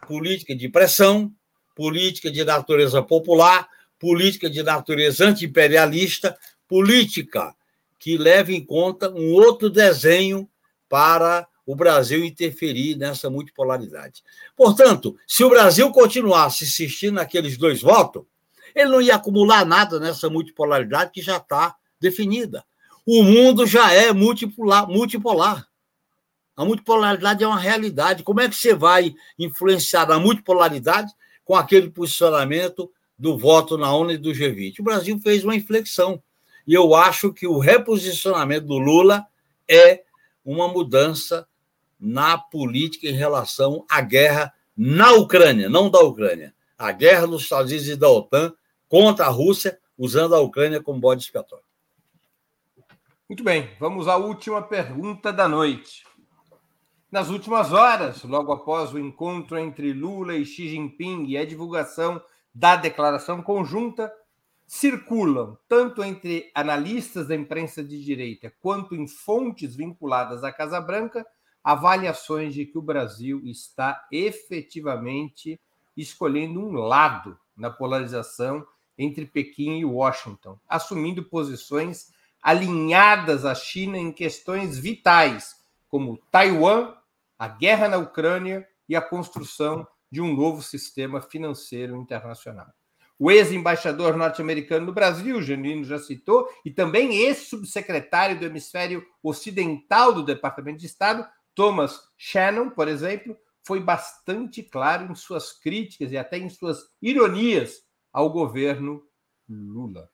política 0.06 0.54
de 0.54 0.68
pressão, 0.68 1.32
política 1.74 2.30
de 2.30 2.44
natureza 2.44 3.02
popular, 3.02 3.68
política 3.98 4.48
de 4.48 4.62
natureza 4.62 5.26
anti-imperialista, 5.26 6.36
política 6.68 7.54
que 7.98 8.16
leve 8.16 8.54
em 8.54 8.64
conta 8.64 9.10
um 9.10 9.32
outro 9.32 9.70
desenho 9.70 10.48
para 10.88 11.48
o 11.66 11.74
Brasil 11.74 12.24
interferir 12.24 12.96
nessa 12.96 13.30
multipolaridade. 13.30 14.22
Portanto, 14.54 15.16
se 15.26 15.42
o 15.42 15.48
Brasil 15.48 15.90
continuasse 15.90 16.64
insistindo 16.64 17.14
naqueles 17.14 17.56
dois 17.56 17.80
votos, 17.80 18.24
ele 18.74 18.90
não 18.90 19.00
ia 19.00 19.14
acumular 19.14 19.64
nada 19.64 20.00
nessa 20.00 20.28
multipolaridade 20.28 21.12
que 21.12 21.22
já 21.22 21.36
está 21.36 21.76
definida. 22.00 22.64
O 23.06 23.22
mundo 23.22 23.66
já 23.66 23.92
é 23.92 24.12
multipolar, 24.12 24.88
multipolar. 24.88 25.68
A 26.56 26.64
multipolaridade 26.64 27.44
é 27.44 27.46
uma 27.46 27.58
realidade. 27.58 28.22
Como 28.22 28.40
é 28.40 28.48
que 28.48 28.54
você 28.54 28.74
vai 28.74 29.14
influenciar 29.38 30.10
a 30.10 30.18
multipolaridade 30.18 31.12
com 31.44 31.54
aquele 31.54 31.90
posicionamento 31.90 32.90
do 33.18 33.36
voto 33.36 33.76
na 33.76 33.92
ONU 33.92 34.12
e 34.12 34.18
do 34.18 34.30
G20? 34.30 34.80
O 34.80 34.84
Brasil 34.84 35.18
fez 35.20 35.44
uma 35.44 35.54
inflexão. 35.54 36.22
E 36.66 36.72
eu 36.72 36.94
acho 36.94 37.32
que 37.32 37.46
o 37.46 37.58
reposicionamento 37.58 38.66
do 38.66 38.78
Lula 38.78 39.26
é 39.68 40.02
uma 40.44 40.68
mudança 40.68 41.46
na 41.98 42.38
política 42.38 43.08
em 43.08 43.12
relação 43.12 43.84
à 43.90 44.00
guerra 44.00 44.52
na 44.76 45.12
Ucrânia, 45.12 45.68
não 45.68 45.90
da 45.90 46.00
Ucrânia. 46.00 46.54
A 46.78 46.92
guerra 46.92 47.26
dos 47.26 47.42
Estados 47.42 47.70
Unidos 47.70 47.88
e 47.88 47.96
da 47.96 48.08
OTAN 48.08 48.52
contra 48.94 49.26
a 49.26 49.28
Rússia, 49.28 49.76
usando 49.98 50.36
a 50.36 50.40
Ucrânia 50.40 50.80
como 50.80 51.00
bode 51.00 51.24
expiatório. 51.24 51.64
Muito 53.28 53.42
bem, 53.42 53.68
vamos 53.80 54.06
à 54.06 54.16
última 54.16 54.62
pergunta 54.62 55.32
da 55.32 55.48
noite. 55.48 56.04
Nas 57.10 57.28
últimas 57.28 57.72
horas, 57.72 58.22
logo 58.22 58.52
após 58.52 58.92
o 58.92 58.98
encontro 59.00 59.58
entre 59.58 59.92
Lula 59.92 60.36
e 60.36 60.46
Xi 60.46 60.68
Jinping 60.68 61.24
e 61.26 61.36
a 61.36 61.44
divulgação 61.44 62.22
da 62.54 62.76
declaração 62.76 63.42
conjunta, 63.42 64.12
circulam, 64.64 65.58
tanto 65.66 66.00
entre 66.04 66.52
analistas 66.54 67.26
da 67.26 67.34
imprensa 67.34 67.82
de 67.82 68.00
direita 68.00 68.54
quanto 68.60 68.94
em 68.94 69.08
fontes 69.08 69.74
vinculadas 69.74 70.44
à 70.44 70.52
Casa 70.52 70.80
Branca, 70.80 71.26
avaliações 71.64 72.54
de 72.54 72.64
que 72.64 72.78
o 72.78 72.82
Brasil 72.82 73.40
está 73.44 74.06
efetivamente 74.12 75.60
escolhendo 75.96 76.60
um 76.60 76.74
lado 76.74 77.36
na 77.56 77.70
polarização 77.70 78.64
entre 78.96 79.26
Pequim 79.26 79.78
e 79.78 79.84
Washington, 79.84 80.58
assumindo 80.68 81.24
posições 81.24 82.12
alinhadas 82.42 83.44
à 83.44 83.54
China 83.54 83.98
em 83.98 84.12
questões 84.12 84.78
vitais, 84.78 85.54
como 85.88 86.18
Taiwan, 86.30 86.94
a 87.38 87.48
guerra 87.48 87.88
na 87.88 87.96
Ucrânia 87.96 88.66
e 88.88 88.94
a 88.94 89.00
construção 89.00 89.86
de 90.10 90.20
um 90.20 90.34
novo 90.34 90.62
sistema 90.62 91.20
financeiro 91.20 91.96
internacional. 91.96 92.68
O 93.18 93.30
ex-embaixador 93.30 94.16
norte-americano 94.16 94.86
no 94.86 94.92
Brasil, 94.92 95.40
Janino 95.40 95.84
já 95.84 95.98
citou, 95.98 96.48
e 96.64 96.70
também 96.70 97.16
ex-subsecretário 97.16 98.38
do 98.38 98.44
hemisfério 98.44 99.04
ocidental 99.22 100.12
do 100.12 100.24
Departamento 100.24 100.78
de 100.78 100.86
Estado, 100.86 101.26
Thomas 101.54 102.00
Shannon, 102.18 102.70
por 102.70 102.88
exemplo, 102.88 103.36
foi 103.62 103.80
bastante 103.80 104.62
claro 104.62 105.10
em 105.10 105.14
suas 105.14 105.52
críticas 105.52 106.12
e 106.12 106.18
até 106.18 106.38
em 106.38 106.50
suas 106.50 106.88
ironias 107.00 107.82
ao 108.14 108.30
governo 108.30 109.02
Lula. 109.48 110.08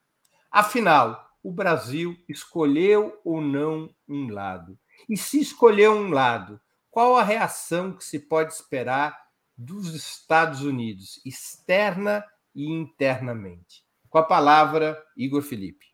Afinal, 0.50 1.30
o 1.42 1.52
Brasil 1.52 2.16
escolheu 2.26 3.20
ou 3.22 3.42
não 3.42 3.94
um 4.08 4.30
lado? 4.30 4.78
E 5.08 5.16
se 5.16 5.38
escolheu 5.38 5.92
um 5.92 6.10
lado, 6.10 6.58
qual 6.90 7.16
a 7.16 7.22
reação 7.22 7.92
que 7.92 8.02
se 8.02 8.18
pode 8.18 8.54
esperar 8.54 9.16
dos 9.56 9.94
Estados 9.94 10.62
Unidos, 10.62 11.20
externa 11.24 12.24
e 12.54 12.66
internamente? 12.66 13.84
Com 14.08 14.18
a 14.18 14.22
palavra, 14.22 15.00
Igor 15.16 15.42
Felipe. 15.42 15.86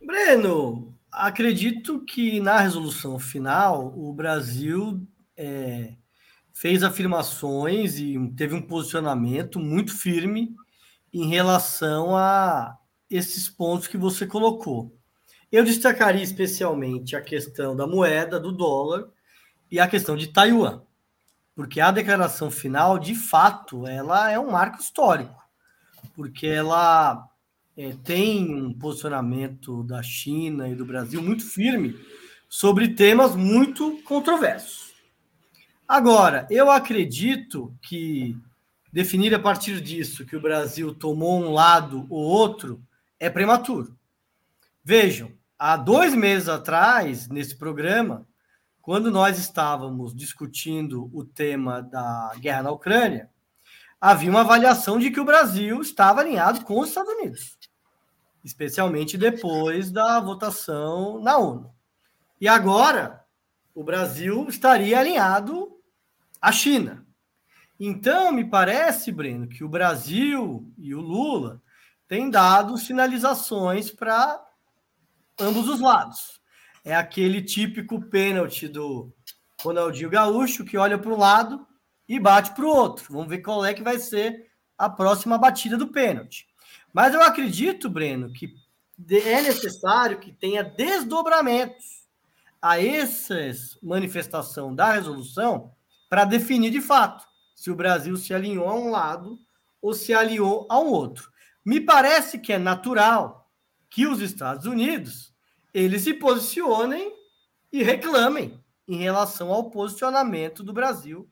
Breno, 0.00 0.96
acredito 1.10 2.04
que 2.04 2.38
na 2.38 2.60
resolução 2.60 3.18
final 3.18 3.98
o 3.98 4.12
Brasil 4.12 5.04
é, 5.36 5.96
fez 6.54 6.84
afirmações 6.84 7.98
e 7.98 8.16
teve 8.36 8.54
um 8.54 8.62
posicionamento 8.62 9.58
muito 9.58 9.92
firme 9.92 10.54
em 11.12 11.28
relação 11.28 12.16
a 12.16 12.78
esses 13.10 13.48
pontos 13.48 13.88
que 13.88 13.98
você 13.98 14.26
colocou. 14.26 14.96
Eu 15.50 15.64
destacaria 15.64 16.22
especialmente 16.22 17.14
a 17.14 17.20
questão 17.20 17.76
da 17.76 17.86
moeda, 17.86 18.40
do 18.40 18.52
dólar 18.52 19.08
e 19.70 19.78
a 19.78 19.88
questão 19.88 20.16
de 20.16 20.28
Taiwan, 20.28 20.82
porque 21.54 21.80
a 21.80 21.90
declaração 21.90 22.50
final, 22.50 22.98
de 22.98 23.14
fato, 23.14 23.86
ela 23.86 24.30
é 24.30 24.38
um 24.38 24.50
marco 24.50 24.80
histórico, 24.80 25.42
porque 26.14 26.46
ela 26.46 27.28
é, 27.76 27.92
tem 28.04 28.54
um 28.54 28.72
posicionamento 28.72 29.82
da 29.82 30.02
China 30.02 30.68
e 30.68 30.74
do 30.74 30.86
Brasil 30.86 31.22
muito 31.22 31.44
firme 31.44 31.98
sobre 32.48 32.88
temas 32.94 33.34
muito 33.34 34.00
controversos. 34.04 34.93
Agora, 35.94 36.44
eu 36.50 36.72
acredito 36.72 37.72
que 37.80 38.36
definir 38.92 39.32
a 39.32 39.38
partir 39.38 39.80
disso 39.80 40.26
que 40.26 40.34
o 40.34 40.40
Brasil 40.40 40.92
tomou 40.92 41.40
um 41.40 41.52
lado 41.52 42.04
ou 42.10 42.20
outro 42.20 42.82
é 43.20 43.30
prematuro. 43.30 43.96
Vejam, 44.82 45.30
há 45.56 45.76
dois 45.76 46.12
meses 46.12 46.48
atrás, 46.48 47.28
nesse 47.28 47.54
programa, 47.54 48.26
quando 48.82 49.08
nós 49.08 49.38
estávamos 49.38 50.12
discutindo 50.12 51.08
o 51.14 51.24
tema 51.24 51.80
da 51.80 52.32
guerra 52.40 52.64
na 52.64 52.72
Ucrânia, 52.72 53.30
havia 54.00 54.30
uma 54.30 54.40
avaliação 54.40 54.98
de 54.98 55.12
que 55.12 55.20
o 55.20 55.24
Brasil 55.24 55.80
estava 55.80 56.22
alinhado 56.22 56.64
com 56.64 56.80
os 56.80 56.88
Estados 56.88 57.14
Unidos, 57.14 57.56
especialmente 58.42 59.16
depois 59.16 59.92
da 59.92 60.18
votação 60.18 61.22
na 61.22 61.38
ONU. 61.38 61.72
E 62.40 62.48
agora, 62.48 63.24
o 63.72 63.84
Brasil 63.84 64.48
estaria 64.48 64.98
alinhado 64.98 65.73
à 66.44 66.52
China. 66.52 67.06
Então, 67.80 68.30
me 68.30 68.44
parece, 68.44 69.10
Breno, 69.10 69.48
que 69.48 69.64
o 69.64 69.68
Brasil 69.68 70.70
e 70.76 70.94
o 70.94 71.00
Lula 71.00 71.62
têm 72.06 72.28
dado 72.28 72.76
sinalizações 72.76 73.90
para 73.90 74.44
ambos 75.40 75.66
os 75.70 75.80
lados. 75.80 76.42
É 76.84 76.94
aquele 76.94 77.40
típico 77.40 77.98
pênalti 78.10 78.68
do 78.68 79.10
Ronaldinho 79.62 80.10
Gaúcho 80.10 80.66
que 80.66 80.76
olha 80.76 80.98
para 80.98 81.14
um 81.14 81.18
lado 81.18 81.66
e 82.06 82.20
bate 82.20 82.54
para 82.54 82.66
o 82.66 82.68
outro. 82.68 83.10
Vamos 83.10 83.28
ver 83.28 83.38
qual 83.38 83.64
é 83.64 83.72
que 83.72 83.82
vai 83.82 83.98
ser 83.98 84.50
a 84.76 84.90
próxima 84.90 85.38
batida 85.38 85.78
do 85.78 85.88
pênalti. 85.88 86.46
Mas 86.92 87.14
eu 87.14 87.22
acredito, 87.22 87.88
Breno, 87.88 88.30
que 88.30 88.54
é 89.08 89.40
necessário 89.40 90.18
que 90.18 90.30
tenha 90.30 90.62
desdobramentos 90.62 92.04
a 92.60 92.78
essa 92.78 93.34
manifestação 93.82 94.74
da 94.74 94.92
resolução 94.92 95.73
para 96.14 96.24
definir 96.24 96.70
de 96.70 96.80
fato 96.80 97.26
se 97.56 97.72
o 97.72 97.74
Brasil 97.74 98.16
se 98.16 98.32
alinhou 98.32 98.68
a 98.68 98.74
um 98.76 98.88
lado 98.88 99.36
ou 99.82 99.92
se 99.92 100.14
alinhou 100.14 100.64
a 100.70 100.78
um 100.78 100.86
outro. 100.86 101.28
Me 101.64 101.80
parece 101.80 102.38
que 102.38 102.52
é 102.52 102.58
natural 102.58 103.50
que 103.90 104.06
os 104.06 104.20
Estados 104.20 104.64
Unidos 104.64 105.34
eles 105.74 106.02
se 106.02 106.14
posicionem 106.14 107.12
e 107.72 107.82
reclamem 107.82 108.62
em 108.86 108.98
relação 108.98 109.52
ao 109.52 109.72
posicionamento 109.72 110.62
do 110.62 110.72
Brasil 110.72 111.28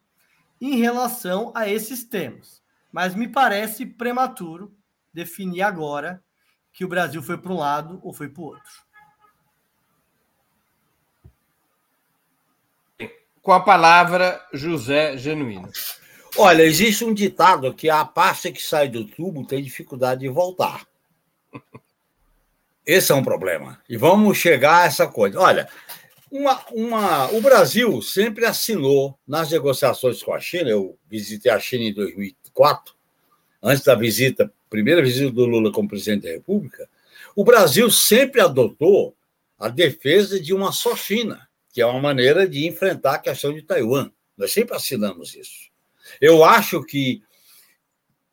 em 0.60 0.74
relação 0.74 1.52
a 1.54 1.68
esses 1.68 2.02
temas. 2.02 2.60
Mas 2.90 3.14
me 3.14 3.28
parece 3.28 3.86
prematuro 3.86 4.76
definir 5.14 5.62
agora 5.62 6.24
que 6.72 6.84
o 6.84 6.88
Brasil 6.88 7.22
foi 7.22 7.38
para 7.38 7.52
um 7.52 7.58
lado 7.58 8.00
ou 8.02 8.12
foi 8.12 8.28
para 8.28 8.42
o 8.42 8.46
outro. 8.46 8.72
Com 13.42 13.50
a 13.50 13.58
palavra, 13.58 14.40
José 14.52 15.16
Genuíno. 15.16 15.68
Olha, 16.36 16.62
existe 16.62 17.04
um 17.04 17.12
ditado 17.12 17.74
que 17.74 17.90
a 17.90 18.04
pasta 18.04 18.52
que 18.52 18.62
sai 18.62 18.88
do 18.88 19.04
tubo 19.04 19.44
tem 19.44 19.60
dificuldade 19.60 20.20
de 20.20 20.28
voltar. 20.28 20.86
Esse 22.86 23.10
é 23.10 23.14
um 23.16 23.22
problema. 23.24 23.80
E 23.88 23.96
vamos 23.96 24.38
chegar 24.38 24.82
a 24.82 24.86
essa 24.86 25.08
coisa. 25.08 25.40
Olha, 25.40 25.68
uma, 26.30 26.64
uma, 26.70 27.32
o 27.32 27.40
Brasil 27.40 28.00
sempre 28.00 28.46
assinou 28.46 29.18
nas 29.26 29.50
negociações 29.50 30.22
com 30.22 30.32
a 30.32 30.38
China. 30.38 30.70
Eu 30.70 30.96
visitei 31.10 31.50
a 31.50 31.58
China 31.58 31.82
em 31.82 31.92
2004, 31.92 32.94
antes 33.60 33.82
da 33.82 33.96
visita, 33.96 34.52
primeira 34.70 35.02
visita 35.02 35.32
do 35.32 35.46
Lula 35.46 35.72
como 35.72 35.88
presidente 35.88 36.22
da 36.22 36.30
República. 36.30 36.88
O 37.34 37.42
Brasil 37.42 37.90
sempre 37.90 38.40
adotou 38.40 39.16
a 39.58 39.68
defesa 39.68 40.40
de 40.40 40.54
uma 40.54 40.70
só 40.70 40.94
China 40.94 41.48
que 41.72 41.80
é 41.80 41.86
uma 41.86 42.00
maneira 42.00 42.46
de 42.46 42.66
enfrentar 42.66 43.14
a 43.14 43.18
questão 43.18 43.52
de 43.52 43.62
Taiwan. 43.62 44.10
Nós 44.36 44.52
sempre 44.52 44.76
assinamos 44.76 45.34
isso. 45.34 45.70
Eu 46.20 46.44
acho 46.44 46.84
que 46.84 47.22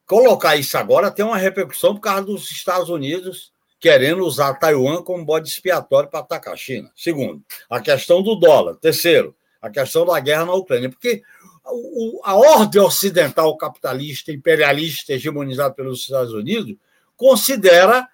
colocar 0.06 0.56
isso 0.56 0.76
agora 0.76 1.10
tem 1.10 1.24
uma 1.24 1.38
repercussão 1.38 1.94
por 1.94 2.02
causa 2.02 2.24
dos 2.24 2.50
Estados 2.50 2.90
Unidos 2.90 3.52
querendo 3.80 4.24
usar 4.26 4.54
Taiwan 4.54 5.02
como 5.02 5.24
bode 5.24 5.48
expiatório 5.48 6.10
para 6.10 6.20
atacar 6.20 6.52
a 6.52 6.56
China. 6.56 6.92
Segundo, 6.94 7.42
a 7.68 7.80
questão 7.80 8.22
do 8.22 8.34
dólar. 8.36 8.76
Terceiro, 8.76 9.34
a 9.60 9.70
questão 9.70 10.04
da 10.04 10.20
guerra 10.20 10.44
na 10.44 10.52
Ucrânia. 10.52 10.90
Porque 10.90 11.22
a 11.64 12.34
ordem 12.34 12.82
ocidental 12.82 13.56
capitalista, 13.56 14.30
imperialista, 14.30 15.14
hegemonizada 15.14 15.72
pelos 15.72 16.00
Estados 16.00 16.34
Unidos, 16.34 16.76
considera 17.16 18.06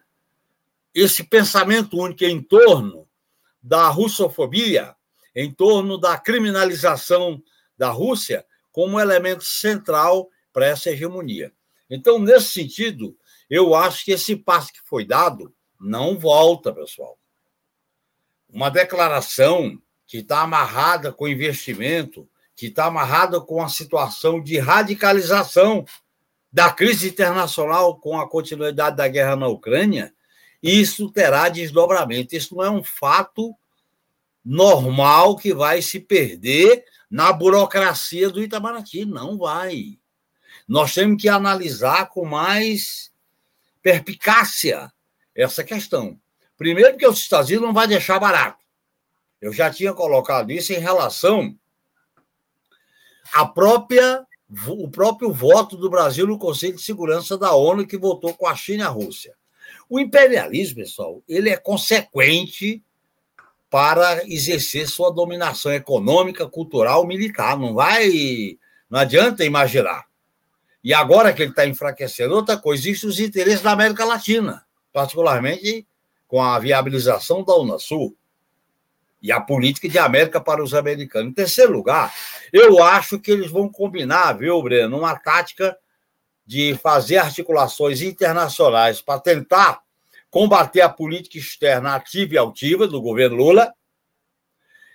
esse 0.95 1.25
pensamento 1.25 1.99
único 1.99 2.25
em 2.25 2.41
torno 2.41 3.07
da 3.61 3.89
russofobia 3.89 4.95
em 5.37 5.53
torno 5.53 5.99
da 5.99 6.17
criminalização 6.17 7.43
da 7.77 7.91
Rússia 7.91 8.47
como 8.73 8.99
elemento 8.99 9.45
central 9.45 10.31
para 10.51 10.67
essa 10.67 10.91
hegemonia. 10.91 11.53
Então, 11.91 12.19
nesse 12.19 12.49
sentido, 12.49 13.15
eu 13.49 13.75
acho 13.75 14.03
que 14.03 14.13
esse 14.13 14.35
passo 14.35 14.73
que 14.73 14.81
foi 14.85 15.05
dado 15.05 15.55
não 15.79 16.19
volta, 16.19 16.73
pessoal. 16.73 17.19
Uma 18.49 18.71
declaração 18.71 19.79
que 20.07 20.19
está 20.19 20.41
amarrada 20.41 21.13
com 21.13 21.29
investimento, 21.29 22.27
que 22.57 22.67
está 22.67 22.87
amarrada 22.87 23.39
com 23.39 23.63
a 23.63 23.69
situação 23.69 24.43
de 24.43 24.59
radicalização 24.59 25.85
da 26.51 26.73
crise 26.73 27.11
internacional 27.11 28.01
com 28.01 28.19
a 28.19 28.27
continuidade 28.27 28.97
da 28.97 29.07
guerra 29.07 29.37
na 29.37 29.49
Ucrânia, 29.49 30.15
isso 30.63 31.11
terá 31.11 31.51
desdobramento. 31.51 32.35
Isso 32.35 32.55
não 32.55 32.65
é 32.65 32.71
um 32.71 32.83
fato 32.83 33.55
normal 34.47 35.35
que 35.37 35.53
vai 35.53 35.83
se 35.83 35.99
perder 35.99 36.85
na 37.11 37.33
burocracia 37.33 38.31
do 38.31 38.41
Itamaraty. 38.41 39.05
Não 39.05 39.37
vai. 39.37 39.99
Nós 40.69 40.95
temos 40.95 41.21
que 41.21 41.29
analisar 41.29 42.09
com 42.11 42.25
mais 42.25 43.13
perpicácia 43.83 44.93
essa 45.35 45.65
questão. 45.65 46.19
Primeiro, 46.57 46.93
porque 46.93 47.07
os 47.09 47.19
Estados 47.19 47.49
Unidos 47.49 47.67
não 47.67 47.75
vai 47.75 47.89
deixar 47.89 48.21
barato. 48.21 48.65
Eu 49.41 49.53
já 49.53 49.69
tinha 49.69 49.93
colocado 49.93 50.53
isso 50.53 50.73
em 50.73 50.79
relação 50.79 51.59
à 53.33 53.45
própria 53.45 54.25
o 54.69 54.89
próprio 54.89 55.33
voto 55.33 55.77
do 55.77 55.91
Brasil 55.91 56.25
no 56.25 56.39
Conselho 56.39 56.77
de 56.77 56.83
Segurança 56.83 57.37
da 57.37 57.53
ONU 57.53 57.85
que 57.85 57.99
votou 57.99 58.33
com 58.33 58.47
a 58.47 58.55
China 58.55 58.85
e 58.85 58.87
a 58.87 58.91
Rússia. 58.91 59.35
O 59.89 59.99
imperialismo, 59.99 60.77
pessoal, 60.77 61.21
ele 61.29 61.51
é 61.51 61.57
consequente 61.57 62.81
para 63.77 64.27
exercer 64.27 64.89
sua 64.89 65.13
dominação 65.13 65.71
econômica, 65.71 66.49
cultural, 66.49 67.07
militar. 67.07 67.59
Não 67.59 67.75
vai, 67.75 68.57
não 68.89 68.99
adianta 69.01 69.45
imaginar. 69.45 70.07
E 70.83 70.95
agora 70.95 71.31
que 71.31 71.43
ele 71.43 71.51
está 71.51 71.67
enfraquecendo, 71.67 72.35
outra 72.35 72.57
coisa, 72.57 72.89
existem 72.89 73.11
os 73.11 73.21
interesses 73.21 73.61
da 73.61 73.73
América 73.73 74.03
Latina, 74.07 74.65
particularmente 74.95 75.87
com 76.27 76.41
a 76.41 76.59
viabilização 76.59 77.45
da 77.45 77.55
Unasul 77.55 78.17
e 79.21 79.31
a 79.31 79.43
política 79.43 79.91
de 79.91 79.99
América 79.99 80.41
para 80.41 80.65
os 80.65 80.73
americanos. 80.73 81.29
Em 81.29 81.35
terceiro 81.35 81.75
lugar, 81.75 82.15
eu 82.51 82.83
acho 82.83 83.19
que 83.19 83.31
eles 83.31 83.51
vão 83.51 83.69
combinar, 83.69 84.33
viu, 84.39 84.63
Breno, 84.63 85.01
uma 85.01 85.19
tática 85.19 85.77
de 86.47 86.75
fazer 86.83 87.19
articulações 87.19 88.01
internacionais 88.01 89.03
para 89.03 89.21
tentar 89.21 89.83
combater 90.31 90.81
a 90.81 90.89
política 90.89 91.39
externa 91.39 91.95
ativa 91.95 92.35
e 92.35 92.39
altiva 92.39 92.87
do 92.87 93.01
governo 93.01 93.37
Lula 93.37 93.73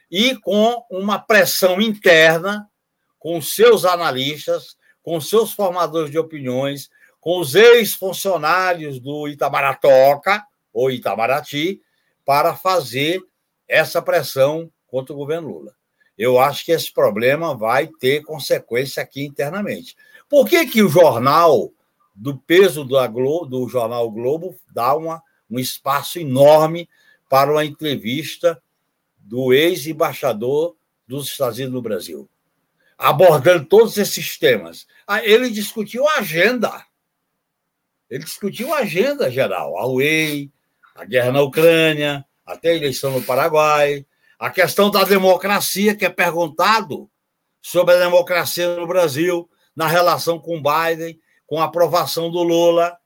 e 0.09 0.35
com 0.37 0.85
uma 0.89 1.17
pressão 1.19 1.79
interna 1.81 2.69
com 3.17 3.39
seus 3.41 3.85
analistas, 3.85 4.75
com 5.03 5.21
seus 5.21 5.53
formadores 5.53 6.11
de 6.11 6.17
opiniões, 6.17 6.89
com 7.19 7.39
os 7.39 7.53
ex-funcionários 7.53 8.99
do 8.99 9.27
Itamaratoca 9.27 10.43
ou 10.73 10.89
Itamaraty 10.89 11.79
para 12.25 12.55
fazer 12.55 13.21
essa 13.67 14.01
pressão 14.01 14.71
contra 14.87 15.13
o 15.13 15.17
governo 15.17 15.49
Lula. 15.49 15.75
Eu 16.17 16.39
acho 16.39 16.65
que 16.65 16.71
esse 16.71 16.91
problema 16.91 17.55
vai 17.55 17.87
ter 17.87 18.23
consequência 18.23 19.01
aqui 19.01 19.23
internamente. 19.23 19.95
Por 20.27 20.47
que, 20.47 20.65
que 20.65 20.81
o 20.81 20.89
jornal, 20.89 21.71
do 22.21 22.37
peso 22.37 22.83
do, 22.83 23.09
Globo, 23.09 23.47
do 23.47 23.67
jornal 23.67 24.09
Globo, 24.11 24.55
dá 24.71 24.95
uma, 24.95 25.23
um 25.49 25.57
espaço 25.57 26.19
enorme 26.19 26.87
para 27.27 27.51
uma 27.51 27.65
entrevista 27.65 28.61
do 29.17 29.51
ex-embaixador 29.51 30.75
dos 31.07 31.29
Estados 31.29 31.57
Unidos 31.57 31.73
no 31.73 31.81
Brasil, 31.81 32.29
abordando 32.95 33.65
todos 33.65 33.97
esses 33.97 34.37
temas? 34.37 34.85
Ah, 35.07 35.25
ele 35.25 35.49
discutiu 35.49 36.07
a 36.07 36.17
agenda. 36.17 36.85
Ele 38.07 38.23
discutiu 38.23 38.71
a 38.71 38.79
agenda 38.81 39.31
geral, 39.31 39.75
a 39.79 39.87
UEI, 39.87 40.51
a 40.93 41.03
guerra 41.05 41.31
na 41.31 41.41
Ucrânia, 41.41 42.23
até 42.45 42.69
a 42.69 42.75
eleição 42.75 43.13
no 43.13 43.23
Paraguai, 43.23 44.05
a 44.37 44.51
questão 44.51 44.91
da 44.91 45.03
democracia, 45.03 45.95
que 45.95 46.05
é 46.05 46.09
perguntado 46.09 47.09
sobre 47.59 47.95
a 47.95 47.99
democracia 47.99 48.75
no 48.75 48.85
Brasil 48.85 49.49
na 49.75 49.87
relação 49.87 50.37
com 50.37 50.61
Biden, 50.61 51.19
com 51.51 51.59
a 51.59 51.65
aprovação 51.65 52.31
do 52.31 52.41
Lula 52.41 52.97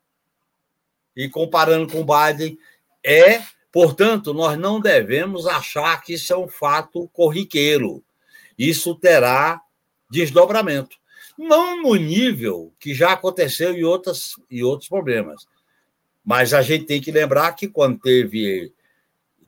e 1.18 1.28
comparando 1.28 1.91
com 1.91 2.06
Biden, 2.06 2.60
é, 3.04 3.41
portanto, 3.72 4.36
nós 4.36 4.56
não 4.56 4.80
devemos 4.80 5.48
achar 5.48 6.00
que 6.04 6.14
isso 6.14 6.32
é 6.32 6.38
um 6.38 6.48
fato 6.48 7.10
corriqueiro. 7.12 8.04
Isso 8.56 8.93
terá 8.93 9.60
desdobramento. 10.12 10.96
Não 11.36 11.82
no 11.82 11.96
nível 11.96 12.72
que 12.80 12.93
já 12.93 13.14
aconteceu 13.14 13.74
em, 13.74 13.84
outras, 13.84 14.36
em 14.52 14.62
outros 14.62 14.89
problemas. 14.89 15.48
Mas 16.24 16.54
a 16.54 16.62
gente 16.62 16.86
tem 16.86 17.02
que 17.02 17.12
lembrar 17.12 17.52
que 17.54 17.68
quando 17.68 17.98
teve 17.98 18.72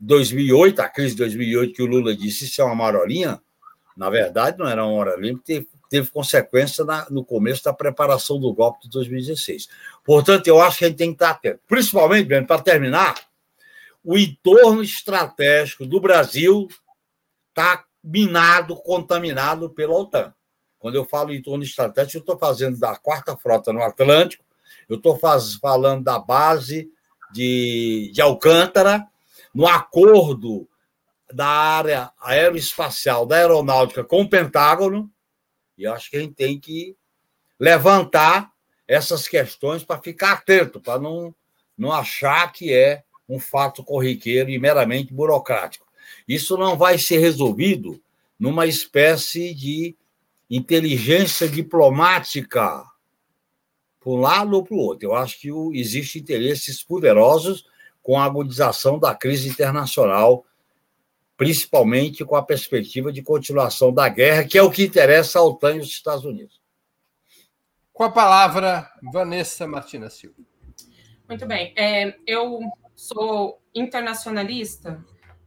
2008, 0.00 0.80
a 0.80 0.88
crise 0.88 1.12
de 1.14 1.18
2008, 1.18 1.72
que 1.72 1.82
o 1.84 1.86
Lula 1.86 2.16
disse 2.16 2.46
isso 2.46 2.60
é 2.60 2.64
uma 2.64 2.74
marolinha, 2.74 3.40
na 3.96 4.10
verdade 4.10 4.58
não 4.58 4.66
era 4.66 4.84
uma 4.84 5.04
marolinha, 5.04 5.34
porque 5.34 5.64
teve 5.88 6.10
consequência 6.10 6.84
na, 6.84 7.06
no 7.10 7.24
começo 7.24 7.64
da 7.64 7.72
preparação 7.72 8.38
do 8.38 8.52
golpe 8.52 8.82
de 8.84 8.90
2016. 8.90 9.68
Portanto, 10.04 10.46
eu 10.46 10.60
acho 10.60 10.78
que 10.78 10.84
a 10.84 10.88
gente 10.88 10.98
tem 10.98 11.10
que 11.10 11.14
estar 11.14 11.30
atento. 11.30 11.60
Principalmente, 11.66 12.28
para 12.44 12.62
terminar, 12.62 13.14
o 14.04 14.16
entorno 14.16 14.82
estratégico 14.82 15.86
do 15.86 16.00
Brasil 16.00 16.68
está 17.48 17.84
minado, 18.02 18.76
contaminado 18.76 19.70
pela 19.70 19.94
OTAN. 19.94 20.32
Quando 20.78 20.94
eu 20.94 21.04
falo 21.04 21.32
entorno 21.32 21.64
estratégico, 21.64 22.18
eu 22.18 22.20
estou 22.20 22.38
fazendo 22.38 22.78
da 22.78 22.94
quarta 22.96 23.36
frota 23.36 23.72
no 23.72 23.82
Atlântico, 23.82 24.44
eu 24.88 24.96
estou 24.96 25.18
falando 25.60 26.04
da 26.04 26.18
base 26.18 26.88
de, 27.32 28.10
de 28.14 28.22
Alcântara, 28.22 29.06
no 29.52 29.66
acordo 29.66 30.68
da 31.32 31.46
área 31.46 32.10
aeroespacial 32.20 33.26
da 33.26 33.36
aeronáutica 33.36 34.04
com 34.04 34.22
o 34.22 34.28
Pentágono, 34.28 35.10
e 35.78 35.86
acho 35.86 36.10
que 36.10 36.16
a 36.16 36.20
gente 36.20 36.34
tem 36.34 36.58
que 36.58 36.96
levantar 37.58 38.52
essas 38.86 39.28
questões 39.28 39.84
para 39.84 40.00
ficar 40.00 40.32
atento, 40.32 40.80
para 40.80 40.98
não, 40.98 41.34
não 41.76 41.92
achar 41.92 42.50
que 42.52 42.72
é 42.72 43.04
um 43.28 43.38
fato 43.38 43.84
corriqueiro 43.84 44.50
e 44.50 44.58
meramente 44.58 45.12
burocrático. 45.12 45.86
Isso 46.26 46.56
não 46.56 46.76
vai 46.76 46.98
ser 46.98 47.18
resolvido 47.18 48.02
numa 48.38 48.66
espécie 48.66 49.54
de 49.54 49.94
inteligência 50.50 51.48
diplomática 51.48 52.84
para 54.00 54.10
um 54.10 54.16
lado 54.16 54.54
ou 54.54 54.64
para 54.64 54.74
o 54.74 54.78
outro. 54.78 55.08
Eu 55.08 55.14
acho 55.14 55.38
que 55.38 55.50
existem 55.74 56.22
interesses 56.22 56.82
poderosos 56.82 57.66
com 58.02 58.18
a 58.18 58.24
agudização 58.24 58.98
da 58.98 59.14
crise 59.14 59.48
internacional 59.48 60.44
principalmente 61.38 62.24
com 62.24 62.34
a 62.34 62.42
perspectiva 62.42 63.12
de 63.12 63.22
continuação 63.22 63.94
da 63.94 64.08
guerra, 64.08 64.42
que 64.42 64.58
é 64.58 64.62
o 64.62 64.72
que 64.72 64.82
interessa 64.82 65.38
ao 65.38 65.50
OTAN 65.50 65.76
e 65.76 65.78
aos 65.78 65.86
Estados 65.86 66.24
Unidos. 66.24 66.60
Com 67.92 68.02
a 68.02 68.10
palavra, 68.10 68.90
Vanessa 69.12 69.64
Martina 69.64 70.10
Silva. 70.10 70.36
Muito 71.28 71.46
bem. 71.46 71.72
É, 71.76 72.16
eu 72.26 72.58
sou 72.96 73.62
internacionalista, 73.72 75.04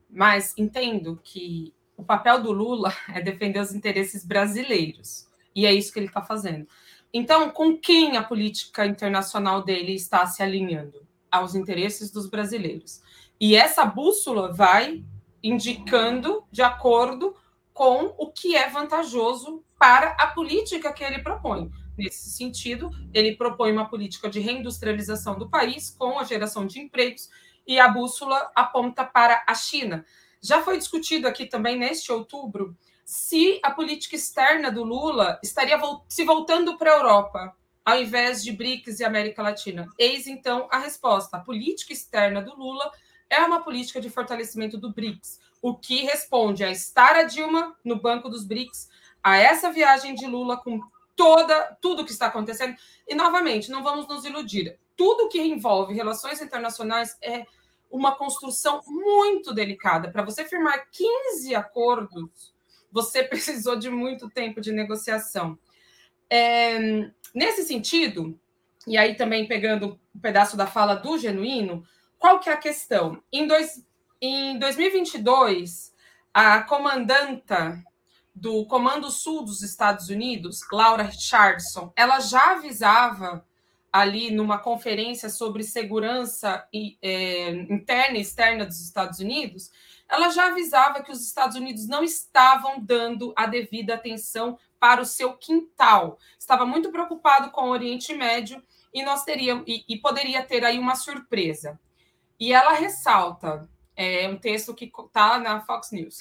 mas 0.10 0.54
entendo 0.58 1.20
que 1.22 1.74
o 1.98 2.06
papel 2.06 2.42
do 2.42 2.54
Lula 2.54 2.96
é 3.14 3.20
defender 3.20 3.60
os 3.60 3.76
interesses 3.76 4.26
brasileiros. 4.26 5.28
E 5.54 5.66
é 5.66 5.74
isso 5.74 5.92
que 5.92 6.00
ele 6.00 6.08
está 6.08 6.22
fazendo. 6.22 6.66
Então, 7.14 7.50
com 7.50 7.78
quem 7.78 8.16
a 8.16 8.24
política 8.24 8.86
internacional 8.86 9.62
dele 9.62 9.94
está 9.94 10.26
se 10.26 10.42
alinhando? 10.42 11.06
Aos 11.30 11.54
interesses 11.54 12.12
dos 12.12 12.30
brasileiros. 12.30 13.02
E 13.38 13.56
essa 13.56 13.86
bússola 13.86 14.54
vai 14.54 15.04
indicando 15.44 16.44
de 16.52 16.62
acordo 16.62 17.36
com 17.74 18.14
o 18.18 18.32
que 18.32 18.56
é 18.56 18.70
vantajoso 18.70 19.64
para 19.78 20.12
a 20.12 20.28
política 20.28 20.94
que 20.94 21.04
ele 21.04 21.20
propõe. 21.20 21.72
Nesse 21.98 22.32
sentido, 22.32 22.90
ele 23.14 23.36
propõe 23.36 23.72
uma 23.72 23.90
política 23.90 24.30
de 24.30 24.40
reindustrialização 24.40 25.38
do 25.38 25.50
país 25.50 25.90
com 25.90 26.20
a 26.20 26.24
geração 26.24 26.66
de 26.66 26.80
empregos 26.80 27.30
e 27.66 27.80
a 27.80 27.88
bússola 27.88 28.52
aponta 28.56 29.04
para 29.04 29.44
a 29.48 29.54
China. 29.54 30.06
Já 30.42 30.62
foi 30.62 30.78
discutido 30.78 31.28
aqui 31.28 31.46
também 31.46 31.78
neste 31.78 32.12
outubro 32.12 32.76
se 33.06 33.60
a 33.64 33.72
política 33.72 34.16
externa 34.16 34.72
do 34.72 34.84
Lula 34.84 35.40
estaria 35.44 35.80
se 36.08 36.24
voltando 36.24 36.78
para 36.78 36.92
a 36.92 36.98
Europa, 36.98 37.56
ao 37.84 38.02
invés 38.02 38.44
de 38.44 38.52
BRICS 38.52 39.00
e 39.00 39.04
América 39.04 39.44
Latina. 39.44 39.88
Eis 39.98 40.28
então 40.28 40.68
a 40.72 40.80
resposta: 40.80 41.38
a 41.38 41.42
política 41.42 41.94
externa 41.94 42.42
do 42.42 42.56
Lula 42.56 42.90
é 43.32 43.40
uma 43.40 43.64
política 43.64 44.02
de 44.02 44.10
fortalecimento 44.10 44.78
do 44.78 44.92
BRICS, 44.92 45.40
o 45.62 45.74
que 45.74 46.04
responde 46.04 46.66
a 46.66 46.70
estar 46.70 47.16
a 47.16 47.24
Dilma 47.24 47.76
no 47.84 47.96
banco 47.96 48.28
dos 48.30 48.44
BRICS, 48.44 48.90
a 49.24 49.38
essa 49.38 49.72
viagem 49.72 50.14
de 50.14 50.28
Lula 50.28 50.58
com 50.58 50.82
toda 51.16 51.78
tudo 51.82 52.04
que 52.04 52.12
está 52.12 52.28
acontecendo. 52.28 52.76
E 53.08 53.16
novamente, 53.16 53.72
não 53.72 53.84
vamos 53.84 54.06
nos 54.08 54.26
iludir. 54.26 54.78
Tudo 54.98 55.30
que 55.30 55.42
envolve 55.42 55.94
relações 55.94 56.42
internacionais 56.42 57.18
é 57.22 57.46
uma 57.90 58.16
construção 58.16 58.82
muito 58.86 59.54
delicada. 59.54 60.12
Para 60.12 60.24
você 60.24 60.44
firmar 60.44 60.88
15 60.92 61.56
acordos, 61.56 62.54
você 62.92 63.24
precisou 63.24 63.78
de 63.78 63.90
muito 63.90 64.30
tempo 64.30 64.60
de 64.60 64.74
negociação. 64.74 65.58
É, 66.30 67.10
nesse 67.34 67.64
sentido, 67.64 68.38
e 68.86 68.98
aí 68.98 69.16
também 69.16 69.48
pegando 69.48 70.00
um 70.14 70.20
pedaço 70.20 70.58
da 70.58 70.68
fala 70.68 70.96
do 70.96 71.18
Genuíno, 71.18 71.86
qual 72.22 72.40
que 72.40 72.52
é 72.52 72.54
a 72.54 72.58
questão? 72.58 73.20
Em, 73.34 73.48
dois, 73.48 73.84
em 74.22 74.60
2022, 74.60 75.92
a 76.32 76.62
comandanta 76.62 77.84
do 78.34 78.64
Comando 78.68 79.10
Sul 79.10 79.44
dos 79.44 79.64
Estados 79.64 80.08
Unidos, 80.08 80.60
Laura 80.72 81.02
Richardson, 81.02 81.92
ela 81.96 82.20
já 82.20 82.52
avisava 82.52 83.44
ali 83.92 84.30
numa 84.30 84.60
conferência 84.60 85.30
sobre 85.30 85.64
segurança 85.64 86.64
é, 87.02 87.50
interna 87.50 88.20
e 88.20 88.22
externa 88.22 88.68
dos 88.68 88.80
Estados 88.80 89.18
Unidos, 89.18 89.72
ela 90.08 90.30
já 90.30 90.46
avisava 90.46 91.02
que 91.02 91.12
os 91.12 91.26
Estados 91.26 91.58
Unidos 91.58 91.88
não 91.88 92.04
estavam 92.04 92.80
dando 92.80 93.34
a 93.36 93.48
devida 93.48 93.96
atenção 93.96 94.60
para 94.80 95.02
o 95.02 95.06
seu 95.06 95.34
quintal. 95.34 96.20
Estava 96.38 96.68
muito 96.68 96.92
preocupado 96.92 97.50
com 97.50 97.64
o 97.64 97.72
Oriente 97.72 98.14
Médio 98.14 98.64
e 98.94 99.04
nós 99.04 99.24
teríamos 99.24 99.64
e, 99.68 99.84
e 99.90 99.98
poderia 99.98 100.44
ter 100.44 100.64
aí 100.64 100.78
uma 100.78 100.94
surpresa. 100.94 101.80
E 102.42 102.54
ela 102.54 102.74
ressalta, 102.74 103.70
é 103.96 104.28
um 104.28 104.36
texto 104.36 104.74
que 104.74 104.86
está 104.86 105.38
na 105.38 105.62
Fox 105.62 105.92
News, 105.92 106.18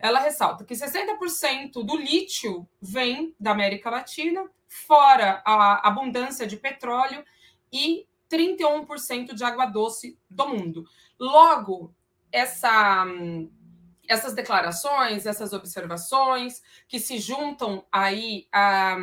ela 0.00 0.18
ressalta 0.18 0.64
que 0.64 0.74
60% 0.74 1.84
do 1.84 1.96
lítio 1.96 2.68
vem 2.82 3.32
da 3.38 3.52
América 3.52 3.88
Latina, 3.90 4.50
fora 4.66 5.40
a 5.46 5.86
abundância 5.86 6.48
de 6.48 6.56
petróleo 6.56 7.24
e 7.72 8.08
31% 8.28 9.32
de 9.32 9.44
água 9.44 9.66
doce 9.66 10.18
do 10.28 10.48
mundo. 10.48 10.84
Logo, 11.16 11.94
essa, 12.32 13.06
essas 14.08 14.34
declarações, 14.34 15.26
essas 15.26 15.52
observações 15.52 16.60
que 16.88 16.98
se 16.98 17.20
juntam 17.20 17.84
aí 17.92 18.48
a, 18.50 18.96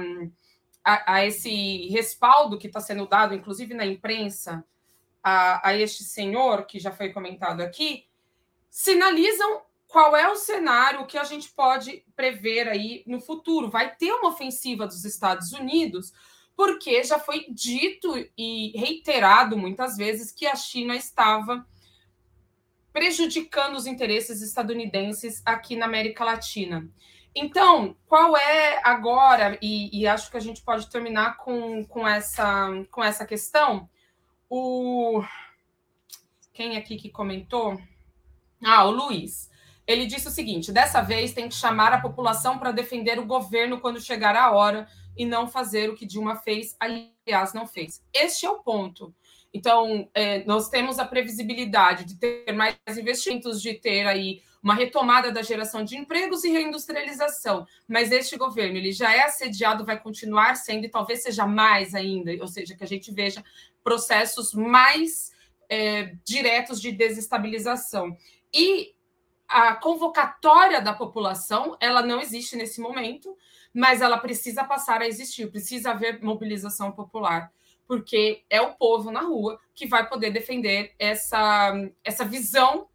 a, 0.84 1.14
a 1.14 1.26
esse 1.26 1.88
respaldo 1.88 2.58
que 2.58 2.68
está 2.68 2.82
sendo 2.82 3.08
dado, 3.08 3.34
inclusive 3.34 3.74
na 3.74 3.86
imprensa, 3.86 4.66
a, 5.24 5.70
a 5.70 5.78
este 5.78 6.04
senhor, 6.04 6.66
que 6.66 6.80
já 6.80 6.92
foi 6.92 7.12
comentado 7.12 7.62
aqui, 7.62 8.06
sinalizam 8.70 9.62
qual 9.88 10.16
é 10.16 10.30
o 10.30 10.36
cenário 10.36 11.08
que 11.08 11.18
a 11.18 11.24
gente 11.24 11.50
pode 11.50 12.04
prever 12.16 12.68
aí 12.68 13.04
no 13.08 13.20
futuro. 13.20 13.70
Vai 13.70 13.96
ter 13.96 14.12
uma 14.12 14.30
ofensiva 14.30 14.86
dos 14.86 15.06
Estados 15.06 15.54
Unidos, 15.54 16.14
porque 16.56 17.04
já 17.04 17.20
foi 17.20 17.46
dito 17.50 18.14
e 18.38 18.78
reiterado 18.78 19.58
muitas 19.58 19.96
vezes 19.96 20.32
que 20.32 20.46
a 20.46 20.56
China 20.56 20.96
estava 20.96 21.66
prejudicando 22.92 23.76
os 23.76 23.86
interesses 23.86 24.42
estadunidenses 24.42 25.42
aqui 25.46 25.76
na 25.76 25.86
América 25.86 26.26
Latina. 26.26 26.90
Então, 27.36 27.96
qual 28.08 28.36
é 28.36 28.82
agora, 28.84 29.60
e, 29.62 30.02
e, 30.02 30.08
acho 30.08 30.32
que 30.32 30.38
a 30.38 30.40
gente 30.40 30.64
pode 30.64 30.90
terminar 30.90 31.38
com, 31.38 31.86
com, 31.86 32.08
essa, 32.08 32.68
com 32.90 33.04
essa 33.04 33.24
questão, 33.24 33.88
o. 34.50 35.24
Quem 36.54 36.78
aqui 36.78 36.98
que 36.98 37.10
comentou? 37.10 37.80
Ah, 38.64 38.86
o 38.86 38.92
Luiz. 38.92 39.50
Ele 39.86 40.06
disse 40.06 40.28
o 40.28 40.32
seguinte: 40.32 40.72
dessa 40.72 41.02
vez 41.02 41.34
tem 41.34 41.48
que 41.48 41.56
chamar 41.56 41.94
a 41.94 42.02
população 42.02 42.58
para 42.58 42.72
defender 42.72 43.20
o 43.20 43.26
governo 43.26 43.80
quando 43.80 44.02
chegar 44.02 44.36
a 44.36 44.52
hora 44.52 44.88
e 45.16 45.26
não 45.26 45.48
fazer 45.48 45.90
o 45.90 45.96
que 45.96 46.06
Dilma 46.06 46.36
fez, 46.36 46.76
aliás, 46.80 47.54
não 47.54 47.66
fez. 47.66 48.04
Este 48.14 48.46
é 48.46 48.50
o 48.50 48.60
ponto. 48.60 49.14
Então, 49.54 50.08
é, 50.14 50.44
nós 50.46 50.70
temos 50.70 51.00
a 51.00 51.06
previsibilidade 51.06 52.04
de 52.04 52.16
ter 52.18 52.52
mais 52.54 52.78
investimentos, 52.90 53.62
de 53.62 53.74
ter 53.74 54.06
aí 54.06 54.42
uma 54.62 54.76
retomada 54.76 55.32
da 55.32 55.42
geração 55.42 55.84
de 55.84 55.96
empregos 55.96 56.44
e 56.44 56.52
reindustrialização. 56.52 57.66
Mas 57.88 58.12
este 58.12 58.36
governo 58.38 58.78
ele 58.78 58.92
já 58.92 59.16
é 59.16 59.24
assediado, 59.24 59.86
vai 59.86 60.00
continuar 60.00 60.56
sendo 60.56 60.86
e 60.86 60.90
talvez 60.90 61.24
seja 61.24 61.48
mais 61.48 61.96
ainda, 61.96 62.32
ou 62.42 62.48
seja, 62.48 62.76
que 62.76 62.84
a 62.84 62.88
gente 62.88 63.12
veja 63.12 63.44
processos 63.88 64.54
mais 64.54 65.32
é, 65.70 66.14
diretos 66.26 66.82
de 66.82 66.92
desestabilização. 66.92 68.18
E 68.54 68.94
a 69.48 69.76
convocatória 69.76 70.82
da 70.82 70.92
população, 70.92 71.78
ela 71.80 72.02
não 72.02 72.20
existe 72.20 72.58
nesse 72.58 72.82
momento, 72.82 73.34
mas 73.74 74.02
ela 74.02 74.18
precisa 74.18 74.66
passar 74.66 75.02
a 75.02 75.08
existir, 75.08 75.50
precisa 75.50 75.92
haver 75.92 76.22
mobilização 76.22 76.92
popular, 76.92 77.50
porque 77.88 78.44
é 78.50 78.60
o 78.60 78.74
povo 78.74 79.10
na 79.10 79.22
rua 79.22 79.58
que 79.74 79.88
vai 79.88 80.06
poder 80.10 80.32
defender 80.32 80.94
essa, 81.00 81.74
essa 82.04 82.26
visão, 82.26 82.90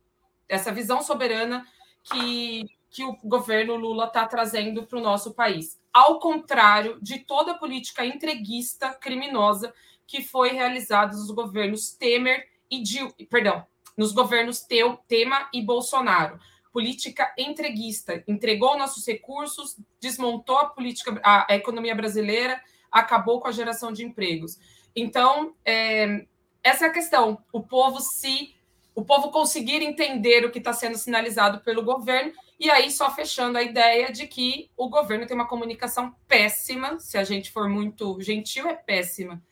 essa 0.46 0.70
visão 0.70 1.00
soberana 1.00 1.66
que, 2.02 2.66
que 2.90 3.02
o 3.02 3.16
governo 3.24 3.76
Lula 3.76 4.08
está 4.08 4.26
trazendo 4.26 4.82
para 4.82 4.98
o 4.98 5.02
nosso 5.02 5.32
país. 5.32 5.80
Ao 5.90 6.18
contrário 6.18 6.98
de 7.00 7.20
toda 7.20 7.54
política 7.54 8.04
entreguista 8.04 8.92
criminosa 8.92 9.72
que 10.12 10.22
foi 10.22 10.50
realizada 10.50 11.16
nos 11.16 11.30
governos 11.30 11.92
Temer 11.92 12.46
e 12.70 12.82
Dil, 12.82 13.10
perdão, 13.30 13.66
nos 13.96 14.12
governos 14.12 14.60
Teu, 14.60 14.98
Tema 15.08 15.48
e 15.54 15.62
Bolsonaro. 15.62 16.38
Política 16.70 17.32
entreguista, 17.38 18.22
entregou 18.28 18.76
nossos 18.76 19.06
recursos, 19.06 19.74
desmontou 19.98 20.58
a 20.58 20.66
política, 20.66 21.18
a, 21.24 21.50
a 21.50 21.56
economia 21.56 21.94
brasileira, 21.94 22.60
acabou 22.90 23.40
com 23.40 23.48
a 23.48 23.52
geração 23.52 23.90
de 23.90 24.04
empregos. 24.04 24.58
Então, 24.94 25.54
é, 25.64 26.26
essa 26.62 26.84
é 26.84 26.88
a 26.90 26.92
questão. 26.92 27.42
O 27.50 27.62
povo 27.62 27.98
se 27.98 28.54
o 28.94 29.02
povo 29.02 29.30
conseguir 29.30 29.82
entender 29.82 30.44
o 30.44 30.50
que 30.50 30.58
está 30.58 30.74
sendo 30.74 30.98
sinalizado 30.98 31.60
pelo 31.60 31.82
governo, 31.82 32.34
e 32.60 32.70
aí 32.70 32.90
só 32.90 33.10
fechando 33.10 33.56
a 33.56 33.62
ideia 33.62 34.12
de 34.12 34.26
que 34.26 34.70
o 34.76 34.90
governo 34.90 35.26
tem 35.26 35.34
uma 35.34 35.48
comunicação 35.48 36.14
péssima, 36.28 37.00
se 37.00 37.16
a 37.16 37.24
gente 37.24 37.50
for 37.50 37.66
muito 37.66 38.20
gentil, 38.20 38.68
é 38.68 38.74
péssima, 38.74 39.42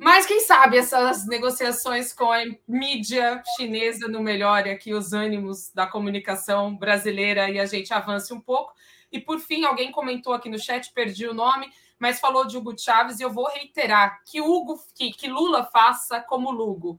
mas 0.00 0.24
quem 0.24 0.40
sabe 0.40 0.78
essas 0.78 1.26
negociações 1.26 2.10
com 2.14 2.32
a 2.32 2.42
mídia 2.66 3.42
chinesa 3.54 4.08
não 4.08 4.22
melhore 4.22 4.70
aqui 4.70 4.94
os 4.94 5.12
ânimos 5.12 5.70
da 5.74 5.86
comunicação 5.86 6.74
brasileira 6.74 7.50
e 7.50 7.60
a 7.60 7.66
gente 7.66 7.92
avance 7.92 8.32
um 8.32 8.40
pouco. 8.40 8.72
E 9.12 9.20
por 9.20 9.38
fim, 9.38 9.66
alguém 9.66 9.92
comentou 9.92 10.32
aqui 10.32 10.48
no 10.48 10.58
chat, 10.58 10.90
perdi 10.94 11.26
o 11.26 11.34
nome, 11.34 11.70
mas 11.98 12.18
falou 12.18 12.46
de 12.46 12.56
Hugo 12.56 12.74
Chávez 12.78 13.20
e 13.20 13.24
eu 13.24 13.30
vou 13.30 13.46
reiterar 13.48 14.22
que 14.24 14.40
Hugo, 14.40 14.82
que, 14.94 15.10
que 15.10 15.28
Lula 15.28 15.64
faça 15.64 16.18
como 16.18 16.50
Lugo, 16.50 16.98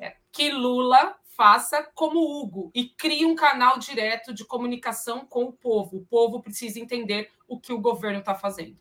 é, 0.00 0.16
que 0.32 0.50
Lula 0.50 1.14
faça 1.36 1.82
como 1.94 2.18
Hugo 2.18 2.70
e 2.74 2.88
crie 2.88 3.26
um 3.26 3.34
canal 3.34 3.78
direto 3.78 4.32
de 4.32 4.46
comunicação 4.46 5.26
com 5.26 5.44
o 5.44 5.52
povo. 5.52 5.98
O 5.98 6.06
povo 6.06 6.40
precisa 6.40 6.80
entender 6.80 7.30
o 7.46 7.60
que 7.60 7.74
o 7.74 7.80
governo 7.80 8.20
está 8.20 8.34
fazendo. 8.34 8.78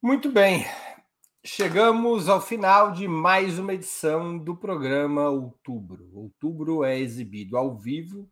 Muito 0.00 0.30
bem. 0.30 0.64
Chegamos 1.50 2.28
ao 2.28 2.42
final 2.42 2.92
de 2.92 3.08
mais 3.08 3.58
uma 3.58 3.72
edição 3.72 4.36
do 4.36 4.54
programa 4.54 5.30
Outubro. 5.30 6.10
Outubro 6.12 6.84
é 6.84 6.98
exibido 6.98 7.56
ao 7.56 7.74
vivo 7.74 8.30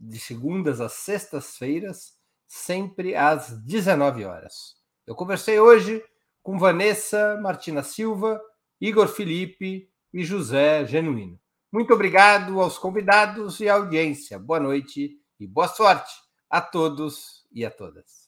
de 0.00 0.18
segundas 0.18 0.80
às 0.80 0.94
sextas-feiras, 0.94 2.14
sempre 2.48 3.14
às 3.14 3.62
19 3.62 4.24
horas. 4.24 4.76
Eu 5.06 5.14
conversei 5.14 5.60
hoje 5.60 6.02
com 6.42 6.58
Vanessa 6.58 7.38
Martina 7.42 7.82
Silva, 7.82 8.40
Igor 8.80 9.08
Felipe 9.08 9.86
e 10.10 10.24
José 10.24 10.86
Genuíno. 10.86 11.38
Muito 11.70 11.92
obrigado 11.92 12.62
aos 12.62 12.78
convidados 12.78 13.60
e 13.60 13.68
à 13.68 13.74
audiência. 13.74 14.38
Boa 14.38 14.58
noite 14.58 15.20
e 15.38 15.46
boa 15.46 15.68
sorte 15.68 16.14
a 16.48 16.62
todos 16.62 17.46
e 17.52 17.62
a 17.62 17.70
todas. 17.70 18.25